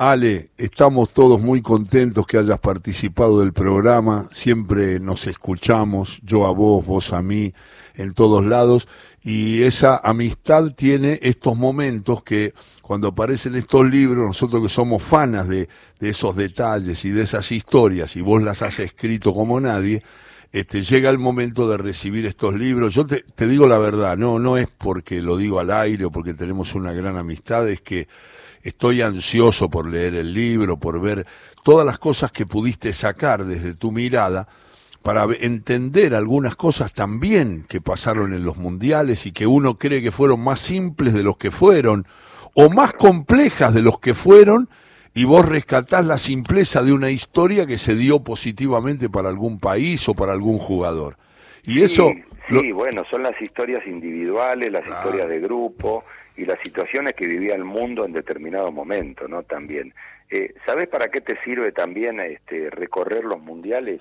Ale, 0.04 0.50
estamos 0.58 1.14
todos 1.14 1.40
muy 1.40 1.62
contentos 1.62 2.26
que 2.26 2.40
hayas 2.40 2.58
participado 2.58 3.42
del 3.42 3.54
programa, 3.54 4.28
siempre 4.32 5.00
nos 5.00 5.28
escuchamos, 5.28 6.20
yo 6.24 6.48
a 6.48 6.52
vos, 6.52 6.84
vos 6.84 7.14
a 7.14 7.22
mí, 7.22 7.54
en 7.94 8.12
todos 8.16 8.44
lados, 8.44 8.88
y 9.22 9.62
esa 9.62 9.98
amistad 10.04 10.72
tiene 10.72 11.20
estos 11.22 11.56
momentos 11.56 12.24
que 12.24 12.56
cuando 12.82 13.10
aparecen 13.10 13.54
estos 13.54 13.88
libros, 13.92 14.26
nosotros 14.26 14.64
que 14.64 14.70
somos 14.70 15.04
fanas 15.04 15.48
de, 15.48 15.70
de 16.00 16.10
esos 16.10 16.36
detalles 16.36 17.06
y 17.06 17.12
de 17.12 17.22
esas 17.22 17.52
historias, 17.52 18.16
y 18.16 18.22
vos 18.22 18.42
las 18.42 18.64
has 18.64 18.80
escrito 18.80 19.36
como 19.36 19.60
nadie, 19.60 20.02
este, 20.52 20.84
llega 20.84 21.10
el 21.10 21.20
momento 21.20 21.70
de 21.70 21.78
recibir 21.78 22.26
estos 22.26 22.56
libros. 22.56 22.94
Yo 22.94 23.06
te, 23.06 23.24
te 23.36 23.48
digo 23.48 23.68
la 23.68 23.78
verdad, 23.78 24.18
no, 24.18 24.40
no 24.40 24.58
es 24.58 24.68
porque 24.68 25.22
lo 25.22 25.38
digo 25.38 25.60
al 25.60 25.72
aire 25.72 26.06
o 26.06 26.12
porque 26.12 26.34
tenemos 26.34 26.76
una 26.76 26.92
gran 26.92 27.18
amistad, 27.18 27.70
es 27.70 27.82
que 27.82 28.08
estoy 28.64 29.02
ansioso 29.02 29.70
por 29.70 29.88
leer 29.88 30.16
el 30.16 30.34
libro, 30.34 30.78
por 30.78 31.00
ver 31.00 31.26
todas 31.64 31.86
las 31.86 32.00
cosas 32.00 32.32
que 32.32 32.46
pudiste 32.46 32.94
sacar 32.94 33.46
desde 33.46 33.74
tu 33.74 33.92
mirada 33.92 34.48
para 35.02 35.26
entender 35.40 36.14
algunas 36.14 36.56
cosas 36.56 36.94
también 36.94 37.66
que 37.68 37.82
pasaron 37.82 38.34
en 38.34 38.44
los 38.44 38.58
mundiales 38.58 39.26
y 39.26 39.32
que 39.32 39.48
uno 39.48 39.78
cree 39.78 40.02
que 40.02 40.12
fueron 40.12 40.42
más 40.42 40.60
simples 40.60 41.14
de 41.14 41.24
los 41.24 41.38
que 41.38 41.50
fueron 41.50 42.06
o 42.54 42.70
más 42.70 42.94
complejas 42.94 43.74
de 43.74 43.82
los 43.82 44.00
que 44.00 44.14
fueron 44.14 44.70
y 45.14 45.26
vos 45.26 45.48
rescatás 45.48 46.06
la 46.06 46.18
simpleza 46.18 46.82
de 46.84 46.94
una 46.94 47.10
historia 47.10 47.66
que 47.66 47.78
se 47.78 47.96
dio 47.96 48.24
positivamente 48.24 49.10
para 49.10 49.30
algún 49.30 49.60
país 49.60 50.08
o 50.10 50.14
para 50.14 50.32
algún 50.32 50.58
jugador. 50.58 51.18
Y 51.64 51.82
eso 51.84 52.12
Sí, 52.14 52.24
lo- 52.50 52.76
bueno, 52.76 53.04
son 53.12 53.24
las 53.24 53.40
historias 53.42 53.86
individuales, 53.86 54.72
las 54.72 54.88
historias 54.88 55.28
de 55.30 55.40
grupo 55.40 56.04
y 56.38 56.46
las 56.46 56.58
situaciones 56.64 57.14
que 57.14 57.28
vivía 57.28 57.56
el 57.56 57.66
mundo 57.66 58.06
en 58.06 58.14
determinado 58.14 58.72
momento, 58.72 59.28
¿no? 59.28 59.44
También. 59.44 59.94
Eh, 60.30 60.54
¿Sabes 60.66 60.88
para 60.88 61.10
qué 61.10 61.20
te 61.22 61.38
sirve 61.44 61.72
también 61.74 62.20
este, 62.22 62.70
recorrer 62.70 63.26
los 63.26 63.42
mundiales? 63.42 64.00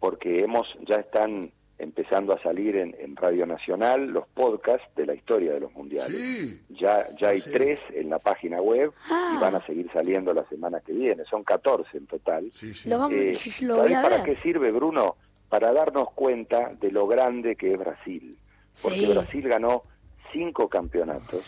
Porque 0.00 0.40
hemos, 0.40 0.66
ya 0.88 0.96
están 0.96 1.50
empezando 1.78 2.32
a 2.34 2.42
salir 2.42 2.76
en, 2.76 2.94
en 2.98 3.14
Radio 3.16 3.46
Nacional 3.46 4.06
los 4.08 4.26
podcasts 4.28 4.86
de 4.96 5.06
la 5.06 5.14
historia 5.14 5.52
de 5.52 5.60
los 5.60 5.72
mundiales. 5.74 6.16
Sí. 6.16 6.60
Ya, 6.70 7.04
ya 7.20 7.28
hay 7.28 7.38
Sí. 7.38 7.50
tres 7.52 7.78
en 7.94 8.10
la 8.10 8.18
página 8.18 8.60
web 8.60 8.92
Ah. 9.10 9.34
y 9.36 9.40
van 9.40 9.54
a 9.54 9.64
seguir 9.66 9.88
saliendo 9.92 10.34
la 10.34 10.44
semana 10.48 10.80
que 10.80 10.92
viene. 10.92 11.24
Son 11.30 11.44
14 11.44 11.96
en 11.98 12.06
total. 12.06 12.50
Sí, 12.52 12.74
sí. 12.74 12.88
Lo 12.88 12.98
vamos, 12.98 13.12
Eh, 13.18 13.32
yo 13.34 13.66
lo 13.68 13.76
¿sabés 13.76 13.90
voy 13.90 13.94
a 13.94 14.02
para 14.02 14.16
ver. 14.22 14.24
qué 14.36 14.42
sirve, 14.42 14.72
Bruno? 14.72 15.16
Para 15.48 15.72
darnos 15.72 16.10
cuenta 16.12 16.70
de 16.80 16.90
lo 16.90 17.06
grande 17.06 17.54
que 17.56 17.72
es 17.72 17.78
Brasil. 17.78 18.36
Porque 18.82 18.98
Sí. 19.00 19.06
Brasil 19.12 19.48
ganó 19.48 19.82
cinco 20.32 20.68
campeonatos 20.68 21.44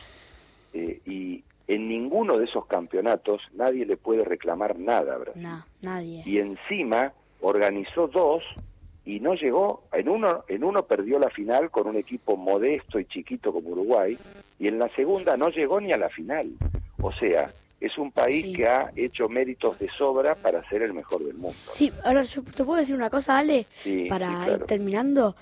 eh, 0.73 1.01
y 1.05 1.43
en 1.67 1.89
ninguno 1.89 2.39
de 2.39 2.45
esos 2.45 2.67
campeonatos 2.67 3.43
nadie 3.53 3.85
le 3.85 3.97
puede 3.97 4.25
reclamar 4.25 4.79
nada 4.79 5.15
a 5.15 5.19
Brasil. 5.19 5.43
No, 5.43 5.65
nadie. 5.83 6.23
Y 6.25 6.39
encima 6.39 7.13
organizó 7.41 8.09
dos 8.09 8.43
y 9.05 9.21
no 9.21 9.35
llegó, 9.35 9.85
en 9.93 10.09
uno, 10.09 10.45
en 10.49 10.63
uno 10.65 10.85
perdió 10.85 11.19
la 11.19 11.31
final 11.31 11.71
con 11.71 11.87
un 11.89 11.97
equipo 11.97 12.37
modesto 12.37 12.99
y 13.01 13.07
chiquito 13.07 13.53
como 13.53 13.71
Uruguay, 13.71 14.19
y 14.59 14.69
en 14.69 14.79
la 14.79 14.89
segunda 14.95 15.37
no 15.37 15.49
llegó 15.49 15.81
ni 15.81 15.93
a 15.93 15.97
la 15.99 16.09
final. 16.11 16.51
O 17.01 17.11
sea, 17.13 17.51
es 17.81 17.97
un 17.97 18.13
país 18.13 18.45
Sí. 18.45 18.53
que 18.53 18.69
ha 18.69 18.93
hecho 18.95 19.29
méritos 19.29 19.79
de 19.79 19.89
sobra 19.97 20.35
para 20.35 20.63
ser 20.69 20.83
el 20.83 20.93
mejor 20.93 21.25
del 21.25 21.35
mundo. 21.37 21.57
Sí, 21.69 21.91
ahora 22.05 22.23
yo 22.25 22.43
te 22.43 22.63
puedo 22.63 22.79
decir 22.79 22.95
una 22.95 23.09
cosa, 23.09 23.39
Ale, 23.39 23.67
Sí, 23.83 24.07
para 24.09 24.29
sí, 24.29 24.35
claro. 24.45 24.53
ir 24.53 24.67
terminando, 24.67 25.35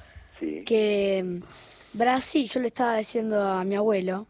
que 0.65 1.23
mm, 1.25 1.99
Brasil, 1.99 2.49
yo 2.49 2.61
le 2.61 2.69
estaba 2.69 2.97
diciendo 2.97 3.43
a 3.43 3.65
mi 3.65 3.75
abuelo, 3.75 4.27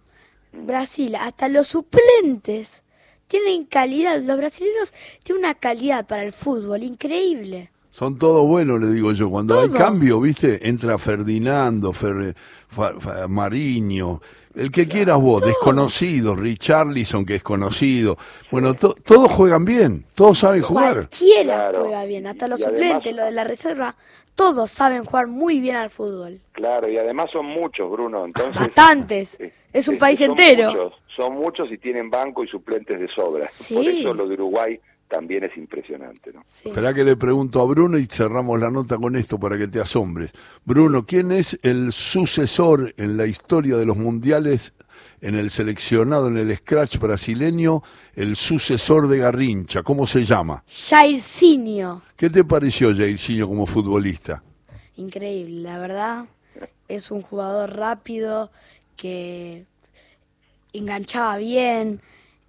Brasil, 0.52 1.14
hasta 1.16 1.48
los 1.48 1.66
suplentes 1.66 2.82
tienen 3.26 3.64
calidad, 3.66 4.18
los 4.22 4.38
brasileños 4.38 4.94
tienen 5.22 5.44
una 5.44 5.54
calidad 5.54 6.06
para 6.06 6.24
el 6.24 6.32
fútbol 6.32 6.82
increíble. 6.82 7.70
Son 7.98 8.16
todos 8.16 8.46
buenos, 8.46 8.80
le 8.80 8.92
digo 8.92 9.10
yo. 9.10 9.28
Cuando 9.28 9.58
hay 9.58 9.70
cambio, 9.70 10.20
¿viste? 10.20 10.68
Entra 10.68 10.98
Ferdinando, 10.98 11.92
Fer- 11.92 12.32
Fa- 12.68 12.92
Fa- 13.00 13.26
Mariño, 13.26 14.20
el 14.54 14.70
que 14.70 14.86
quieras 14.86 15.20
vos, 15.20 15.42
desconocido, 15.42 16.36
Richarlison, 16.36 17.26
que 17.26 17.34
es 17.34 17.42
conocido. 17.42 18.16
Bueno, 18.52 18.74
to- 18.74 18.94
todos 19.04 19.32
juegan 19.32 19.64
bien, 19.64 20.04
todos 20.14 20.38
saben 20.38 20.62
jugar. 20.62 20.94
Cualquiera 21.08 21.42
Claro. 21.70 21.80
juega 21.80 22.04
bien, 22.04 22.28
hasta 22.28 22.46
los 22.46 22.60
Y 22.60 22.62
además- 22.62 22.80
suplentes, 22.82 23.16
los 23.16 23.24
de 23.24 23.32
la 23.32 23.42
reserva, 23.42 23.96
todos 24.36 24.70
saben 24.70 25.02
jugar 25.04 25.26
muy 25.26 25.58
bien 25.58 25.74
al 25.74 25.90
fútbol. 25.90 26.38
Claro, 26.52 26.88
y 26.88 26.98
además 26.98 27.30
son 27.32 27.46
muchos, 27.46 27.90
Bruno. 27.90 28.24
Entonces, 28.26 28.54
Bastantes. 28.60 29.38
Es 29.72 29.88
un 29.88 29.98
país 29.98 30.20
son 30.20 30.30
entero. 30.30 30.70
Muchos, 30.70 30.92
son 31.16 31.34
muchos 31.34 31.68
y 31.72 31.78
tienen 31.78 32.10
banco 32.10 32.44
y 32.44 32.46
suplentes 32.46 33.00
de 33.00 33.08
sobra. 33.08 33.50
Sí. 33.52 33.74
Por 33.74 33.84
eso 33.86 34.14
lo 34.14 34.28
de 34.28 34.34
Uruguay 34.34 34.78
también 35.08 35.44
es 35.44 35.56
impresionante, 35.56 36.32
¿no? 36.32 36.44
Sí. 36.46 36.68
Esperá 36.68 36.94
que 36.94 37.04
le 37.04 37.16
pregunto 37.16 37.60
a 37.60 37.66
Bruno 37.66 37.98
y 37.98 38.06
cerramos 38.06 38.60
la 38.60 38.70
nota 38.70 38.96
con 38.98 39.16
esto 39.16 39.38
para 39.38 39.56
que 39.58 39.68
te 39.68 39.80
asombres. 39.80 40.32
Bruno, 40.64 41.06
¿quién 41.06 41.32
es 41.32 41.58
el 41.62 41.92
sucesor 41.92 42.94
en 42.96 43.16
la 43.16 43.26
historia 43.26 43.76
de 43.76 43.86
los 43.86 43.96
mundiales 43.96 44.74
en 45.20 45.34
el 45.34 45.50
seleccionado, 45.50 46.28
en 46.28 46.38
el 46.38 46.56
scratch 46.56 46.98
brasileño, 46.98 47.82
el 48.14 48.36
sucesor 48.36 49.08
de 49.08 49.18
Garrincha? 49.18 49.82
¿Cómo 49.82 50.06
se 50.06 50.24
llama? 50.24 50.62
Jairzinho. 50.88 52.02
¿Qué 52.16 52.30
te 52.30 52.44
pareció 52.44 52.94
Jairzinho 52.94 53.48
como 53.48 53.66
futbolista? 53.66 54.42
Increíble, 54.96 55.62
la 55.62 55.78
verdad. 55.78 56.24
Es 56.88 57.10
un 57.10 57.22
jugador 57.22 57.76
rápido 57.76 58.50
que 58.96 59.64
enganchaba 60.72 61.38
bien, 61.38 62.00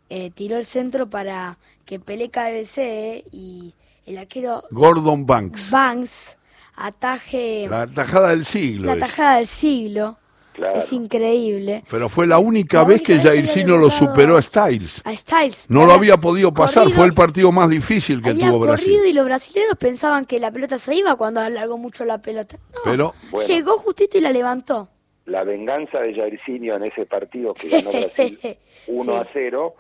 eh, 0.09 0.31
tiró 0.33 0.57
el 0.57 0.65
centro 0.65 1.09
para 1.09 1.57
que 1.89 1.99
Pelé 1.99 2.29
KBC 2.29 3.25
y 3.31 3.73
el 4.05 4.19
arquero 4.19 4.63
Gordon 4.69 5.25
Banks. 5.25 5.71
Banks 5.71 6.37
ataje 6.75 7.65
La 7.67 7.87
tajada 7.87 8.29
del 8.29 8.45
siglo. 8.45 8.85
la 8.85 8.93
es. 8.93 8.99
tajada 8.99 9.37
del 9.37 9.47
siglo. 9.47 10.17
Claro. 10.53 10.77
Es 10.77 10.93
increíble. 10.93 11.83
Pero 11.89 12.07
fue 12.09 12.27
la 12.27 12.37
única 12.37 12.79
La 12.79 12.83
vez 12.83 12.99
única 12.99 13.13
que 13.15 13.19
Jairzinho 13.27 13.77
lo 13.77 13.89
superó 13.89 14.37
a 14.37 14.41
Styles. 14.43 15.01
A 15.03 15.15
Styles. 15.15 15.65
No 15.69 15.85
lo 15.87 15.93
Había 15.93 16.17
podido 16.17 16.53
pasar, 16.53 16.83
corrido- 16.83 16.95
fue 16.97 17.05
el 17.07 17.13
partido 17.15 17.51
más 17.51 17.69
difícil 17.71 18.21
que 18.21 18.29
había 18.31 18.49
tuvo 18.49 18.59
Brasil. 18.59 18.99
y 19.07 19.13
los 19.13 19.25
brasileños 19.25 19.75
pensaban 19.79 20.25
que 20.25 20.39
la 20.39 20.51
pelota 20.51 20.77
se 20.77 20.93
iba 20.93 21.15
cuando 21.15 21.39
alargó 21.41 21.77
mucho 21.79 22.05
la 22.05 22.19
pelota. 22.21 22.57
No, 22.73 22.79
Pero 22.83 23.15
Bueno. 23.31 23.47
llegó 23.47 23.77
justito 23.79 24.19
y 24.19 24.21
la 24.21 24.31
levantó. 24.31 24.89
La 25.25 25.43
venganza 25.43 26.01
de 26.01 26.13
Jairzinho 26.13 26.75
en 26.75 26.83
ese 26.83 27.05
partido 27.07 27.53
que 27.55 27.69
ganó 27.81 27.91
Brasil 27.91 28.37
1 28.87 29.15
a 29.15 29.23
Sí. 29.23 29.29
0 29.33 29.75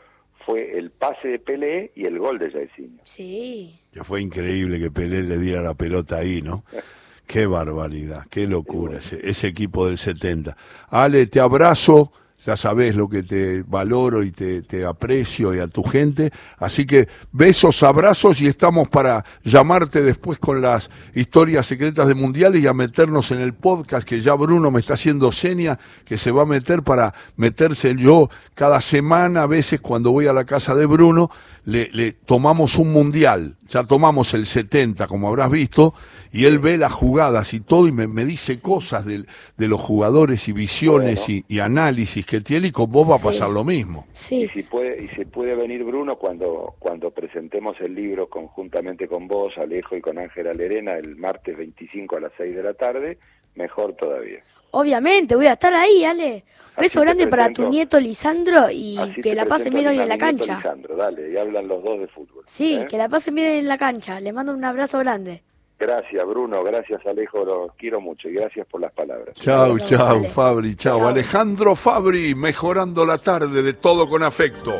fue 0.45 0.77
el 0.77 0.91
pase 0.91 1.27
de 1.27 1.39
Pelé 1.39 1.91
y 1.95 2.05
el 2.05 2.19
gol 2.19 2.39
de 2.39 2.51
Jairzinho. 2.51 3.01
Sí. 3.03 3.79
que 3.91 4.03
fue 4.03 4.21
increíble 4.21 4.79
que 4.79 4.91
Pelé 4.91 5.23
le 5.23 5.37
diera 5.37 5.61
la 5.61 5.73
pelota 5.73 6.17
ahí, 6.17 6.41
¿no? 6.41 6.63
Qué 7.27 7.45
barbaridad, 7.45 8.25
qué 8.27 8.47
locura 8.47 8.97
ese, 8.97 9.19
ese 9.29 9.45
equipo 9.45 9.85
del 9.85 9.99
70. 9.99 10.57
Ale, 10.89 11.27
te 11.27 11.39
abrazo, 11.39 12.11
ya 12.45 12.55
sabés 12.55 12.95
lo 12.95 13.09
que 13.09 13.23
te 13.23 13.63
valoro 13.63 14.23
y 14.23 14.31
te, 14.31 14.61
te, 14.61 14.85
aprecio 14.85 15.53
y 15.53 15.59
a 15.59 15.67
tu 15.67 15.83
gente. 15.83 16.31
Así 16.57 16.85
que 16.85 17.07
besos, 17.31 17.83
abrazos 17.83 18.39
y 18.41 18.47
estamos 18.47 18.87
para 18.87 19.25
llamarte 19.43 20.01
después 20.01 20.39
con 20.39 20.61
las 20.61 20.89
historias 21.13 21.65
secretas 21.65 22.07
de 22.07 22.15
mundiales 22.15 22.63
y 22.63 22.67
a 22.67 22.73
meternos 22.73 23.31
en 23.31 23.39
el 23.39 23.53
podcast 23.53 24.07
que 24.07 24.21
ya 24.21 24.33
Bruno 24.35 24.71
me 24.71 24.79
está 24.79 24.93
haciendo 24.93 25.31
seña 25.31 25.77
que 26.05 26.17
se 26.17 26.31
va 26.31 26.43
a 26.43 26.45
meter 26.45 26.81
para 26.83 27.13
meterse 27.35 27.95
yo 27.97 28.29
cada 28.55 28.79
semana, 28.81 29.43
a 29.43 29.47
veces 29.47 29.81
cuando 29.81 30.11
voy 30.11 30.27
a 30.27 30.33
la 30.33 30.45
casa 30.45 30.75
de 30.75 30.85
Bruno, 30.85 31.29
le, 31.65 31.89
le 31.91 32.13
tomamos 32.13 32.77
un 32.77 32.91
mundial. 32.91 33.57
Ya 33.69 33.83
tomamos 33.83 34.33
el 34.33 34.45
70, 34.45 35.07
como 35.07 35.27
habrás 35.29 35.51
visto, 35.51 35.93
y 36.31 36.45
él 36.45 36.59
ve 36.59 36.77
las 36.77 36.91
jugadas 36.93 37.53
y 37.53 37.59
todo 37.59 37.87
y 37.87 37.91
me, 37.91 38.07
me 38.07 38.25
dice 38.25 38.61
cosas 38.61 39.05
de, 39.05 39.25
de, 39.57 39.67
los 39.67 39.79
jugadores 39.79 40.47
y 40.47 40.53
visiones 40.53 41.25
Bueno. 41.27 41.43
y, 41.47 41.55
y 41.55 41.59
análisis 41.59 42.25
que 42.25 42.41
tiene 42.41 42.67
y 42.67 42.71
con 42.71 42.91
vos 42.91 43.09
va 43.09 43.15
a 43.15 43.19
Sí. 43.19 43.23
pasar 43.25 43.49
lo 43.51 43.63
mismo. 43.63 44.07
Sí, 44.13 44.43
Y 44.43 44.49
si 44.49 44.63
puede, 44.63 45.03
y 45.03 45.07
si 45.09 45.25
puede 45.25 45.55
venir 45.55 45.83
Bruno 45.83 46.15
cuando, 46.17 46.75
cuando 46.79 47.11
presentemos 47.11 47.75
el 47.79 47.93
libro 47.95 48.27
conjuntamente 48.27 49.07
con 49.07 49.27
vos, 49.27 49.57
Alejo 49.57 49.95
y 49.95 50.01
con 50.01 50.17
Ángela 50.17 50.53
Lerena 50.53 50.93
el 50.93 51.15
martes 51.15 51.57
25 51.57 52.17
a 52.17 52.19
las 52.21 52.31
6 52.37 52.55
de 52.55 52.63
la 52.63 52.73
tarde, 52.73 53.17
mejor 53.55 53.93
todavía. 53.95 54.43
Obviamente, 54.71 55.35
voy 55.35 55.47
a 55.47 55.53
estar 55.53 55.73
ahí, 55.73 56.03
Ale. 56.03 56.43
Beso 56.77 57.01
grande 57.01 57.27
para 57.27 57.51
tu 57.51 57.67
nieto 57.67 57.99
Lisandro 57.99 58.69
y 58.71 58.97
que 59.21 59.35
la 59.35 59.45
pasen 59.45 59.73
bien 59.73 59.87
hoy 59.87 59.99
en 59.99 60.07
la 60.07 60.17
cancha. 60.17 60.57
Lisandro, 60.57 60.95
dale, 60.95 61.31
y 61.31 61.37
hablan 61.37 61.67
los 61.67 61.83
dos 61.83 61.99
de 61.99 62.07
fútbol. 62.07 62.43
Sí, 62.47 62.75
¿eh? 62.75 62.87
que 62.89 62.97
la 62.97 63.09
pasen 63.09 63.35
bien 63.35 63.47
en 63.47 63.67
la 63.67 63.77
cancha. 63.77 64.19
Le 64.19 64.31
mando 64.31 64.53
un 64.53 64.63
abrazo 64.63 64.99
grande. 64.99 65.43
Gracias, 65.77 66.25
Bruno, 66.25 66.61
gracias, 66.61 67.05
Alejo, 67.05 67.45
los 67.45 67.73
quiero 67.75 68.01
mucho 68.01 68.27
y 68.27 68.33
gracias 68.33 68.67
por 68.67 68.81
las 68.81 68.91
palabras. 68.91 69.33
Chau, 69.35 69.79
chau. 69.79 70.25
Fabri, 70.25 70.75
chau. 70.75 70.99
Chau. 70.99 71.07
Alejandro 71.07 71.73
Fabri, 71.75 72.35
mejorando 72.35 73.05
la 73.05 73.17
tarde 73.17 73.61
de 73.61 73.73
todo 73.73 74.09
con 74.09 74.23
afecto. 74.23 74.73